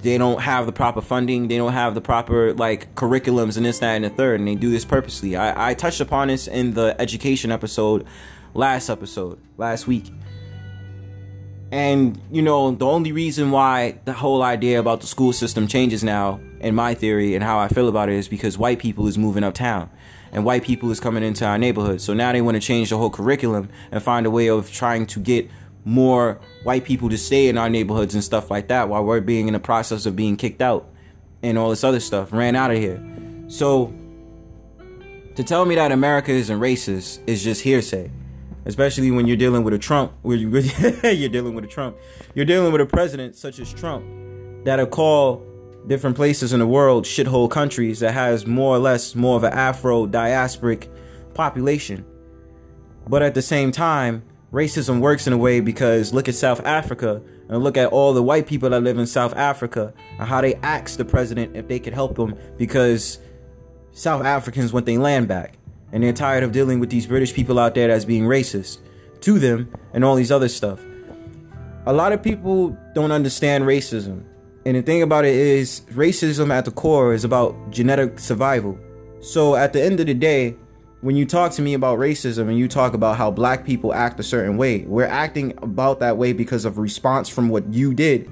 they 0.00 0.16
don't 0.18 0.40
have 0.40 0.66
the 0.66 0.72
proper 0.72 1.00
funding, 1.00 1.48
they 1.48 1.56
don't 1.56 1.72
have 1.72 1.94
the 1.94 2.00
proper 2.00 2.54
like 2.54 2.94
curriculums 2.94 3.56
and 3.56 3.66
this, 3.66 3.80
that, 3.80 3.96
and 3.96 4.04
the 4.04 4.10
third, 4.10 4.38
and 4.38 4.48
they 4.48 4.54
do 4.54 4.70
this 4.70 4.84
purposely. 4.84 5.36
I, 5.36 5.70
I 5.70 5.74
touched 5.74 6.00
upon 6.00 6.28
this 6.28 6.46
in 6.46 6.74
the 6.74 6.94
education 7.00 7.50
episode 7.50 8.06
last 8.54 8.88
episode, 8.88 9.38
last 9.56 9.86
week. 9.86 10.12
And, 11.72 12.20
you 12.30 12.42
know, 12.42 12.70
the 12.70 12.86
only 12.86 13.12
reason 13.12 13.50
why 13.50 13.98
the 14.04 14.12
whole 14.12 14.42
idea 14.42 14.78
about 14.78 15.00
the 15.00 15.06
school 15.06 15.32
system 15.32 15.66
changes 15.66 16.04
now, 16.04 16.40
in 16.60 16.74
my 16.74 16.94
theory 16.94 17.34
and 17.34 17.42
how 17.42 17.58
I 17.58 17.68
feel 17.68 17.88
about 17.88 18.08
it, 18.08 18.14
is 18.14 18.28
because 18.28 18.56
white 18.56 18.78
people 18.78 19.06
is 19.08 19.18
moving 19.18 19.42
uptown. 19.42 19.90
And 20.32 20.44
white 20.44 20.64
people 20.64 20.90
is 20.90 21.00
coming 21.00 21.22
into 21.22 21.44
our 21.44 21.58
neighborhood. 21.58 22.00
So 22.00 22.14
now 22.14 22.32
they 22.32 22.40
want 22.40 22.56
to 22.56 22.60
change 22.60 22.90
the 22.90 22.98
whole 22.98 23.10
curriculum 23.10 23.68
and 23.90 24.02
find 24.02 24.26
a 24.26 24.30
way 24.30 24.48
of 24.48 24.70
trying 24.70 25.06
to 25.06 25.20
get 25.20 25.50
more 25.84 26.40
white 26.64 26.84
people 26.84 27.08
to 27.08 27.18
stay 27.18 27.48
in 27.48 27.56
our 27.56 27.70
neighborhoods 27.70 28.14
and 28.14 28.22
stuff 28.22 28.50
like 28.50 28.68
that 28.68 28.88
while 28.88 29.04
we're 29.04 29.20
being 29.20 29.46
in 29.46 29.54
the 29.54 29.60
process 29.60 30.04
of 30.04 30.16
being 30.16 30.36
kicked 30.36 30.60
out 30.60 30.88
and 31.42 31.56
all 31.56 31.70
this 31.70 31.84
other 31.84 32.00
stuff. 32.00 32.32
Ran 32.32 32.56
out 32.56 32.70
of 32.70 32.78
here. 32.78 33.02
So 33.48 33.94
to 35.36 35.44
tell 35.44 35.64
me 35.64 35.76
that 35.76 35.92
America 35.92 36.32
isn't 36.32 36.58
racist 36.58 37.20
is 37.26 37.42
just 37.42 37.62
hearsay 37.62 38.10
especially 38.66 39.10
when 39.10 39.26
you're 39.26 39.36
dealing 39.36 39.64
with 39.64 39.72
a 39.72 39.78
Trump. 39.78 40.12
you're 40.24 41.28
dealing 41.28 41.54
with 41.54 41.64
a 41.64 41.68
Trump. 41.68 41.96
You're 42.34 42.44
dealing 42.44 42.72
with 42.72 42.80
a 42.80 42.86
president 42.86 43.36
such 43.36 43.58
as 43.58 43.72
Trump 43.72 44.04
that'll 44.64 44.86
call 44.86 45.46
different 45.86 46.16
places 46.16 46.52
in 46.52 46.58
the 46.58 46.66
world 46.66 47.04
shithole 47.04 47.48
countries 47.48 48.00
that 48.00 48.12
has 48.12 48.44
more 48.46 48.74
or 48.74 48.78
less 48.78 49.14
more 49.14 49.36
of 49.36 49.44
an 49.44 49.52
Afro 49.52 50.06
diasporic 50.06 50.88
population. 51.32 52.04
But 53.08 53.22
at 53.22 53.34
the 53.34 53.42
same 53.42 53.70
time, 53.70 54.24
racism 54.52 55.00
works 55.00 55.28
in 55.28 55.32
a 55.32 55.38
way 55.38 55.60
because 55.60 56.12
look 56.12 56.28
at 56.28 56.34
South 56.34 56.64
Africa 56.66 57.22
and 57.48 57.62
look 57.62 57.76
at 57.76 57.90
all 57.90 58.12
the 58.12 58.22
white 58.22 58.48
people 58.48 58.70
that 58.70 58.82
live 58.82 58.98
in 58.98 59.06
South 59.06 59.34
Africa 59.36 59.94
and 60.18 60.28
how 60.28 60.40
they 60.40 60.56
ask 60.56 60.98
the 60.98 61.04
president 61.04 61.54
if 61.54 61.68
they 61.68 61.78
could 61.78 61.94
help 61.94 62.16
them 62.16 62.36
because 62.58 63.20
South 63.92 64.24
Africans 64.24 64.72
want 64.72 64.86
their 64.86 64.98
land 64.98 65.28
back 65.28 65.56
and 65.92 66.02
they're 66.02 66.12
tired 66.12 66.42
of 66.42 66.52
dealing 66.52 66.80
with 66.80 66.90
these 66.90 67.06
British 67.06 67.32
people 67.32 67.58
out 67.58 67.74
there 67.74 67.88
that's 67.88 68.04
being 68.04 68.24
racist 68.24 68.78
to 69.20 69.38
them 69.38 69.72
and 69.92 70.04
all 70.04 70.14
these 70.14 70.32
other 70.32 70.48
stuff. 70.48 70.80
A 71.86 71.92
lot 71.92 72.12
of 72.12 72.22
people 72.22 72.76
don't 72.94 73.12
understand 73.12 73.64
racism. 73.64 74.24
And 74.64 74.76
the 74.76 74.82
thing 74.82 75.02
about 75.02 75.24
it 75.24 75.34
is, 75.34 75.82
racism 75.92 76.50
at 76.50 76.64
the 76.64 76.72
core 76.72 77.14
is 77.14 77.24
about 77.24 77.70
genetic 77.70 78.18
survival. 78.18 78.78
So 79.20 79.54
at 79.54 79.72
the 79.72 79.82
end 79.82 80.00
of 80.00 80.06
the 80.06 80.14
day, 80.14 80.56
when 81.02 81.14
you 81.14 81.24
talk 81.24 81.52
to 81.52 81.62
me 81.62 81.74
about 81.74 81.98
racism 81.98 82.48
and 82.48 82.58
you 82.58 82.66
talk 82.66 82.92
about 82.92 83.16
how 83.16 83.30
black 83.30 83.64
people 83.64 83.94
act 83.94 84.18
a 84.18 84.24
certain 84.24 84.56
way, 84.56 84.80
we're 84.86 85.04
acting 85.04 85.54
about 85.62 86.00
that 86.00 86.16
way 86.16 86.32
because 86.32 86.64
of 86.64 86.78
response 86.78 87.28
from 87.28 87.48
what 87.48 87.72
you 87.72 87.94
did 87.94 88.28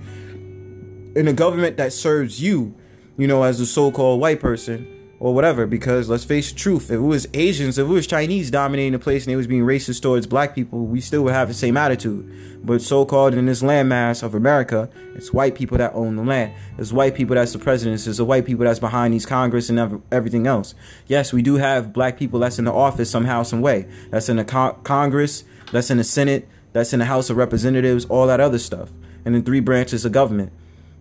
in 1.15 1.29
a 1.29 1.33
government 1.33 1.77
that 1.77 1.93
serves 1.93 2.43
you, 2.43 2.75
you 3.17 3.29
know, 3.29 3.45
as 3.45 3.61
a 3.61 3.67
so 3.67 3.93
called 3.93 4.21
white 4.21 4.41
person 4.41 4.94
or 5.25 5.33
whatever. 5.33 5.67
Because 5.67 6.11
let's 6.11 6.23
face 6.23 6.53
the 6.53 6.59
truth, 6.59 6.91
if 6.91 6.97
it 6.97 6.99
was 6.99 7.27
Asians, 7.33 7.79
if 7.79 7.89
it 7.89 7.91
was 7.91 8.07
Chinese 8.07 8.51
dominating 8.51 8.93
the 8.93 8.99
place 8.99 9.25
and 9.25 9.33
they 9.33 9.37
was 9.37 9.47
being 9.47 9.63
racist 9.63 10.03
towards 10.03 10.27
black 10.27 10.55
people, 10.55 10.85
we 10.85 11.01
still 11.01 11.23
would 11.23 11.33
have 11.33 11.49
the 11.49 11.55
same 11.55 11.79
attitude. 11.79 12.63
But 12.63 12.83
so 12.83 13.07
called 13.07 13.33
in 13.33 13.47
this 13.47 13.63
landmass 13.63 14.23
of 14.23 14.35
America, 14.35 14.91
it's 15.15 15.33
white 15.33 15.55
people 15.55 15.79
that 15.79 15.95
own 15.95 16.17
the 16.17 16.23
land. 16.23 16.53
It's 16.77 16.93
white 16.93 17.15
people 17.15 17.37
that's 17.37 17.55
the 17.55 17.59
presidents. 17.59 18.07
It's 18.07 18.19
the 18.19 18.25
white 18.27 18.45
people 18.45 18.67
that's 18.67 18.79
behind 18.79 19.15
these 19.15 19.25
Congress 19.25 19.71
and 19.71 20.03
everything 20.13 20.47
else. 20.47 20.75
Yes, 21.07 21.33
we 21.33 21.41
do 21.41 21.55
have 21.55 21.95
black 21.95 22.19
people 22.19 22.39
that's 22.39 22.59
in 22.59 22.67
the 22.67 22.75
office 22.75 23.11
somehow, 23.11 23.45
some 23.45 23.63
way. 23.63 23.89
That's 24.11 24.29
in 24.29 24.37
the 24.37 24.45
co- 24.45 24.79
Congress. 24.85 25.45
That's 25.73 25.91
in 25.91 25.97
the 25.97 26.05
Senate. 26.05 26.47
That's 26.75 26.93
in 26.93 26.99
the 26.99 27.07
House 27.07 27.31
of 27.31 27.39
Representatives. 27.39 28.05
All 28.05 28.27
that 28.27 28.41
other 28.41 28.59
stuff. 28.59 28.91
And 29.25 29.35
the 29.35 29.41
three 29.41 29.61
branches 29.61 30.05
of 30.05 30.13
government. 30.13 30.53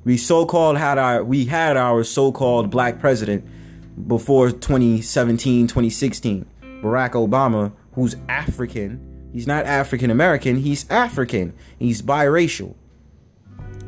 We 0.05 0.15
so-called 0.15 0.77
had 0.77 0.97
our 0.97 1.25
we 1.25 1.45
had 1.45 1.75
our 1.75 2.05
so-called 2.05 2.69
black 2.69 2.99
president 3.01 3.45
before 4.07 4.51
2017, 4.51 5.67
2016. 5.67 6.45
Barack 6.81 7.11
Obama, 7.11 7.71
who's 7.93 8.15
African, 8.27 9.29
he's 9.31 9.47
not 9.47 9.65
African 9.65 10.09
American, 10.09 10.57
he's 10.57 10.89
African. 10.89 11.53
He's 11.79 12.01
biracial. 12.01 12.75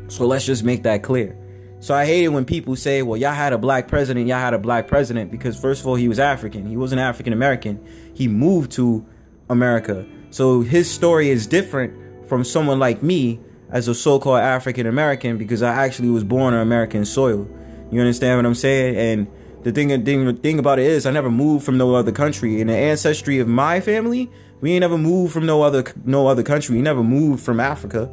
So 0.08 0.26
let's 0.26 0.46
just 0.46 0.64
make 0.64 0.84
that 0.84 1.02
clear. 1.02 1.36
So 1.80 1.94
I 1.94 2.06
hate 2.06 2.24
it 2.24 2.28
when 2.28 2.44
people 2.44 2.74
say, 2.74 3.02
well, 3.02 3.18
y'all 3.18 3.34
had 3.34 3.52
a 3.52 3.58
black 3.58 3.86
president, 3.86 4.26
y'all 4.28 4.38
had 4.38 4.54
a 4.54 4.58
black 4.58 4.88
president, 4.88 5.30
because 5.30 5.60
first 5.60 5.82
of 5.82 5.86
all, 5.86 5.94
he 5.94 6.08
was 6.08 6.18
African. 6.18 6.66
He 6.66 6.76
wasn't 6.76 7.00
African 7.00 7.32
American. 7.32 7.84
He 8.14 8.28
moved 8.28 8.72
to 8.72 9.04
America. 9.50 10.06
So 10.30 10.62
his 10.62 10.90
story 10.90 11.28
is 11.28 11.46
different 11.46 12.28
from 12.28 12.44
someone 12.44 12.78
like 12.78 13.02
me 13.02 13.40
as 13.70 13.88
a 13.88 13.94
so 13.94 14.18
called 14.18 14.40
African 14.40 14.86
American 14.86 15.38
because 15.38 15.62
I 15.62 15.84
actually 15.84 16.08
was 16.08 16.24
born 16.24 16.54
on 16.54 16.60
American 16.60 17.04
soil. 17.04 17.48
You 17.90 18.00
understand 18.00 18.38
what 18.38 18.46
I'm 18.46 18.54
saying? 18.54 18.96
And 18.96 19.26
the 19.66 19.72
thing, 19.72 19.88
thing, 20.04 20.36
thing 20.36 20.60
about 20.60 20.78
it 20.78 20.86
is, 20.86 21.06
I 21.06 21.10
never 21.10 21.28
moved 21.28 21.64
from 21.64 21.76
no 21.76 21.96
other 21.96 22.12
country. 22.12 22.60
In 22.60 22.68
the 22.68 22.76
ancestry 22.76 23.40
of 23.40 23.48
my 23.48 23.80
family, 23.80 24.30
we 24.60 24.70
ain't 24.70 24.82
never 24.82 24.96
moved 24.96 25.32
from 25.32 25.44
no 25.44 25.62
other 25.62 25.82
no 26.04 26.28
other 26.28 26.44
country. 26.44 26.76
We 26.76 26.82
never 26.82 27.02
moved 27.02 27.42
from 27.42 27.58
Africa. 27.58 28.08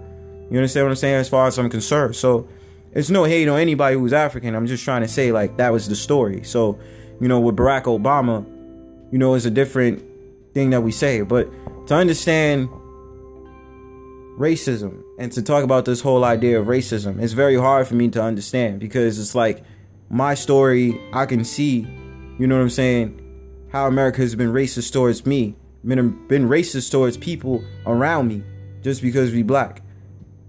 You 0.50 0.58
understand 0.58 0.88
what 0.88 0.90
I'm 0.90 0.96
saying? 0.96 1.16
As 1.18 1.30
far 1.30 1.46
as 1.46 1.60
I'm 1.60 1.70
concerned, 1.70 2.16
so 2.16 2.48
it's 2.94 3.12
no 3.12 3.26
hate 3.26 3.48
on 3.48 3.60
anybody 3.60 3.96
who's 3.96 4.14
African. 4.14 4.56
I'm 4.56 4.66
just 4.66 4.84
trying 4.84 5.04
to 5.04 5.08
say 5.08 5.32
like 5.32 5.58
that 5.58 5.72
was 5.72 5.88
the 5.88 5.96
story. 5.96 6.44
So, 6.44 6.80
you 7.22 7.28
know, 7.28 7.40
with 7.40 7.56
Barack 7.56 7.84
Obama, 7.84 8.44
you 9.12 9.20
know, 9.20 9.36
it's 9.36 9.46
a 9.46 9.52
different 9.52 10.04
thing 10.56 10.72
that 10.72 10.82
we 10.82 10.92
say. 10.92 11.22
But 11.22 11.52
to 11.86 11.94
understand 11.94 12.68
racism 14.40 15.04
and 15.20 15.32
to 15.34 15.44
talk 15.44 15.64
about 15.64 15.86
this 15.86 16.02
whole 16.02 16.26
idea 16.26 16.60
of 16.60 16.66
racism, 16.66 17.22
it's 17.22 17.34
very 17.34 17.58
hard 17.58 17.88
for 17.88 17.94
me 17.94 18.10
to 18.10 18.24
understand 18.24 18.80
because 18.80 19.20
it's 19.20 19.36
like 19.36 19.64
my 20.14 20.36
story, 20.36 21.02
I 21.12 21.26
can 21.26 21.44
see, 21.44 21.88
you 22.38 22.46
know 22.46 22.56
what 22.56 22.62
I'm 22.62 22.70
saying, 22.70 23.20
how 23.72 23.88
America 23.88 24.22
has 24.22 24.36
been 24.36 24.54
racist 24.54 24.94
towards 24.94 25.26
me, 25.26 25.56
been 25.84 26.28
been 26.28 26.48
racist 26.48 26.92
towards 26.92 27.18
people 27.18 27.64
around 27.88 28.28
me, 28.28 28.44
just 28.84 29.02
because 29.02 29.32
we 29.32 29.42
black. 29.42 29.82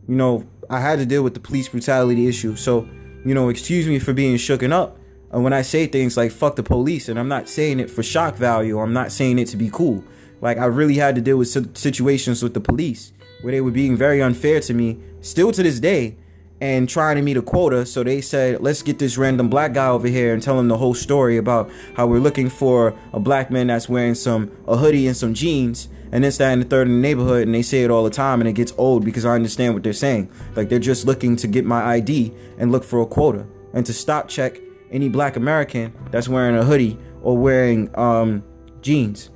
You 0.07 0.17
know, 0.17 0.47
I 0.69 0.81
had 0.81 0.99
to 0.99 1.07
deal 1.07 1.23
with 1.23 1.33
the 1.33 1.41
police 1.41 1.69
brutality 1.69 2.29
issue, 2.29 2.57
so 2.57 2.87
you 3.25 3.33
know, 3.33 3.49
excuse 3.49 3.87
me 3.89 3.99
for 3.99 4.13
being 4.13 4.37
shooken 4.37 4.71
up. 4.71 4.99
And 5.33 5.43
when 5.43 5.55
I 5.55 5.63
say 5.63 5.87
things 5.87 6.15
like 6.15 6.31
"fuck 6.31 6.57
the 6.57 6.63
police," 6.63 7.09
and 7.09 7.19
I'm 7.19 7.29
not 7.29 7.49
saying 7.49 7.81
it 7.81 7.91
for 7.91 8.03
shock 8.03 8.37
value, 8.37 8.79
I'm 8.79 8.93
not 8.93 9.13
saying 9.13 9.39
it 9.39 9.49
to 9.49 9.57
be 9.57 9.71
cool. 9.71 10.05
Like 10.43 10.59
I 10.59 10.67
really 10.67 10.97
had 10.97 11.15
to 11.15 11.23
deal 11.23 11.39
with 11.39 11.79
situations 11.79 12.43
with 12.43 12.53
the 12.53 12.61
police 12.61 13.15
where 13.41 13.53
they 13.53 13.63
were 13.63 13.71
being 13.71 13.97
very 13.97 14.21
unfair 14.21 14.61
to 14.61 14.75
me, 14.75 14.99
still 15.23 15.53
to 15.53 15.63
this 15.63 15.81
day, 15.81 16.19
and 16.61 16.89
trying 16.89 17.17
to 17.17 17.23
meet 17.23 17.37
a 17.37 17.43
quota. 17.43 17.85
So 17.85 18.03
they 18.03 18.21
said, 18.21 18.61
let's 18.61 18.83
get 18.83 18.99
this 18.99 19.19
random 19.19 19.49
black 19.49 19.73
guy 19.73 19.89
over 19.89 20.09
here 20.09 20.33
and 20.33 20.43
tell 20.43 20.59
him 20.59 20.69
the 20.69 20.79
whole 20.79 20.95
story 20.95 21.37
about 21.37 21.71
how 21.97 22.07
we're 22.07 22.21
looking 22.21 22.49
for 22.49 22.97
a 23.13 23.21
black 23.21 23.51
man 23.51 23.67
that's 23.67 23.89
wearing 23.89 24.15
some 24.15 24.51
a 24.67 24.77
hoodie 24.77 25.07
and 25.07 25.17
some 25.17 25.35
jeans 25.35 25.89
and 26.15 26.23
this, 26.23 26.39
that, 26.39 26.53
and 26.53 26.63
the 26.63 26.67
third 26.67 26.87
in 26.87 26.95
the 26.95 27.01
neighborhood, 27.01 27.43
and 27.43 27.53
they 27.53 27.63
say 27.63 27.83
it 27.83 27.91
all 27.91 28.05
the 28.05 28.11
time, 28.11 28.41
and 28.41 28.49
it 28.49 28.53
gets 28.53 28.73
old 28.79 29.05
because 29.05 29.25
I 29.25 29.35
understand 29.35 29.75
what 29.75 29.83
they're 29.83 29.93
saying. 29.93 30.31
Like 30.55 30.69
they're 30.69 30.79
just 30.79 31.07
looking 31.07 31.35
to 31.37 31.49
get 31.49 31.65
my 31.65 31.83
ID 31.83 32.33
and 32.57 32.71
look 32.71 32.85
for 32.85 33.01
a 33.01 33.07
quota 33.07 33.49
and 33.73 33.85
to 33.85 33.93
stop 33.93 34.29
check 34.29 34.61
any 34.93 35.09
black 35.09 35.35
American 35.35 35.93
that's 36.13 36.29
wearing 36.29 36.57
a 36.57 36.63
hoodie 36.63 36.97
or 37.21 37.37
wearing 37.37 37.91
um, 37.99 38.45
jeans. 38.81 39.31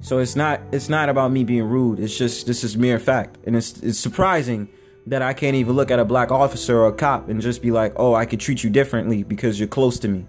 So 0.00 0.18
it's 0.18 0.36
not 0.36 0.60
it's 0.70 0.90
not 0.90 1.08
about 1.08 1.32
me 1.32 1.44
being 1.44 1.62
rude. 1.62 1.98
It's 1.98 2.14
just 2.14 2.46
this 2.46 2.62
is 2.62 2.76
mere 2.76 2.98
fact, 2.98 3.38
and 3.46 3.56
it's 3.56 3.82
it's 3.82 3.98
surprising 3.98 4.68
that 5.06 5.22
I 5.22 5.34
can't 5.34 5.56
even 5.56 5.74
look 5.74 5.90
at 5.90 5.98
a 5.98 6.04
black 6.04 6.30
officer 6.30 6.78
or 6.78 6.88
a 6.88 6.92
cop 6.92 7.28
and 7.28 7.40
just 7.40 7.62
be 7.62 7.70
like, 7.70 7.92
oh, 7.96 8.14
I 8.14 8.24
could 8.24 8.40
treat 8.40 8.64
you 8.64 8.70
differently 8.70 9.22
because 9.22 9.58
you're 9.58 9.68
close 9.68 9.98
to 10.00 10.08
me. 10.08 10.26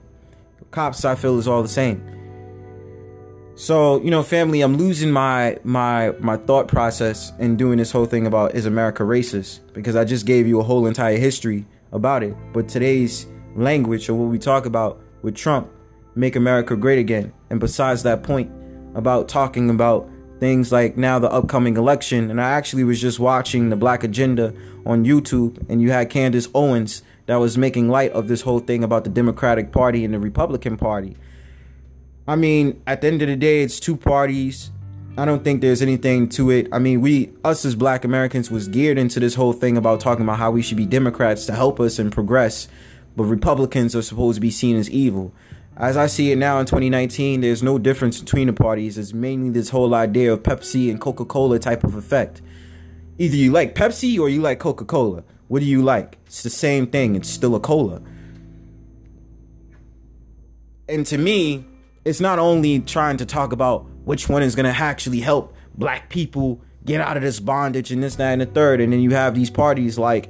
Cops, 0.72 1.06
I 1.06 1.16
feel, 1.16 1.38
is 1.40 1.48
all 1.48 1.62
the 1.62 1.70
same. 1.70 2.04
So, 3.58 4.02
you 4.02 4.12
know, 4.12 4.22
family, 4.22 4.62
I'm 4.62 4.76
losing 4.76 5.12
my 5.12 5.58
my 5.64 6.12
my 6.20 6.36
thought 6.36 6.68
process 6.68 7.32
in 7.40 7.56
doing 7.56 7.78
this 7.78 7.90
whole 7.90 8.06
thing 8.06 8.28
about 8.28 8.54
is 8.54 8.66
America 8.66 9.04
racist 9.04 9.62
because 9.72 9.96
I 9.96 10.04
just 10.04 10.26
gave 10.26 10.46
you 10.46 10.60
a 10.60 10.64
whole 10.64 10.88
entire 10.88 11.18
history 11.18 11.66
about 11.94 12.22
it. 12.22 12.36
But 12.52 12.68
today's 12.68 13.28
language 13.56 14.10
or 14.10 14.16
what 14.16 14.30
we 14.30 14.40
talk 14.40 14.66
about 14.66 15.02
with 15.22 15.36
Trump 15.36 15.72
make 16.16 16.36
America 16.36 16.76
great 16.76 17.00
again. 17.00 17.32
And 17.50 17.62
besides 17.62 18.04
that 18.04 18.24
point 18.24 18.52
about 18.94 19.30
talking 19.30 19.70
about 19.70 20.10
things 20.40 20.72
like 20.72 20.98
now 20.98 21.18
the 21.20 21.32
upcoming 21.32 21.78
election 21.78 22.30
and 22.30 22.42
I 22.42 22.52
actually 22.52 22.84
was 22.84 23.02
just 23.02 23.20
watching 23.20 23.70
the 23.70 23.76
Black 23.76 24.04
Agenda 24.04 24.54
on 24.86 25.06
YouTube 25.06 25.64
and 25.70 25.82
you 25.82 25.92
had 25.92 26.10
Candace 26.10 26.48
Owens 26.54 27.04
that 27.26 27.38
was 27.38 27.58
making 27.58 27.90
light 27.90 28.12
of 28.12 28.28
this 28.28 28.42
whole 28.42 28.60
thing 28.60 28.84
about 28.84 29.04
the 29.04 29.10
Democratic 29.10 29.72
Party 29.72 30.04
and 30.04 30.14
the 30.14 30.20
Republican 30.20 30.78
Party 30.78 31.16
I 32.28 32.36
mean, 32.36 32.82
at 32.88 33.02
the 33.02 33.08
end 33.08 33.22
of 33.22 33.28
the 33.28 33.36
day, 33.36 33.62
it's 33.62 33.80
two 33.80 33.96
parties. 33.96 34.72
I 35.16 35.26
don't 35.26 35.44
think 35.44 35.62
there's 35.62 35.84
anything 35.84 36.28
to 36.30 36.50
it. 36.50 36.68
I 36.72 36.80
mean, 36.80 37.02
we, 37.02 37.32
us 37.44 37.64
as 37.66 37.76
black 37.76 38.04
Americans, 38.04 38.50
was 38.50 38.68
geared 38.68 38.98
into 38.98 39.20
this 39.20 39.36
whole 39.36 39.54
thing 39.54 39.78
about 39.78 40.00
talking 40.00 40.24
about 40.24 40.40
how 40.40 40.50
we 40.50 40.64
should 40.64 40.78
be 40.78 40.88
Democrats 40.88 41.46
to 41.46 41.54
help 41.54 41.80
us 41.80 42.00
and 42.00 42.12
progress, 42.12 42.68
but 43.16 43.26
Republicans 43.26 43.96
are 43.96 44.02
supposed 44.02 44.36
to 44.36 44.42
be 44.42 44.50
seen 44.50 44.76
as 44.76 44.90
evil. 44.90 45.32
As 45.78 45.98
I 45.98 46.08
see 46.08 46.32
it 46.32 46.38
now 46.38 46.60
in 46.60 46.66
2019, 46.66 47.42
there's 47.42 47.62
no 47.62 47.78
difference 47.78 48.20
between 48.20 48.48
the 48.48 48.54
parties. 48.54 48.98
It's 48.98 49.14
mainly 49.14 49.50
this 49.50 49.70
whole 49.70 49.94
idea 49.94 50.32
of 50.32 50.42
Pepsi 50.42 50.90
and 50.90 51.02
Coca 51.02 51.26
Cola 51.26 51.60
type 51.60 51.84
of 51.84 51.96
effect. 51.96 52.42
Either 53.18 53.36
you 53.36 53.52
like 53.52 53.76
Pepsi 53.76 54.18
or 54.18 54.30
you 54.30 54.42
like 54.42 54.60
Coca 54.60 54.86
Cola. 54.86 55.24
What 55.48 55.60
do 55.60 55.66
you 55.66 55.82
like? 55.82 56.18
It's 56.26 56.44
the 56.44 56.50
same 56.50 56.88
thing, 56.88 57.16
it's 57.16 57.30
still 57.30 57.56
a 57.56 57.60
cola. 57.60 58.02
And 60.88 61.06
to 61.08 61.18
me, 61.18 61.66
it's 62.06 62.20
not 62.20 62.40
only 62.40 62.80
trying 62.80 63.18
to 63.18 63.26
talk 63.26 63.52
about 63.52 63.86
which 64.06 64.30
one 64.30 64.44
is 64.44 64.56
going 64.56 64.72
to 64.72 64.80
actually 64.80 65.20
help 65.20 65.54
black 65.76 66.10
people 66.10 66.62
get 66.86 67.02
out 67.02 67.18
of 67.18 67.24
this 67.24 67.40
bondage 67.40 67.92
and 67.92 68.02
this, 68.02 68.16
that, 68.16 68.32
and 68.32 68.42
the 68.42 68.46
third. 68.46 68.80
And 68.80 68.94
then 68.94 69.02
you 69.02 69.12
have 69.12 69.36
these 69.36 69.50
parties 69.50 69.98
like 69.98 70.30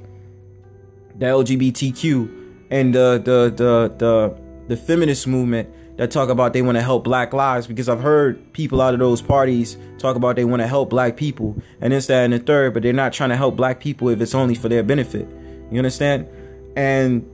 the 1.14 1.26
LGBTQ 1.26 2.66
and 2.70 2.94
the 2.94 3.20
the 3.22 3.52
the 3.54 3.94
the, 3.96 4.45
the 4.68 4.76
feminist 4.76 5.26
movement 5.26 5.68
that 5.96 6.10
talk 6.10 6.28
about 6.28 6.52
they 6.52 6.62
want 6.62 6.76
to 6.76 6.82
help 6.82 7.04
black 7.04 7.32
lives 7.32 7.66
because 7.66 7.88
I've 7.88 8.00
heard 8.00 8.52
people 8.52 8.80
out 8.82 8.92
of 8.92 9.00
those 9.00 9.22
parties 9.22 9.78
talk 9.98 10.16
about 10.16 10.36
they 10.36 10.44
want 10.44 10.60
to 10.60 10.66
help 10.66 10.90
black 10.90 11.16
people 11.16 11.56
and 11.80 11.92
this, 11.92 12.06
that, 12.08 12.24
and 12.24 12.32
the 12.32 12.38
third, 12.38 12.74
but 12.74 12.82
they're 12.82 12.92
not 12.92 13.12
trying 13.12 13.30
to 13.30 13.36
help 13.36 13.56
black 13.56 13.80
people 13.80 14.08
if 14.08 14.20
it's 14.20 14.34
only 14.34 14.54
for 14.54 14.68
their 14.68 14.82
benefit. 14.82 15.26
You 15.70 15.78
understand? 15.78 16.28
And 16.76 17.28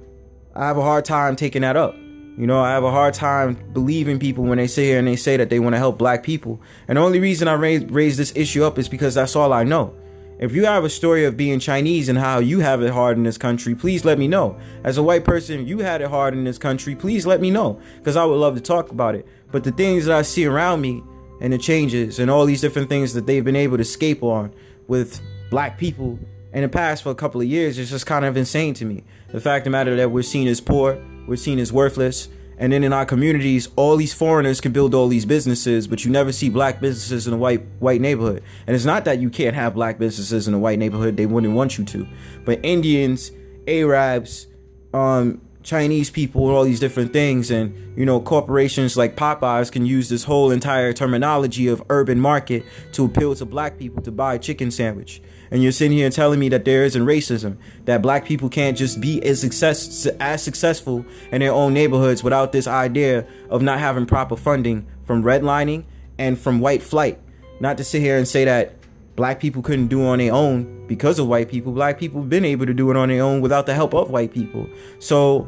I 0.54 0.66
have 0.66 0.78
a 0.78 0.82
hard 0.82 1.04
time 1.04 1.34
taking 1.36 1.62
that 1.62 1.76
up. 1.76 1.96
You 1.96 2.46
know, 2.46 2.60
I 2.62 2.70
have 2.70 2.84
a 2.84 2.90
hard 2.90 3.14
time 3.14 3.58
believing 3.72 4.18
people 4.18 4.44
when 4.44 4.58
they 4.58 4.66
sit 4.66 4.84
here 4.84 4.98
and 4.98 5.06
they 5.06 5.16
say 5.16 5.36
that 5.36 5.50
they 5.50 5.58
want 5.58 5.74
to 5.74 5.78
help 5.78 5.98
black 5.98 6.22
people. 6.22 6.62
And 6.88 6.96
the 6.96 7.02
only 7.02 7.20
reason 7.20 7.46
I 7.46 7.54
raise, 7.54 7.84
raise 7.84 8.16
this 8.16 8.32
issue 8.34 8.64
up 8.64 8.78
is 8.78 8.88
because 8.88 9.14
that's 9.14 9.36
all 9.36 9.52
I 9.52 9.64
know. 9.64 9.94
If 10.42 10.56
you 10.56 10.64
have 10.64 10.82
a 10.82 10.90
story 10.90 11.24
of 11.24 11.36
being 11.36 11.60
Chinese 11.60 12.08
and 12.08 12.18
how 12.18 12.40
you 12.40 12.58
have 12.58 12.82
it 12.82 12.90
hard 12.90 13.16
in 13.16 13.22
this 13.22 13.38
country, 13.38 13.76
please 13.76 14.04
let 14.04 14.18
me 14.18 14.26
know. 14.26 14.58
As 14.82 14.98
a 14.98 15.02
white 15.02 15.24
person, 15.24 15.68
you 15.68 15.78
had 15.78 16.02
it 16.02 16.08
hard 16.08 16.34
in 16.34 16.42
this 16.42 16.58
country, 16.58 16.96
please 16.96 17.24
let 17.24 17.40
me 17.40 17.48
know 17.48 17.80
because 17.98 18.16
I 18.16 18.24
would 18.24 18.34
love 18.34 18.56
to 18.56 18.60
talk 18.60 18.90
about 18.90 19.14
it. 19.14 19.24
But 19.52 19.62
the 19.62 19.70
things 19.70 20.06
that 20.06 20.18
I 20.18 20.22
see 20.22 20.44
around 20.44 20.80
me 20.80 21.04
and 21.40 21.52
the 21.52 21.58
changes 21.58 22.18
and 22.18 22.28
all 22.28 22.44
these 22.44 22.60
different 22.60 22.88
things 22.88 23.14
that 23.14 23.24
they've 23.24 23.44
been 23.44 23.54
able 23.54 23.76
to 23.76 23.82
escape 23.82 24.24
on 24.24 24.52
with 24.88 25.20
black 25.48 25.78
people 25.78 26.18
in 26.52 26.62
the 26.62 26.68
past 26.68 27.04
for 27.04 27.10
a 27.10 27.14
couple 27.14 27.40
of 27.40 27.46
years 27.46 27.78
is 27.78 27.90
just 27.90 28.06
kind 28.06 28.24
of 28.24 28.36
insane 28.36 28.74
to 28.74 28.84
me. 28.84 29.04
The 29.28 29.40
fact 29.40 29.60
of 29.60 29.64
the 29.66 29.70
matter 29.70 29.94
that 29.94 30.10
we're 30.10 30.22
seen 30.22 30.48
as 30.48 30.60
poor, 30.60 31.00
we're 31.28 31.36
seen 31.36 31.60
as 31.60 31.72
worthless. 31.72 32.28
And 32.58 32.72
then 32.72 32.84
in 32.84 32.92
our 32.92 33.06
communities, 33.06 33.68
all 33.76 33.96
these 33.96 34.14
foreigners 34.14 34.60
can 34.60 34.72
build 34.72 34.94
all 34.94 35.08
these 35.08 35.24
businesses, 35.24 35.86
but 35.86 36.04
you 36.04 36.10
never 36.10 36.32
see 36.32 36.48
black 36.48 36.80
businesses 36.80 37.26
in 37.26 37.34
a 37.34 37.36
white 37.36 37.62
white 37.78 38.00
neighborhood. 38.00 38.42
And 38.66 38.76
it's 38.76 38.84
not 38.84 39.04
that 39.04 39.18
you 39.18 39.30
can't 39.30 39.54
have 39.54 39.74
black 39.74 39.98
businesses 39.98 40.46
in 40.46 40.54
a 40.54 40.58
white 40.58 40.78
neighborhood; 40.78 41.16
they 41.16 41.26
wouldn't 41.26 41.54
want 41.54 41.78
you 41.78 41.84
to. 41.84 42.06
But 42.44 42.60
Indians, 42.62 43.32
Arabs, 43.66 44.46
um, 44.92 45.40
Chinese 45.62 46.10
people, 46.10 46.48
and 46.48 46.56
all 46.56 46.64
these 46.64 46.80
different 46.80 47.12
things, 47.12 47.50
and 47.50 47.74
you 47.96 48.04
know, 48.04 48.20
corporations 48.20 48.96
like 48.96 49.16
Popeyes 49.16 49.72
can 49.72 49.86
use 49.86 50.08
this 50.08 50.24
whole 50.24 50.50
entire 50.50 50.92
terminology 50.92 51.68
of 51.68 51.82
urban 51.88 52.20
market 52.20 52.64
to 52.92 53.04
appeal 53.04 53.34
to 53.34 53.44
black 53.44 53.78
people 53.78 54.02
to 54.02 54.12
buy 54.12 54.34
a 54.34 54.38
chicken 54.38 54.70
sandwich 54.70 55.22
and 55.52 55.62
you're 55.62 55.70
sitting 55.70 55.98
here 55.98 56.08
telling 56.08 56.40
me 56.40 56.48
that 56.48 56.64
there 56.64 56.82
isn't 56.82 57.04
racism, 57.04 57.58
that 57.84 58.00
black 58.00 58.24
people 58.24 58.48
can't 58.48 58.74
just 58.76 59.02
be 59.02 59.22
as 59.22 59.38
success 59.38 60.06
as 60.18 60.42
successful 60.42 61.04
in 61.30 61.40
their 61.40 61.52
own 61.52 61.74
neighborhoods 61.74 62.24
without 62.24 62.52
this 62.52 62.66
idea 62.66 63.26
of 63.50 63.60
not 63.60 63.78
having 63.78 64.06
proper 64.06 64.34
funding 64.34 64.86
from 65.04 65.22
redlining 65.22 65.84
and 66.16 66.38
from 66.38 66.60
white 66.60 66.82
flight. 66.82 67.18
Not 67.60 67.76
to 67.76 67.84
sit 67.84 68.00
here 68.00 68.16
and 68.16 68.26
say 68.26 68.46
that 68.46 68.76
black 69.14 69.40
people 69.40 69.60
couldn't 69.60 69.88
do 69.88 70.02
on 70.06 70.20
their 70.20 70.32
own 70.32 70.86
because 70.86 71.18
of 71.18 71.28
white 71.28 71.50
people. 71.50 71.70
Black 71.72 72.00
people 72.00 72.22
have 72.22 72.30
been 72.30 72.46
able 72.46 72.64
to 72.64 72.72
do 72.72 72.90
it 72.90 72.96
on 72.96 73.10
their 73.10 73.22
own 73.22 73.42
without 73.42 73.66
the 73.66 73.74
help 73.74 73.92
of 73.92 74.08
white 74.08 74.32
people. 74.32 74.66
So 75.00 75.46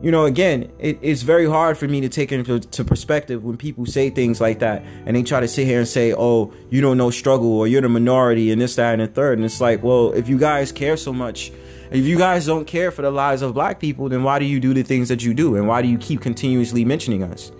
you 0.00 0.12
know, 0.12 0.26
again, 0.26 0.70
it, 0.78 0.98
it's 1.02 1.22
very 1.22 1.46
hard 1.46 1.76
for 1.76 1.88
me 1.88 2.00
to 2.02 2.08
take 2.08 2.30
into 2.30 2.60
to 2.60 2.84
perspective 2.84 3.42
when 3.42 3.56
people 3.56 3.84
say 3.84 4.10
things 4.10 4.40
like 4.40 4.60
that 4.60 4.84
and 5.06 5.16
they 5.16 5.24
try 5.24 5.40
to 5.40 5.48
sit 5.48 5.66
here 5.66 5.78
and 5.78 5.88
say, 5.88 6.14
oh, 6.16 6.52
you 6.70 6.80
don't 6.80 6.96
know 6.96 7.10
struggle 7.10 7.52
or 7.52 7.66
you're 7.66 7.80
the 7.80 7.88
minority 7.88 8.52
and 8.52 8.60
this, 8.60 8.76
that, 8.76 8.92
and 8.92 9.02
the 9.02 9.08
third. 9.08 9.38
And 9.38 9.44
it's 9.44 9.60
like, 9.60 9.82
well, 9.82 10.12
if 10.12 10.28
you 10.28 10.38
guys 10.38 10.70
care 10.70 10.96
so 10.96 11.12
much, 11.12 11.50
if 11.90 12.04
you 12.04 12.16
guys 12.16 12.46
don't 12.46 12.66
care 12.66 12.92
for 12.92 13.02
the 13.02 13.10
lives 13.10 13.42
of 13.42 13.54
black 13.54 13.80
people, 13.80 14.08
then 14.08 14.22
why 14.22 14.38
do 14.38 14.44
you 14.44 14.60
do 14.60 14.72
the 14.72 14.82
things 14.82 15.08
that 15.08 15.24
you 15.24 15.34
do? 15.34 15.56
And 15.56 15.66
why 15.66 15.82
do 15.82 15.88
you 15.88 15.98
keep 15.98 16.20
continuously 16.20 16.84
mentioning 16.84 17.24
us? 17.24 17.50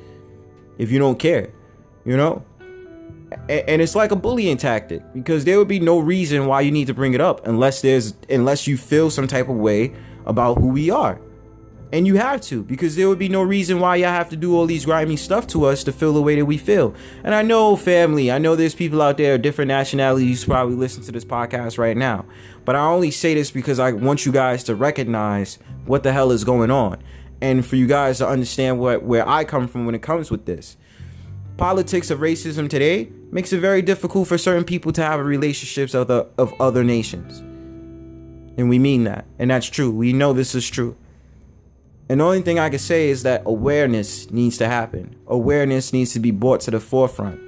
If 0.76 0.92
you 0.92 1.00
don't 1.00 1.18
care, 1.18 1.52
you 2.04 2.16
know? 2.16 2.44
and 3.50 3.82
it's 3.82 3.94
like 3.94 4.10
a 4.10 4.16
bullying 4.16 4.56
tactic 4.56 5.02
because 5.12 5.44
there 5.44 5.58
would 5.58 5.68
be 5.68 5.78
no 5.78 5.98
reason 5.98 6.46
why 6.46 6.62
you 6.62 6.70
need 6.70 6.86
to 6.86 6.94
bring 6.94 7.12
it 7.12 7.20
up 7.20 7.46
unless 7.46 7.82
there's 7.82 8.14
unless 8.30 8.66
you 8.66 8.74
feel 8.74 9.10
some 9.10 9.26
type 9.26 9.50
of 9.50 9.56
way 9.56 9.94
about 10.24 10.56
who 10.56 10.68
we 10.68 10.88
are 10.88 11.20
and 11.90 12.06
you 12.06 12.16
have 12.16 12.42
to, 12.42 12.62
because 12.62 12.96
there 12.96 13.08
would 13.08 13.18
be 13.18 13.30
no 13.30 13.42
reason 13.42 13.80
why 13.80 13.96
y'all 13.96 14.10
have 14.10 14.28
to 14.30 14.36
do 14.36 14.54
all 14.54 14.66
these 14.66 14.84
grimy 14.84 15.16
stuff 15.16 15.46
to 15.48 15.64
us 15.64 15.82
to 15.84 15.92
feel 15.92 16.12
the 16.12 16.20
way 16.20 16.36
that 16.36 16.44
we 16.44 16.58
feel. 16.58 16.94
And 17.24 17.34
I 17.34 17.40
know, 17.42 17.76
family, 17.76 18.30
I 18.30 18.36
know 18.38 18.56
there's 18.56 18.74
people 18.74 19.00
out 19.00 19.16
there, 19.16 19.36
of 19.36 19.42
different 19.42 19.68
nationalities, 19.68 20.44
probably 20.44 20.74
listen 20.74 21.02
to 21.04 21.12
this 21.12 21.24
podcast 21.24 21.78
right 21.78 21.96
now. 21.96 22.26
But 22.66 22.76
I 22.76 22.80
only 22.80 23.10
say 23.10 23.32
this 23.34 23.50
because 23.50 23.78
I 23.78 23.92
want 23.92 24.26
you 24.26 24.32
guys 24.32 24.64
to 24.64 24.74
recognize 24.74 25.58
what 25.86 26.02
the 26.02 26.12
hell 26.12 26.30
is 26.30 26.44
going 26.44 26.70
on. 26.70 27.02
And 27.40 27.64
for 27.64 27.76
you 27.76 27.86
guys 27.86 28.18
to 28.18 28.28
understand 28.28 28.78
what 28.78 29.02
where 29.02 29.26
I 29.26 29.44
come 29.44 29.68
from 29.68 29.86
when 29.86 29.94
it 29.94 30.02
comes 30.02 30.30
with 30.30 30.44
this. 30.44 30.76
Politics 31.56 32.10
of 32.10 32.18
racism 32.18 32.68
today 32.68 33.10
makes 33.30 33.52
it 33.52 33.60
very 33.60 33.80
difficult 33.80 34.28
for 34.28 34.36
certain 34.36 34.64
people 34.64 34.92
to 34.92 35.02
have 35.02 35.24
relationships 35.24 35.94
of, 35.94 36.08
the, 36.08 36.26
of 36.36 36.52
other 36.60 36.84
nations. 36.84 37.38
And 38.58 38.68
we 38.68 38.78
mean 38.78 39.04
that. 39.04 39.24
And 39.38 39.50
that's 39.50 39.68
true. 39.68 39.90
We 39.90 40.12
know 40.12 40.32
this 40.32 40.54
is 40.54 40.68
true. 40.68 40.96
And 42.08 42.20
the 42.20 42.24
only 42.24 42.42
thing 42.42 42.58
I 42.58 42.70
can 42.70 42.78
say 42.78 43.10
is 43.10 43.22
that 43.24 43.42
awareness 43.44 44.30
needs 44.30 44.56
to 44.58 44.68
happen. 44.68 45.14
Awareness 45.26 45.92
needs 45.92 46.12
to 46.14 46.20
be 46.20 46.30
brought 46.30 46.60
to 46.62 46.70
the 46.70 46.80
forefront. 46.80 47.40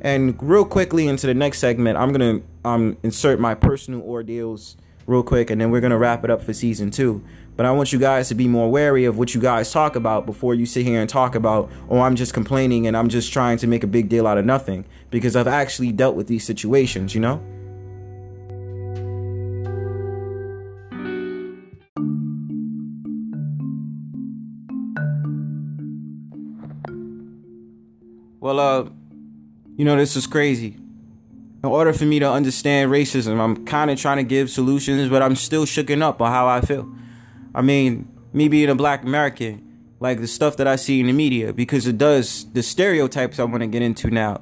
And 0.00 0.36
real 0.40 0.64
quickly 0.64 1.06
into 1.06 1.26
the 1.26 1.34
next 1.34 1.58
segment, 1.58 1.98
I'm 1.98 2.12
gonna 2.12 2.40
um 2.64 2.96
insert 3.02 3.40
my 3.40 3.54
personal 3.54 4.02
ordeals 4.02 4.76
real 5.06 5.22
quick, 5.22 5.50
and 5.50 5.60
then 5.60 5.70
we're 5.70 5.80
gonna 5.80 5.98
wrap 5.98 6.24
it 6.24 6.30
up 6.30 6.42
for 6.42 6.52
season 6.52 6.90
two. 6.90 7.22
But 7.56 7.66
I 7.66 7.72
want 7.72 7.92
you 7.92 7.98
guys 7.98 8.28
to 8.28 8.36
be 8.36 8.46
more 8.46 8.70
wary 8.70 9.04
of 9.04 9.18
what 9.18 9.34
you 9.34 9.40
guys 9.40 9.72
talk 9.72 9.96
about 9.96 10.26
before 10.26 10.54
you 10.54 10.64
sit 10.64 10.86
here 10.86 11.00
and 11.00 11.10
talk 11.10 11.34
about, 11.34 11.68
oh, 11.90 12.00
I'm 12.00 12.14
just 12.14 12.32
complaining 12.32 12.86
and 12.86 12.96
I'm 12.96 13.08
just 13.08 13.32
trying 13.32 13.58
to 13.58 13.66
make 13.66 13.82
a 13.82 13.88
big 13.88 14.08
deal 14.08 14.28
out 14.28 14.38
of 14.38 14.44
nothing. 14.44 14.84
Because 15.10 15.34
I've 15.34 15.48
actually 15.48 15.90
dealt 15.90 16.14
with 16.14 16.28
these 16.28 16.44
situations, 16.44 17.16
you 17.16 17.20
know? 17.20 17.42
Well, 28.48 28.60
uh, 28.60 28.88
you 29.76 29.84
know, 29.84 29.94
this 29.96 30.16
is 30.16 30.26
crazy. 30.26 30.68
in 31.62 31.68
order 31.68 31.92
for 31.92 32.06
me 32.06 32.18
to 32.18 32.32
understand 32.32 32.90
racism, 32.90 33.38
I'm 33.38 33.66
kind 33.66 33.90
of 33.90 34.00
trying 34.00 34.16
to 34.16 34.22
give 34.22 34.48
solutions, 34.48 35.10
but 35.10 35.20
I'm 35.20 35.36
still 35.36 35.66
shooken 35.66 36.00
up 36.00 36.22
on 36.22 36.32
how 36.32 36.48
I 36.48 36.62
feel. 36.62 36.90
I 37.54 37.60
mean, 37.60 38.08
me 38.32 38.48
being 38.48 38.70
a 38.70 38.74
black 38.74 39.02
American, 39.02 39.92
like 40.00 40.20
the 40.20 40.26
stuff 40.26 40.56
that 40.56 40.66
I 40.66 40.76
see 40.76 40.98
in 40.98 41.08
the 41.08 41.12
media, 41.12 41.52
because 41.52 41.86
it 41.86 41.98
does 41.98 42.50
the 42.54 42.62
stereotypes 42.62 43.38
I 43.38 43.44
want 43.44 43.60
to 43.60 43.66
get 43.66 43.82
into 43.82 44.08
now. 44.08 44.40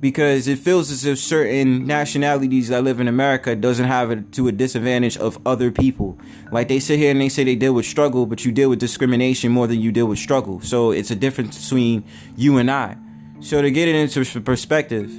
Because 0.00 0.48
it 0.48 0.58
feels 0.58 0.90
as 0.90 1.06
if 1.06 1.18
certain 1.18 1.86
nationalities 1.86 2.68
that 2.68 2.84
live 2.84 3.00
in 3.00 3.08
America 3.08 3.56
doesn't 3.56 3.86
have 3.86 4.10
it 4.10 4.32
to 4.32 4.48
a 4.48 4.52
disadvantage 4.52 5.16
of 5.16 5.38
other 5.46 5.70
people. 5.70 6.18
Like 6.52 6.68
they 6.68 6.78
sit 6.78 6.98
here 6.98 7.10
and 7.10 7.22
they 7.22 7.30
say 7.30 7.42
they 7.42 7.54
deal 7.54 7.72
with 7.72 7.86
struggle, 7.86 8.26
but 8.26 8.44
you 8.44 8.52
deal 8.52 8.68
with 8.68 8.80
discrimination 8.80 9.50
more 9.50 9.66
than 9.66 9.80
you 9.80 9.92
deal 9.92 10.08
with 10.08 10.18
struggle. 10.18 10.60
So 10.60 10.90
it's 10.90 11.10
a 11.10 11.16
difference 11.16 11.64
between 11.64 12.04
you 12.36 12.58
and 12.58 12.70
I. 12.70 12.98
So 13.40 13.60
to 13.60 13.70
get 13.70 13.88
it 13.88 13.94
into 13.94 14.40
perspective, 14.40 15.12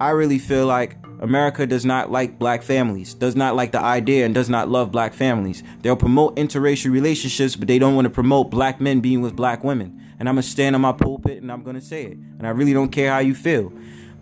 I 0.00 0.10
really 0.10 0.38
feel 0.38 0.66
like 0.66 0.96
America 1.20 1.66
does 1.66 1.84
not 1.84 2.10
like 2.10 2.38
black 2.38 2.62
families, 2.62 3.14
does 3.14 3.34
not 3.34 3.56
like 3.56 3.72
the 3.72 3.80
idea, 3.80 4.24
and 4.24 4.34
does 4.34 4.48
not 4.48 4.68
love 4.68 4.92
black 4.92 5.12
families. 5.12 5.62
They'll 5.82 5.96
promote 5.96 6.36
interracial 6.36 6.92
relationships, 6.92 7.56
but 7.56 7.68
they 7.68 7.78
don't 7.78 7.94
want 7.94 8.06
to 8.06 8.10
promote 8.10 8.50
black 8.50 8.80
men 8.80 9.00
being 9.00 9.22
with 9.22 9.34
black 9.34 9.64
women. 9.64 10.00
And 10.18 10.28
I'm 10.28 10.36
going 10.36 10.42
to 10.42 10.48
stand 10.48 10.74
on 10.74 10.82
my 10.82 10.92
pulpit 10.92 11.42
and 11.42 11.50
I'm 11.50 11.62
going 11.62 11.76
to 11.76 11.82
say 11.82 12.04
it. 12.04 12.16
And 12.16 12.46
I 12.46 12.50
really 12.50 12.72
don't 12.72 12.90
care 12.90 13.10
how 13.10 13.18
you 13.18 13.34
feel. 13.34 13.72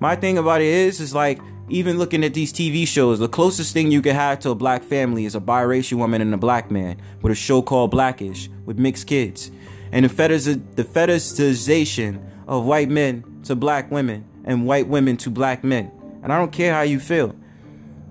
My 0.00 0.16
thing 0.16 0.38
about 0.38 0.60
it 0.60 0.66
is, 0.66 1.00
is 1.00 1.14
like, 1.14 1.40
even 1.68 1.98
looking 1.98 2.24
at 2.24 2.34
these 2.34 2.52
TV 2.52 2.86
shows, 2.86 3.18
the 3.18 3.28
closest 3.28 3.72
thing 3.72 3.90
you 3.90 4.02
can 4.02 4.14
have 4.14 4.40
to 4.40 4.50
a 4.50 4.54
black 4.54 4.82
family 4.82 5.24
is 5.24 5.34
a 5.34 5.40
biracial 5.40 5.98
woman 5.98 6.20
and 6.20 6.34
a 6.34 6.38
black 6.38 6.70
man 6.70 7.00
with 7.22 7.32
a 7.32 7.36
show 7.36 7.62
called 7.62 7.90
Blackish 7.90 8.50
with 8.66 8.78
mixed 8.78 9.06
kids. 9.06 9.50
And 9.90 10.04
the, 10.04 10.62
the 10.74 10.84
fetishization 10.84 12.22
of 12.46 12.64
white 12.64 12.88
men 12.88 13.24
to 13.44 13.54
black 13.54 13.90
women 13.90 14.24
and 14.44 14.66
white 14.66 14.88
women 14.88 15.16
to 15.18 15.30
black 15.30 15.62
men 15.62 15.90
and 16.22 16.32
I 16.32 16.38
don't 16.38 16.52
care 16.52 16.72
how 16.72 16.82
you 16.82 17.00
feel. 17.00 17.34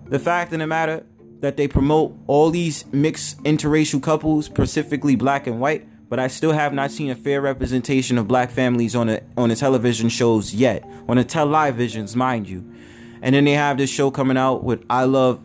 The 0.08 0.20
fact 0.20 0.52
of 0.54 0.60
the 0.60 0.68
matter 0.68 1.06
that 1.40 1.58
they 1.58 1.68
promote 1.68 2.16
all 2.28 2.52
these 2.52 2.86
mixed 2.92 3.42
interracial 3.44 4.04
couples, 4.04 4.46
specifically 4.46 5.16
black 5.16 5.48
and 5.48 5.60
white, 5.60 5.88
but 6.10 6.20
I 6.20 6.28
still 6.28 6.52
have 6.52 6.74
not 6.74 6.92
seen 6.92 7.10
a 7.10 7.16
fair 7.16 7.40
representation 7.42 8.18
of 8.18 8.28
black 8.28 8.52
families 8.52 8.96
on 8.96 9.08
the 9.08 9.24
on 9.38 9.50
the 9.50 9.56
television 9.56 10.10
shows 10.10 10.54
yet, 10.54 10.84
on 11.08 11.16
the 11.16 11.24
televisions, 11.24 12.16
mind 12.16 12.50
you. 12.50 12.70
And 13.22 13.34
then 13.34 13.46
they 13.46 13.54
have 13.54 13.78
this 13.78 13.90
show 13.90 14.12
coming 14.12 14.36
out 14.36 14.64
with 14.64 14.84
I 14.90 15.06
love 15.06 15.42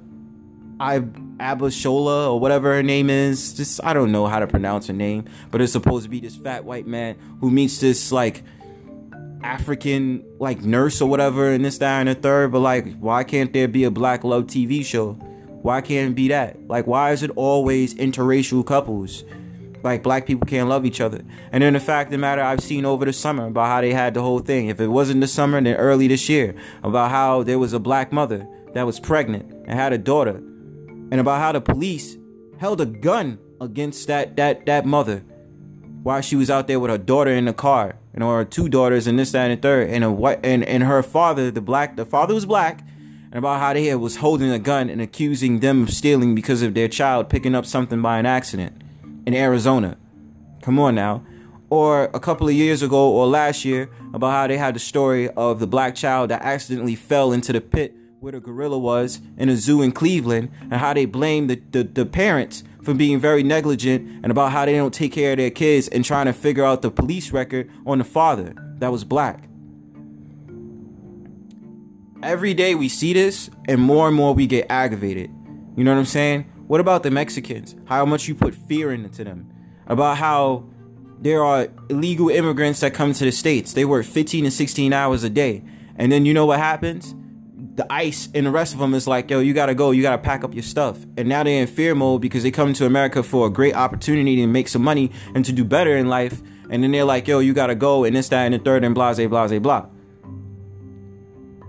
I 0.81 0.99
Abishola 1.39 2.31
or 2.31 2.41
whatever 2.41 2.75
her 2.75 2.83
name 2.83 3.09
is. 3.09 3.55
Just 3.55 3.81
I 3.85 3.93
don't 3.93 4.11
know 4.11 4.27
how 4.27 4.41
to 4.41 4.49
pronounce 4.49 4.89
her 4.89 4.93
name, 4.93 5.27
but 5.53 5.61
it's 5.61 5.73
supposed 5.73 6.05
to 6.05 6.11
be 6.11 6.19
this 6.19 6.35
fat 6.35 6.65
white 6.65 6.87
man 6.87 7.17
who 7.41 7.51
meets 7.51 7.79
this 7.79 8.11
like 8.11 8.43
African 9.47 10.25
like 10.41 10.63
nurse 10.63 11.01
or 11.01 11.09
whatever 11.09 11.53
and 11.53 11.65
this, 11.65 11.79
that, 11.79 12.01
and 12.01 12.09
the 12.09 12.15
third, 12.15 12.51
but 12.51 12.59
like, 12.61 12.99
why 12.99 13.23
can't 13.23 13.53
there 13.53 13.69
be 13.69 13.85
a 13.85 13.91
black 13.91 14.25
love 14.25 14.45
TV 14.45 14.85
show? 14.85 15.13
Why 15.63 15.81
can't 15.81 16.11
it 16.11 16.15
be 16.15 16.29
that? 16.29 16.69
Like, 16.69 16.87
why 16.87 17.13
is 17.13 17.23
it 17.23 17.31
always 17.37 17.95
interracial 17.95 18.67
couples? 18.67 19.25
Like 19.83 20.03
black 20.03 20.27
people 20.27 20.47
can't 20.47 20.69
love 20.69 20.85
each 20.85 21.01
other. 21.01 21.23
And 21.53 21.63
then 21.63 21.75
the 21.75 21.81
fact 21.81 22.09
of 22.09 22.13
the 22.13 22.19
matter 22.19 22.43
I've 22.43 22.61
seen 22.61 22.85
over 22.85 23.05
the 23.05 23.13
summer 23.13 23.47
about 23.47 23.69
how 23.69 23.81
they 23.81 23.93
had 23.93 24.15
the 24.15 24.23
whole 24.23 24.41
thing. 24.41 24.67
If 24.67 24.81
it 24.81 24.89
wasn't 24.89 25.21
the 25.21 25.29
summer, 25.29 25.61
then 25.61 25.77
early 25.77 26.09
this 26.09 26.29
year, 26.29 26.57
about 26.83 27.13
how 27.13 27.45
there 27.45 27.61
was 27.61 27.73
a 27.73 27.79
black 27.79 28.13
mother 28.13 28.49
that 28.75 28.85
was 28.85 28.99
pregnant 28.99 29.53
and 29.67 29.79
had 29.79 29.93
a 29.93 29.99
daughter. 29.99 30.37
And 31.13 31.21
about 31.21 31.41
how 31.41 31.53
the 31.53 31.61
police 31.61 32.17
held 32.59 32.81
a 32.81 32.87
gun 32.87 33.39
against 33.61 34.09
that 34.09 34.37
that 34.37 34.67
that 34.67 34.85
mother 34.85 35.25
while 36.03 36.21
she 36.21 36.37
was 36.37 36.51
out 36.51 36.69
there 36.69 36.79
with 36.79 36.91
her 36.91 36.99
daughter 36.99 37.31
in 37.31 37.47
the 37.47 37.53
car 37.53 37.97
and 38.17 38.25
or 38.25 38.45
two 38.45 38.69
daughters 38.69 39.07
and 39.07 39.19
this 39.19 39.31
that 39.33 39.51
and 39.51 39.63
third. 39.63 39.91
And 39.91 40.03
a 40.03 40.11
white 40.11 40.41
and, 40.43 40.65
and 40.65 40.83
her 40.83 41.03
father 41.03 41.53
the 41.53 41.61
black 41.61 41.95
the 41.95 42.07
father 42.07 42.35
was 42.35 42.47
black 42.47 42.81
and 43.31 43.35
about 43.35 43.61
how 43.61 43.75
they 43.75 43.95
was 43.95 44.17
holding 44.17 44.51
a 44.51 44.59
gun 44.59 44.91
and 44.91 45.01
accusing 45.01 45.61
them 45.61 45.85
of 45.85 45.91
stealing 45.91 46.35
because 46.35 46.63
of 46.63 46.75
their 46.75 46.89
child 46.89 47.29
picking 47.29 47.55
up 47.55 47.67
something 47.67 48.03
by 48.03 48.19
an 48.19 48.27
accident 48.27 48.83
in 49.27 49.35
Arizona. 49.35 49.97
Come 50.63 50.81
on 50.81 50.97
now. 50.97 51.25
Or 51.69 52.05
a 52.15 52.21
couple 52.21 52.49
of 52.49 52.55
years 52.55 52.83
ago 52.83 53.11
or 53.11 53.27
last 53.27 53.65
year 53.65 53.91
about 54.15 54.31
how 54.31 54.47
they 54.47 54.57
had 54.57 54.75
the 54.75 54.81
story 54.81 55.29
of 55.31 55.61
the 55.61 55.67
black 55.67 55.95
child 55.95 56.31
that 56.31 56.43
accidentally 56.43 56.95
fell 56.95 57.33
into 57.33 57.53
the 57.53 57.61
pit 57.61 57.95
where 58.21 58.33
the 58.33 58.41
gorilla 58.41 58.79
was 58.79 59.21
in 59.37 59.49
a 59.49 59.57
zoo 59.57 59.83
in 59.83 59.93
Cleveland 59.93 60.51
and 60.63 60.75
how 60.75 60.95
they 60.95 61.05
blamed 61.05 61.51
the, 61.51 61.61
the, 61.73 61.83
the 61.83 62.07
parents 62.07 62.65
for 62.87 62.95
being 62.95 63.19
very 63.19 63.43
negligent 63.43 64.09
and 64.23 64.31
about 64.31 64.53
how 64.53 64.65
they 64.65 64.75
don't 64.75 64.95
take 64.95 65.13
care 65.13 65.33
of 65.33 65.39
their 65.39 65.51
kids 65.51 65.89
and 65.89 66.05
trying 66.05 66.27
to 66.27 66.33
figure 66.33 66.65
out 66.65 66.83
the 66.83 66.91
police 66.91 67.33
record 67.33 67.69
on 67.85 67.99
the 67.99 68.05
father 68.05 68.55
that 68.79 68.93
was 68.93 69.03
black. 69.03 69.49
Every 72.23 72.55
day 72.55 72.77
we 72.77 72.89
see 72.89 73.13
this 73.13 73.51
and 73.69 73.81
more 73.81 74.07
and 74.07 74.17
more 74.17 74.33
we 74.33 74.47
get 74.47 74.67
aggravated. 74.71 75.31
You 75.77 75.85
know 75.85 75.93
what 75.93 75.99
I'm 75.99 76.07
saying? 76.07 76.43
What 76.69 76.81
about 76.81 77.03
the 77.03 77.11
Mexicans? 77.11 77.75
How 77.87 78.07
much 78.07 78.29
you 78.29 78.35
put 78.37 78.55
fear 78.55 78.93
into 78.93 79.25
them? 79.25 79.53
About 79.89 80.17
how 80.19 80.65
there 81.21 81.43
are 81.45 81.69
illegal 81.91 82.29
immigrants 82.29 82.81
that 82.81 82.95
come 82.95 83.13
to 83.13 83.25
the 83.25 83.33
States. 83.33 83.73
They 83.73 83.85
work 83.85 84.07
15 84.07 84.45
to 84.45 84.51
16 84.51 84.93
hours 84.93 85.25
a 85.25 85.31
day. 85.31 85.65
And 85.97 86.13
then 86.13 86.25
you 86.25 86.33
know 86.33 86.47
what 86.47 86.61
happens? 86.61 87.15
The 87.77 87.91
ice 87.93 88.29
and 88.35 88.47
the 88.47 88.51
rest 88.51 88.73
of 88.73 88.81
them 88.81 88.95
is 88.95 89.07
like, 89.07 89.31
yo, 89.31 89.41
you 89.41 89.53
gotta 89.53 89.75
go, 89.75 89.91
you 89.91 90.03
gotta 90.03 90.19
pack 90.19 90.43
up 90.43 90.55
your 90.55 90.63
stuff. 90.63 90.99
And 91.17 91.29
now 91.29 91.43
they're 91.43 91.61
in 91.61 91.67
fear 91.67 91.95
mode 91.95 92.23
because 92.23 92.43
they 92.43 92.51
come 92.51 92.73
to 92.75 92.87
America 92.87 93.23
for 93.23 93.47
a 93.47 93.51
great 93.51 93.75
opportunity 93.75 94.37
to 94.37 94.47
make 94.47 94.69
some 94.69 94.83
money 94.83 95.13
and 95.35 95.45
to 95.45 95.53
do 95.53 95.65
better 95.65 95.95
in 95.97 96.09
life. 96.09 96.41
And 96.71 96.83
then 96.83 96.91
they're 96.91 97.05
like, 97.05 97.29
yo, 97.29 97.39
you 97.39 97.53
gotta 97.53 97.75
go, 97.75 98.05
and 98.05 98.17
this, 98.17 98.29
that, 98.31 98.45
and 98.45 98.55
the 98.55 98.59
third, 98.59 98.83
and 98.83 98.95
blah, 98.95 99.15
blah, 99.15 99.59
blah. 99.59 99.87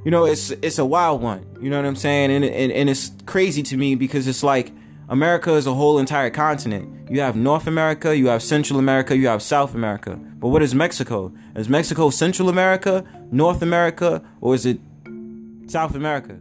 You 0.06 0.12
know, 0.12 0.26
it's 0.26 0.52
it's 0.52 0.80
a 0.80 0.86
wild 0.86 1.22
one. 1.22 1.46
You 1.62 1.70
know 1.70 1.76
what 1.76 1.86
I'm 1.86 1.98
saying? 1.98 2.32
And, 2.32 2.46
and 2.46 2.72
and 2.72 2.90
it's 2.90 3.12
crazy 3.26 3.62
to 3.64 3.76
me 3.76 3.96
because 3.96 4.26
it's 4.28 4.42
like 4.42 4.72
America 5.10 5.54
is 5.56 5.68
a 5.68 5.74
whole 5.74 6.00
entire 6.00 6.30
continent. 6.30 7.12
You 7.12 7.20
have 7.20 7.36
North 7.36 7.68
America, 7.68 8.16
you 8.16 8.28
have 8.28 8.42
Central 8.42 8.80
America, 8.80 9.18
you 9.18 9.28
have 9.28 9.42
South 9.42 9.76
America. 9.76 10.16
But 10.16 10.48
what 10.48 10.62
is 10.62 10.74
Mexico? 10.74 11.34
Is 11.56 11.68
Mexico 11.68 12.10
Central 12.10 12.48
America, 12.48 13.04
North 13.32 13.62
America, 13.62 14.24
or 14.40 14.56
is 14.56 14.66
it 14.66 14.80
South 15.68 15.96
America, 15.96 16.34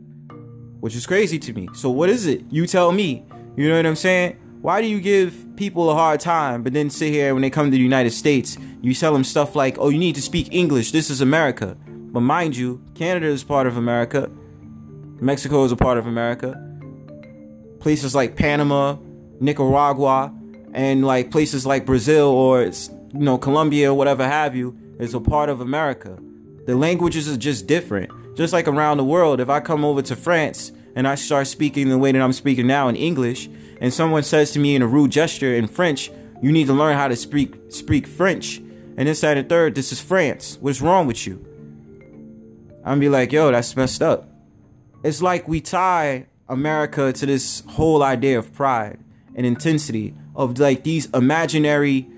which 0.81 0.95
is 0.95 1.07
crazy 1.07 1.39
to 1.41 1.53
me. 1.53 1.69
So 1.75 1.91
what 1.91 2.09
is 2.09 2.27
it? 2.27 2.45
You 2.51 2.67
tell 2.67 2.93
me. 2.93 3.25
You 3.57 3.69
know 3.69 3.77
what 3.77 3.87
I'm 3.87 3.97
saying? 3.97 4.37
Why 4.63 4.81
do 4.81 4.89
you 4.89 5.01
give 5.01 5.47
people 5.57 5.91
a 5.91 5.95
hard 5.95 6.21
time, 6.21 6.63
but 6.63 6.73
then 6.73 6.91
sit 6.91 7.13
here 7.13 7.33
when 7.35 7.43
they 7.43 7.51
come 7.51 7.67
to 7.67 7.71
the 7.71 7.79
United 7.79 8.11
States, 8.11 8.57
you 8.83 8.95
tell 8.95 9.13
them 9.13 9.25
stuff 9.25 9.55
like, 9.55 9.77
"Oh, 9.79 9.89
you 9.89 9.99
need 9.99 10.15
to 10.15 10.23
speak 10.23 10.49
English. 10.53 10.93
This 10.93 11.11
is 11.11 11.21
America." 11.21 11.77
But 11.87 12.21
mind 12.21 12.57
you, 12.57 12.81
Canada 12.95 13.27
is 13.27 13.45
part 13.45 13.67
of 13.67 13.77
America. 13.77 14.31
Mexico 15.21 15.65
is 15.65 15.73
a 15.73 15.77
part 15.77 15.99
of 15.99 16.07
America. 16.07 16.61
Places 17.81 18.15
like 18.15 18.37
Panama, 18.37 18.97
Nicaragua, 19.41 20.33
and 20.73 21.07
like 21.07 21.31
places 21.31 21.65
like 21.65 21.87
Brazil 21.87 22.29
or 22.29 22.63
you 22.63 22.73
know 23.13 23.39
Colombia 23.39 23.91
or 23.91 23.95
whatever 23.95 24.25
have 24.27 24.55
you 24.55 24.77
is 24.99 25.15
a 25.15 25.21
part 25.21 25.49
of 25.49 25.61
America. 25.61 26.19
The 26.67 26.75
languages 26.75 27.29
are 27.29 27.37
just 27.37 27.67
different. 27.67 28.11
Just 28.37 28.53
like 28.53 28.69
around 28.69 28.99
the 28.99 29.05
world, 29.05 29.41
if 29.41 29.49
I 29.49 29.61
come 29.61 29.83
over 29.83 30.03
to 30.03 30.15
France 30.15 30.71
and 30.95 31.09
I 31.09 31.15
start 31.15 31.47
speaking 31.47 31.89
the 31.89 31.97
way 31.97 32.13
that 32.13 32.21
I'm 32.21 32.35
speaking 32.35 32.67
now 32.67 32.87
in 32.89 32.95
English, 32.95 33.49
and 33.81 33.93
someone 33.93 34.23
says 34.23 34.53
to 34.53 34.59
me 34.59 34.77
in 34.77 34.83
a 34.83 34.87
rude 34.87 35.11
gesture 35.11 35.55
in 35.55 35.67
French, 35.67 36.11
you 36.43 36.53
need 36.53 36.67
to 36.67 36.75
learn 36.75 36.97
how 36.97 37.09
to 37.09 37.17
speak 37.17 37.55
speak 37.71 38.07
French. 38.07 38.59
And 38.99 39.09
that, 39.09 39.25
and 39.25 39.49
third, 39.49 39.75
this 39.75 39.91
is 39.91 40.01
France. 40.01 40.59
What's 40.61 40.81
wrong 40.83 41.07
with 41.07 41.27
you? 41.27 41.45
I'm 42.85 43.01
be 43.01 43.09
like, 43.09 43.33
yo, 43.33 43.51
that's 43.51 43.75
messed 43.75 44.03
up. 44.03 44.29
It's 45.03 45.23
like 45.23 45.49
we 45.49 45.61
tie 45.61 46.27
America 46.49 47.13
to 47.13 47.27
this 47.27 47.63
whole 47.71 48.03
idea 48.03 48.39
of 48.39 48.53
pride 48.53 48.99
and 49.35 49.47
intensity 49.47 50.15
of 50.35 50.59
like 50.59 50.85
these 50.85 51.07
imaginary 51.11 52.09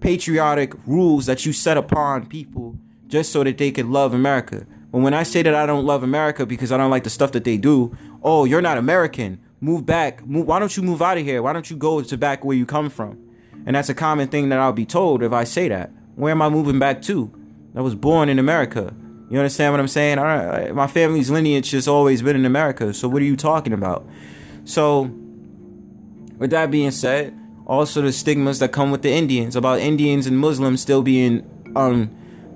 patriotic 0.00 0.74
rules 0.86 1.26
that 1.26 1.44
you 1.44 1.52
set 1.52 1.76
upon 1.76 2.26
people 2.26 2.76
just 3.08 3.32
so 3.32 3.44
that 3.44 3.58
they 3.58 3.70
could 3.70 3.86
love 3.86 4.14
America. 4.14 4.66
But 4.90 4.98
when 4.98 5.14
I 5.14 5.22
say 5.22 5.42
that 5.42 5.54
I 5.54 5.66
don't 5.66 5.84
love 5.84 6.02
America 6.02 6.44
because 6.44 6.72
I 6.72 6.76
don't 6.76 6.90
like 6.90 7.04
the 7.04 7.10
stuff 7.10 7.32
that 7.32 7.44
they 7.44 7.56
do, 7.56 7.96
oh, 8.22 8.44
you're 8.44 8.62
not 8.62 8.76
American. 8.76 9.40
Move 9.60 9.86
back. 9.86 10.26
Move, 10.26 10.46
why 10.46 10.58
don't 10.58 10.76
you 10.76 10.82
move 10.82 11.00
out 11.00 11.18
of 11.18 11.24
here? 11.24 11.42
Why 11.42 11.52
don't 11.52 11.70
you 11.70 11.76
go 11.76 12.00
to 12.00 12.16
back 12.16 12.44
where 12.44 12.56
you 12.56 12.66
come 12.66 12.90
from? 12.90 13.18
And 13.66 13.76
that's 13.76 13.88
a 13.88 13.94
common 13.94 14.28
thing 14.28 14.48
that 14.48 14.58
I'll 14.58 14.72
be 14.72 14.86
told 14.86 15.22
if 15.22 15.32
I 15.32 15.44
say 15.44 15.68
that. 15.68 15.90
Where 16.16 16.32
am 16.32 16.42
I 16.42 16.48
moving 16.48 16.78
back 16.78 17.02
to? 17.02 17.32
I 17.74 17.82
was 17.82 17.94
born 17.94 18.28
in 18.28 18.38
America. 18.38 18.94
You 19.30 19.38
understand 19.38 19.72
what 19.72 19.80
I'm 19.80 19.88
saying? 19.88 20.18
All 20.18 20.24
right, 20.24 20.74
my 20.74 20.88
family's 20.88 21.30
lineage 21.30 21.70
has 21.70 21.86
always 21.86 22.20
been 22.20 22.34
in 22.34 22.44
America. 22.44 22.92
So 22.92 23.08
what 23.08 23.22
are 23.22 23.26
you 23.26 23.36
talking 23.36 23.72
about? 23.72 24.08
So, 24.64 25.02
with 26.38 26.50
that 26.50 26.70
being 26.70 26.90
said, 26.90 27.38
also 27.66 28.02
the 28.02 28.12
stigmas 28.12 28.58
that 28.58 28.72
come 28.72 28.90
with 28.90 29.02
the 29.02 29.12
Indians 29.12 29.54
about 29.54 29.78
Indians 29.78 30.26
and 30.26 30.36
Muslims 30.36 30.80
still 30.80 31.02
being 31.02 31.48
um 31.76 32.10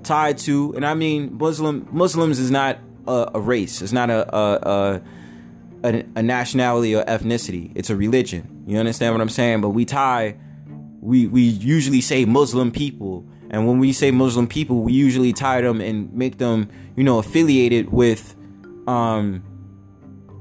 tied 0.05 0.37
to, 0.39 0.73
and 0.75 0.85
I 0.85 0.93
mean 0.93 1.37
Muslim 1.37 1.87
Muslims 1.91 2.39
is 2.39 2.51
not 2.51 2.79
a, 3.07 3.31
a 3.35 3.39
race. 3.41 3.81
It's 3.81 3.91
not 3.91 4.09
a, 4.09 4.35
a 4.35 5.01
a, 5.83 6.03
a 6.15 6.23
nationality 6.23 6.95
or 6.95 7.03
ethnicity. 7.03 7.71
It's 7.75 7.89
a 7.89 7.95
religion. 7.95 8.63
You 8.65 8.77
understand 8.77 9.13
what 9.13 9.21
I'm 9.21 9.29
saying? 9.29 9.61
But 9.61 9.69
we 9.69 9.85
tie. 9.85 10.37
We 11.01 11.27
we 11.27 11.41
usually 11.41 12.01
say 12.01 12.25
Muslim 12.25 12.71
people, 12.71 13.27
and 13.51 13.67
when 13.67 13.79
we 13.79 13.93
say 13.93 14.09
Muslim 14.11 14.47
people, 14.47 14.81
we 14.81 14.93
usually 14.93 15.33
tie 15.33 15.61
them 15.61 15.81
and 15.81 16.11
make 16.13 16.39
them 16.39 16.69
you 16.95 17.03
know 17.03 17.19
affiliated 17.19 17.91
with 17.91 18.35
um 18.87 19.43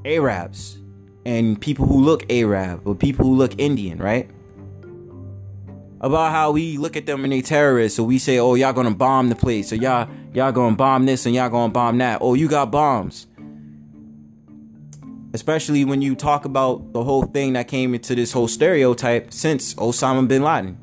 Arabs 0.05 0.79
and 1.27 1.61
people 1.61 1.87
who 1.87 2.01
look 2.01 2.31
Arab 2.31 2.87
or 2.87 2.95
people 2.95 3.25
who 3.27 3.35
look 3.35 3.59
Indian, 3.59 3.99
right? 3.99 4.31
About 6.05 6.33
how 6.33 6.51
we 6.51 6.77
look 6.77 6.99
at 6.99 7.07
them 7.07 7.25
and 7.25 7.33
they 7.33 7.41
terrorists, 7.41 7.97
so 7.97 8.05
we 8.05 8.19
say, 8.19 8.39
"Oh, 8.39 8.57
y'all 8.57 8.75
gonna 8.75 8.91
bomb 8.91 9.31
the 9.31 9.35
place, 9.35 9.71
So 9.71 9.75
y'all 9.75 10.07
y'all 10.35 10.53
gonna 10.53 10.77
bomb 10.77 11.07
this 11.07 11.25
and 11.25 11.35
y'all 11.35 11.49
gonna 11.49 11.73
bomb 11.73 11.97
that." 11.97 12.19
Oh, 12.21 12.35
you 12.35 12.47
got 12.47 12.71
bombs. 12.71 13.27
Especially 15.33 15.83
when 15.83 16.03
you 16.03 16.15
talk 16.15 16.45
about 16.45 16.93
the 16.93 17.03
whole 17.03 17.23
thing 17.23 17.55
that 17.55 17.69
came 17.69 17.95
into 17.95 18.15
this 18.15 18.33
whole 18.33 18.49
stereotype 18.49 19.33
since 19.33 19.73
Osama 19.77 20.29
bin 20.29 20.43
Laden, 20.43 20.77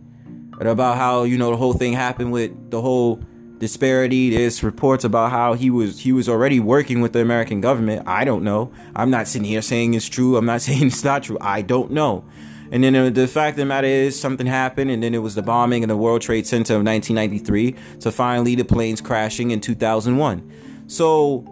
and 0.59 0.67
about 0.67 0.97
how 0.97 1.21
you 1.21 1.37
know 1.37 1.51
the 1.51 1.57
whole 1.57 1.73
thing 1.73 1.93
happened 1.93 2.31
with 2.31 2.71
the 2.71 2.81
whole 2.81 3.21
disparity. 3.59 4.35
There's 4.35 4.63
reports 4.63 5.03
about 5.03 5.29
how 5.29 5.53
he 5.53 5.69
was 5.69 5.99
he 5.99 6.11
was 6.11 6.27
already 6.27 6.59
working 6.59 6.99
with 6.99 7.13
the 7.13 7.21
American 7.21 7.61
government. 7.61 8.07
I 8.07 8.25
don't 8.25 8.43
know. 8.43 8.71
I'm 8.95 9.11
not 9.11 9.27
sitting 9.27 9.47
here 9.47 9.61
saying 9.61 9.93
it's 9.93 10.09
true. 10.09 10.35
I'm 10.35 10.47
not 10.47 10.61
saying 10.67 10.87
it's 10.87 11.03
not 11.03 11.21
true. 11.21 11.37
I 11.39 11.61
don't 11.61 11.91
know. 11.91 12.25
And 12.71 12.83
then 12.83 12.95
uh, 12.95 13.09
the 13.09 13.27
fact 13.27 13.55
of 13.55 13.57
the 13.57 13.65
matter 13.65 13.87
is, 13.87 14.17
something 14.17 14.47
happened, 14.47 14.89
and 14.89 15.03
then 15.03 15.13
it 15.13 15.19
was 15.19 15.35
the 15.35 15.41
bombing 15.41 15.83
in 15.83 15.89
the 15.89 15.97
World 15.97 16.21
Trade 16.21 16.47
Center 16.47 16.75
of 16.75 16.85
1993 16.85 17.75
to 17.99 18.11
finally 18.11 18.55
the 18.55 18.63
planes 18.63 19.01
crashing 19.01 19.51
in 19.51 19.59
2001. 19.59 20.85
So, 20.87 21.45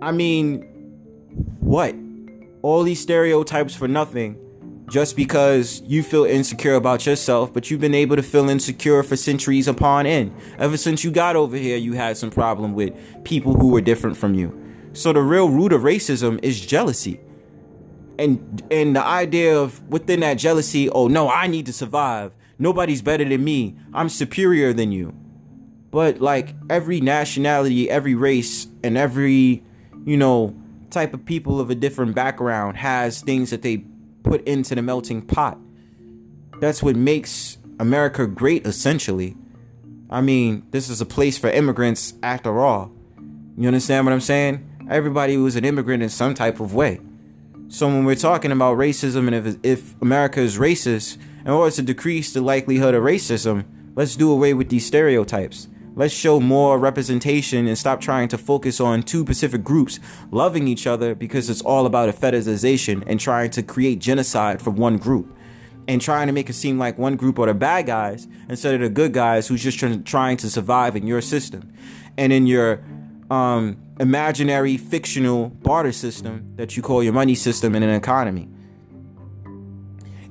I 0.00 0.10
mean, 0.10 0.62
what? 1.60 1.94
All 2.62 2.82
these 2.82 3.00
stereotypes 3.00 3.74
for 3.74 3.86
nothing 3.86 4.40
just 4.88 5.16
because 5.16 5.82
you 5.82 6.02
feel 6.02 6.24
insecure 6.24 6.74
about 6.74 7.04
yourself, 7.04 7.52
but 7.52 7.70
you've 7.70 7.80
been 7.80 7.94
able 7.94 8.16
to 8.16 8.22
feel 8.22 8.48
insecure 8.48 9.02
for 9.02 9.16
centuries 9.16 9.68
upon 9.68 10.06
end. 10.06 10.34
Ever 10.58 10.76
since 10.76 11.04
you 11.04 11.10
got 11.10 11.36
over 11.36 11.56
here, 11.56 11.76
you 11.76 11.92
had 11.92 12.16
some 12.16 12.30
problem 12.30 12.74
with 12.74 12.94
people 13.24 13.54
who 13.54 13.68
were 13.68 13.80
different 13.80 14.16
from 14.16 14.34
you. 14.34 14.58
So 14.94 15.12
the 15.12 15.20
real 15.20 15.48
root 15.48 15.72
of 15.72 15.82
racism 15.82 16.38
is 16.42 16.60
jealousy 16.60 17.20
and 18.18 18.62
and 18.70 18.96
the 18.96 19.04
idea 19.04 19.58
of 19.58 19.82
within 19.88 20.20
that 20.20 20.34
jealousy 20.34 20.88
oh 20.90 21.08
no 21.08 21.28
i 21.28 21.46
need 21.46 21.66
to 21.66 21.72
survive. 21.72 22.32
Nobody's 22.58 23.02
better 23.02 23.24
than 23.24 23.42
me. 23.42 23.76
I'm 23.92 24.08
superior 24.08 24.72
than 24.72 24.92
you. 24.92 25.12
But 25.90 26.20
like 26.20 26.54
every 26.70 27.00
nationality 27.00 27.90
every 27.90 28.14
race 28.14 28.66
and 28.82 28.96
every 28.96 29.62
you 30.04 30.16
know 30.16 30.56
type 30.90 31.14
of 31.14 31.24
people 31.24 31.60
of 31.60 31.70
a 31.70 31.74
different 31.74 32.14
background 32.14 32.76
has 32.76 33.20
things 33.20 33.50
that 33.50 33.62
they 33.62 33.78
put 34.22 34.46
into 34.46 34.74
the 34.74 34.82
melting 34.82 35.22
pot. 35.22 35.58
That's 36.60 36.82
what 36.82 36.96
makes 36.96 37.58
america 37.78 38.26
great 38.26 38.66
essentially. 38.66 39.36
I 40.10 40.20
mean 40.20 40.66
this 40.70 40.88
is 40.88 41.00
a 41.00 41.06
place 41.06 41.38
for 41.38 41.50
immigrants 41.50 42.14
after 42.22 42.60
all. 42.60 42.92
You 43.56 43.68
understand 43.68 44.06
what 44.06 44.12
i'm 44.12 44.20
saying? 44.20 44.68
Everybody 44.90 45.36
was 45.36 45.56
an 45.56 45.64
immigrant 45.64 46.02
in 46.02 46.08
some 46.08 46.34
type 46.34 46.60
of 46.60 46.74
way 46.74 47.00
so 47.74 47.88
when 47.88 48.04
we're 48.04 48.14
talking 48.14 48.52
about 48.52 48.78
racism 48.78 49.26
and 49.26 49.34
if, 49.34 49.56
if 49.64 50.00
America 50.00 50.40
is 50.40 50.58
racist, 50.58 51.18
in 51.44 51.50
order 51.50 51.74
to 51.74 51.82
decrease 51.82 52.32
the 52.32 52.40
likelihood 52.40 52.94
of 52.94 53.02
racism, 53.02 53.64
let's 53.96 54.14
do 54.14 54.30
away 54.30 54.54
with 54.54 54.68
these 54.68 54.86
stereotypes. 54.86 55.66
Let's 55.96 56.14
show 56.14 56.38
more 56.38 56.78
representation 56.78 57.66
and 57.66 57.76
stop 57.76 58.00
trying 58.00 58.28
to 58.28 58.38
focus 58.38 58.78
on 58.78 59.02
two 59.02 59.24
Pacific 59.24 59.64
groups 59.64 59.98
loving 60.30 60.68
each 60.68 60.86
other 60.86 61.16
because 61.16 61.50
it's 61.50 61.62
all 61.62 61.84
about 61.84 62.08
a 62.08 62.12
fetishization 62.12 63.02
and 63.08 63.18
trying 63.18 63.50
to 63.50 63.62
create 63.64 63.98
genocide 63.98 64.62
for 64.62 64.70
one 64.70 64.96
group 64.96 65.36
and 65.88 66.00
trying 66.00 66.28
to 66.28 66.32
make 66.32 66.48
it 66.48 66.54
seem 66.54 66.78
like 66.78 66.96
one 66.96 67.16
group 67.16 67.40
are 67.40 67.46
the 67.46 67.54
bad 67.54 67.86
guys 67.86 68.28
instead 68.48 68.76
of 68.76 68.82
the 68.82 68.88
good 68.88 69.12
guys 69.12 69.48
who's 69.48 69.64
just 69.64 69.80
trying 70.06 70.36
to 70.36 70.48
survive 70.48 70.94
in 70.94 71.08
your 71.08 71.20
system 71.20 71.72
and 72.16 72.32
in 72.32 72.46
your 72.46 72.84
um, 73.34 73.76
imaginary 74.00 74.76
fictional 74.76 75.48
barter 75.48 75.92
system 75.92 76.54
that 76.56 76.76
you 76.76 76.82
call 76.82 77.02
your 77.02 77.12
money 77.12 77.34
system 77.34 77.74
in 77.74 77.82
an 77.82 77.90
economy. 77.90 78.48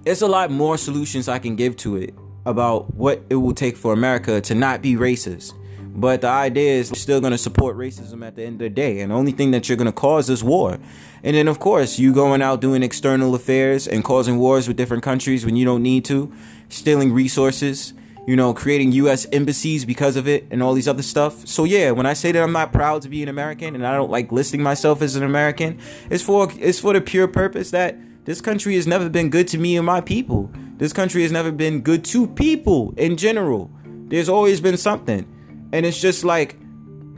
There's 0.04 0.22
a 0.22 0.28
lot 0.28 0.52
more 0.52 0.78
solutions 0.78 1.28
I 1.28 1.40
can 1.40 1.56
give 1.56 1.76
to 1.78 1.96
it 1.98 2.14
about 2.46 2.94
what 2.94 3.22
it 3.30 3.36
will 3.36 3.54
take 3.54 3.78
for 3.78 3.94
America 3.94 4.42
to 4.42 4.56
not 4.56 4.82
be 4.82 4.96
racist. 4.96 5.54
But 5.96 6.22
the 6.22 6.28
idea 6.28 6.74
is 6.74 6.90
still 6.90 7.22
going 7.22 7.32
to 7.32 7.38
support 7.38 7.78
racism 7.78 8.26
at 8.26 8.36
the 8.36 8.44
end 8.44 8.56
of 8.56 8.66
the 8.66 8.70
day. 8.70 9.02
And 9.02 9.12
the 9.12 9.16
only 9.16 9.32
thing 9.32 9.52
that 9.52 9.70
you're 9.70 9.78
going 9.78 9.86
to 9.86 9.92
cause 9.92 10.28
is 10.30 10.44
war. 10.44 10.80
And 11.24 11.36
then, 11.36 11.48
of 11.48 11.60
course, 11.60 12.00
you 12.00 12.12
going 12.14 12.42
out 12.42 12.62
doing 12.62 12.82
external 12.82 13.36
affairs 13.36 13.88
and 13.88 14.04
causing 14.04 14.40
wars 14.40 14.68
with 14.68 14.76
different 14.76 15.04
countries 15.04 15.46
when 15.46 15.56
you 15.56 15.66
don't 15.66 15.84
need 15.84 16.04
to, 16.06 16.34
stealing 16.68 17.14
resources, 17.14 17.94
you 18.26 18.36
know, 18.36 18.54
creating 18.54 18.92
U.S. 18.94 19.26
embassies 19.32 19.86
because 19.86 20.16
of 20.16 20.28
it 20.28 20.48
and 20.50 20.64
all 20.64 20.74
these 20.74 20.88
other 20.88 21.04
stuff. 21.04 21.46
So 21.48 21.66
yeah, 21.66 21.92
when 21.92 22.06
I 22.06 22.14
say 22.14 22.32
that 22.32 22.42
I'm 22.42 22.54
not 22.54 22.72
proud 22.72 23.02
to 23.02 23.10
be 23.10 23.22
an 23.22 23.30
American 23.30 23.76
and 23.76 23.86
I 23.86 23.96
don't 23.96 24.12
like 24.12 24.32
listing 24.32 24.64
myself 24.64 25.02
as 25.02 25.16
an 25.16 25.24
American, 25.24 25.80
it's 26.10 26.24
for 26.24 26.48
it's 26.58 26.80
for 26.80 26.94
the 26.94 27.02
pure 27.02 27.28
purpose 27.28 27.72
that 27.72 27.98
this 28.26 28.40
country 28.40 28.76
has 28.76 28.88
never 28.88 29.10
been 29.10 29.30
good 29.30 29.48
to 29.50 29.58
me 29.58 29.76
and 29.76 29.86
my 29.86 30.00
people. 30.00 30.50
This 30.78 30.94
country 30.94 31.22
has 31.24 31.32
never 31.32 31.52
been 31.52 31.82
good 31.82 32.06
to 32.06 32.28
people 32.28 32.94
in 32.98 33.18
general. 33.18 33.70
There's 34.08 34.30
always 34.30 34.62
been 34.62 34.78
something, 34.78 35.70
and 35.74 35.86
it's 35.86 36.00
just 36.00 36.24
like, 36.24 36.58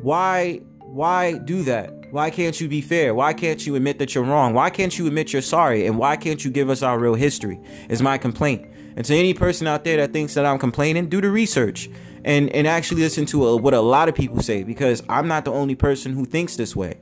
why 0.01 0.61
why 0.79 1.33
do 1.39 1.61
that? 1.63 1.91
Why 2.11 2.29
can't 2.29 2.59
you 2.59 2.69
be 2.69 2.81
fair? 2.81 3.13
Why 3.13 3.33
can't 3.33 3.65
you 3.67 3.75
admit 3.75 3.99
that 3.99 4.15
you're 4.15 4.23
wrong? 4.23 4.53
Why 4.53 4.69
can't 4.69 4.97
you 4.97 5.05
admit 5.05 5.33
you're 5.33 5.41
sorry? 5.41 5.85
And 5.85 5.97
why 5.97 6.15
can't 6.15 6.43
you 6.45 6.49
give 6.49 6.69
us 6.69 6.81
our 6.81 6.97
real 6.97 7.15
history? 7.15 7.59
Is 7.89 8.01
my 8.01 8.17
complaint. 8.17 8.65
And 8.95 9.05
to 9.05 9.15
any 9.15 9.33
person 9.33 9.67
out 9.67 9.83
there 9.83 9.97
that 9.97 10.13
thinks 10.13 10.33
that 10.35 10.45
I'm 10.45 10.57
complaining, 10.57 11.09
do 11.09 11.21
the 11.21 11.29
research 11.29 11.89
and 12.25 12.49
and 12.49 12.67
actually 12.67 13.01
listen 13.01 13.25
to 13.27 13.47
a, 13.47 13.55
what 13.55 13.73
a 13.73 13.79
lot 13.79 14.09
of 14.09 14.15
people 14.15 14.41
say 14.41 14.63
because 14.63 15.03
I'm 15.07 15.27
not 15.27 15.45
the 15.45 15.51
only 15.51 15.75
person 15.75 16.13
who 16.13 16.25
thinks 16.25 16.57
this 16.57 16.75
way. 16.75 16.99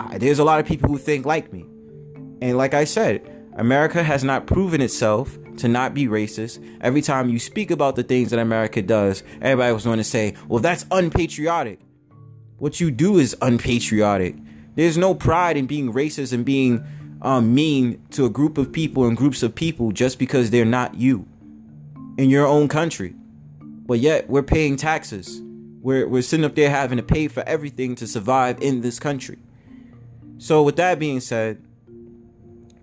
I, 0.00 0.18
there's 0.18 0.38
a 0.38 0.44
lot 0.44 0.60
of 0.60 0.66
people 0.66 0.88
who 0.88 0.98
think 0.98 1.26
like 1.26 1.52
me. 1.52 1.66
And 2.40 2.56
like 2.56 2.74
I 2.74 2.84
said, 2.84 3.28
America 3.54 4.02
has 4.02 4.24
not 4.24 4.46
proven 4.46 4.80
itself 4.80 5.36
to 5.58 5.68
not 5.68 5.92
be 5.94 6.06
racist. 6.06 6.64
Every 6.80 7.02
time 7.02 7.28
you 7.28 7.38
speak 7.38 7.70
about 7.70 7.96
the 7.96 8.02
things 8.02 8.30
that 8.30 8.38
America 8.38 8.80
does, 8.80 9.22
everybody 9.42 9.72
was 9.72 9.84
going 9.84 9.98
to 9.98 10.04
say, 10.04 10.34
"Well, 10.48 10.60
that's 10.60 10.86
unpatriotic." 10.90 11.80
What 12.58 12.80
you 12.80 12.92
do 12.92 13.18
is 13.18 13.36
unpatriotic. 13.42 14.36
There's 14.76 14.96
no 14.96 15.14
pride 15.14 15.56
in 15.56 15.66
being 15.66 15.92
racist 15.92 16.32
and 16.32 16.44
being 16.44 16.84
um, 17.22 17.54
mean 17.54 18.02
to 18.10 18.26
a 18.26 18.30
group 18.30 18.58
of 18.58 18.72
people 18.72 19.06
and 19.06 19.16
groups 19.16 19.42
of 19.42 19.54
people 19.54 19.92
just 19.92 20.18
because 20.18 20.50
they're 20.50 20.64
not 20.64 20.96
you 20.96 21.26
in 22.18 22.28
your 22.28 22.46
own 22.46 22.68
country. 22.68 23.14
But 23.60 24.00
yet 24.00 24.28
we're 24.28 24.42
paying 24.42 24.76
taxes. 24.76 25.40
We're, 25.80 26.06
we're 26.06 26.22
sitting 26.22 26.44
up 26.44 26.54
there 26.54 26.70
having 26.70 26.96
to 26.98 27.02
pay 27.02 27.28
for 27.28 27.42
everything 27.44 27.94
to 27.96 28.06
survive 28.06 28.60
in 28.60 28.80
this 28.80 28.98
country. 28.98 29.38
So 30.38 30.62
with 30.62 30.76
that 30.76 30.98
being 30.98 31.20
said, 31.20 31.62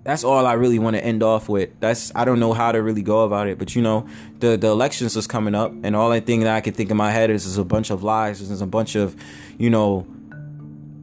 that's 0.03 0.23
all 0.23 0.45
I 0.45 0.53
really 0.53 0.79
want 0.79 0.95
to 0.95 1.03
end 1.03 1.21
off 1.21 1.49
with. 1.49 1.69
That's 1.81 2.11
I 2.15 2.23
don't 2.23 2.39
know 2.39 2.53
how 2.53 2.71
to 2.71 2.81
really 2.81 3.01
go 3.01 3.25
about 3.25 3.47
it, 3.47 3.59
but 3.59 3.75
you 3.75 3.81
know, 3.81 4.07
the 4.39 4.55
the 4.55 4.67
elections 4.67 5.15
is 5.17 5.27
coming 5.27 5.53
up, 5.53 5.73
and 5.83 5.93
all 5.93 6.11
I 6.11 6.21
think 6.21 6.43
that 6.43 6.55
I 6.55 6.61
can 6.61 6.73
think 6.73 6.89
in 6.89 6.95
my 6.95 7.11
head 7.11 7.29
is, 7.29 7.45
is 7.45 7.57
a 7.57 7.65
bunch 7.65 7.89
of 7.89 8.01
lies, 8.01 8.39
is 8.39 8.61
a 8.61 8.65
bunch 8.65 8.95
of, 8.95 9.15
you 9.57 9.69
know, 9.69 10.07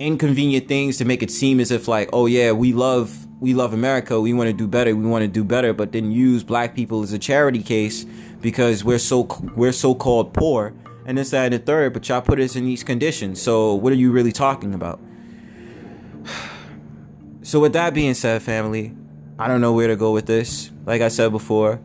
inconvenient 0.01 0.66
things 0.66 0.97
to 0.97 1.05
make 1.05 1.22
it 1.22 1.30
seem 1.30 1.61
as 1.61 1.70
if 1.70 1.89
like, 1.89 2.09
oh 2.12 2.24
yeah, 2.24 2.53
we 2.53 2.72
love 2.72 3.26
we 3.39 3.53
love 3.53 3.74
America, 3.74 4.20
we 4.20 4.32
want 4.32 4.49
to 4.49 4.55
do 4.55 4.66
better, 4.66 4.97
we 4.97 5.05
want 5.05 5.22
to 5.22 5.28
do 5.28 5.45
better, 5.45 5.72
but 5.72 5.93
then 5.93 6.11
use 6.11 6.43
black 6.43 6.74
people 6.74 7.03
as 7.03 7.12
a 7.12 7.18
charity 7.18 7.62
case 7.62 8.05
because 8.41 8.82
we're 8.82 8.99
so 8.99 9.28
we're 9.55 9.72
so 9.72 9.95
called 9.95 10.32
poor 10.32 10.72
and 11.05 11.18
this 11.18 11.30
that 11.30 11.45
and 11.45 11.55
the 11.55 11.59
third. 11.59 11.93
But 11.93 12.09
y'all 12.09 12.22
put 12.22 12.41
us 12.41 12.57
in 12.57 12.64
these 12.64 12.82
conditions. 12.82 13.41
So 13.41 13.74
what 13.74 13.93
are 13.93 13.97
you 13.97 14.11
really 14.11 14.32
talking 14.32 14.74
about? 14.74 15.01
So 17.43 17.61
with 17.61 17.74
that 17.74 17.95
being 17.95 18.14
said, 18.14 18.43
family, 18.43 18.93
I 19.39 19.47
don't 19.47 19.61
know 19.61 19.72
where 19.72 19.87
to 19.87 19.95
go 19.95 20.11
with 20.11 20.26
this. 20.26 20.72
Like 20.84 21.01
I 21.01 21.07
said 21.07 21.30
before, 21.30 21.80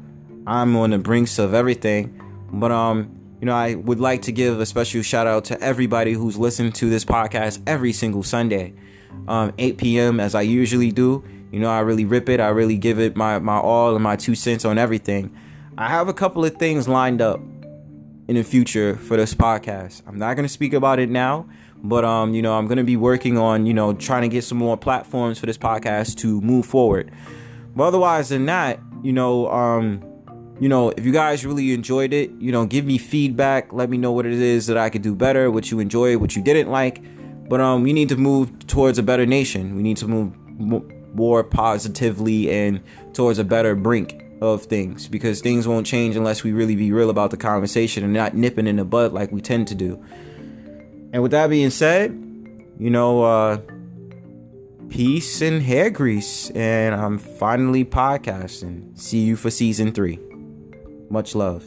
I'm 0.48 0.76
on 0.76 0.90
the 0.90 0.98
brinks 0.98 1.38
of 1.38 1.54
everything, 1.54 2.20
but 2.52 2.72
um. 2.72 3.18
You 3.40 3.48
know, 3.48 3.56
I 3.56 3.74
would 3.74 4.00
like 4.00 4.22
to 4.24 4.32
give 4.32 4.60
a 4.60 4.68
special 4.68 5.02
shout 5.02 5.26
out 5.26 5.46
to 5.46 5.60
everybody 5.60 6.14
who's 6.14 6.38
listening 6.38 6.74
to 6.74 6.92
this 6.92 7.04
podcast 7.04 7.60
every 7.66 7.92
single 7.92 8.22
Sunday, 8.22 8.76
um, 9.28 9.52
8 9.58 9.80
p.m. 9.80 10.20
as 10.20 10.36
I 10.36 10.42
usually 10.42 10.92
do. 10.92 11.24
You 11.52 11.60
know, 11.60 11.70
I 11.70 11.80
really 11.80 12.06
rip 12.06 12.30
it. 12.30 12.40
I 12.40 12.48
really 12.50 12.78
give 12.78 13.00
it 13.00 13.16
my, 13.16 13.40
my 13.40 13.58
all 13.58 13.94
and 13.94 14.04
my 14.04 14.16
two 14.16 14.36
cents 14.36 14.64
on 14.64 14.78
everything. 14.78 15.36
I 15.78 15.90
have 15.90 16.08
a 16.08 16.14
couple 16.14 16.46
of 16.46 16.56
things 16.56 16.88
lined 16.88 17.22
up 17.22 17.42
in 18.28 18.36
the 18.36 18.44
future 18.44 18.96
for 18.96 19.18
this 19.18 19.34
podcast. 19.34 20.02
I'm 20.08 20.18
not 20.18 20.36
going 20.36 20.46
to 20.48 20.54
speak 20.54 20.74
about 20.74 21.00
it 21.00 21.10
now, 21.10 21.50
but 21.84 22.06
um, 22.06 22.34
you 22.34 22.42
know, 22.42 22.58
I'm 22.58 22.68
going 22.68 22.78
to 22.78 22.86
be 22.86 22.96
working 22.96 23.38
on, 23.38 23.66
you 23.66 23.74
know, 23.74 23.94
trying 23.94 24.22
to 24.22 24.30
get 24.30 24.46
some 24.46 24.58
more 24.58 24.78
platforms 24.78 25.40
for 25.40 25.46
this 25.46 25.58
podcast 25.58 26.18
to 26.20 26.40
move 26.40 26.66
forward. 26.66 27.12
But 27.76 27.84
otherwise 27.86 28.30
than 28.30 28.46
that, 28.46 28.80
you 29.04 29.12
know, 29.12 29.50
um, 29.52 30.02
you 30.62 30.70
know, 30.70 30.92
if 30.92 31.06
you 31.06 31.12
guys 31.12 31.46
really 31.46 31.74
enjoyed 31.74 32.14
it, 32.14 32.32
you 32.40 32.52
know, 32.52 32.66
give 32.66 32.86
me 32.86 32.98
feedback. 32.98 33.74
Let 33.74 33.90
me 33.90 33.98
know 33.98 34.12
what 34.12 34.26
it 34.26 34.34
is 34.34 34.68
that 34.68 34.78
I 34.78 34.90
could 34.90 35.02
do 35.02 35.16
better, 35.16 35.50
what 35.52 35.72
you 35.72 35.80
enjoyed, 35.80 36.18
what 36.18 36.36
you 36.36 36.42
didn't 36.42 36.70
like. 36.70 37.02
But 37.50 37.60
um, 37.60 37.84
we 37.84 37.92
need 37.92 38.10
to 38.10 38.16
move 38.16 38.68
towards 38.68 38.98
a 38.98 39.04
better 39.04 39.26
nation. 39.26 39.76
We 39.76 39.82
need 39.82 39.98
to 39.98 40.08
move 40.08 40.34
more 41.14 41.44
positively 41.44 42.50
and 42.50 42.82
towards 43.14 43.40
a 43.40 43.44
better 43.44 43.76
brink 43.76 44.24
of 44.42 44.64
things 44.64 45.08
because 45.08 45.42
things 45.42 45.68
won't 45.68 45.86
change 45.86 46.16
unless 46.16 46.44
we 46.44 46.52
really 46.52 46.76
be 46.76 46.92
real 46.92 47.10
about 47.10 47.32
the 47.32 47.38
conversation 47.38 48.04
and 48.04 48.14
not 48.14 48.34
nipping 48.34 48.68
in 48.68 48.78
the 48.78 48.86
bud 48.86 49.14
like 49.14 49.32
we 49.32 49.42
tend 49.42 49.68
to 49.68 49.76
do. 49.76 50.04
And 51.14 51.22
with 51.22 51.32
that 51.32 51.50
being 51.50 51.70
said, 51.70 52.12
you 52.80 52.90
know, 52.90 53.24
uh, 53.24 53.58
peace 54.90 55.42
and 55.42 55.62
hair 55.62 55.90
grease. 55.90 56.50
And 56.52 56.96
I'm 56.96 57.18
finally 57.18 57.86
podcasting. 57.86 58.98
See 59.00 59.20
you 59.20 59.36
for 59.36 59.50
season 59.50 59.92
three. 59.92 60.20
Much 61.10 61.36
love. 61.36 61.66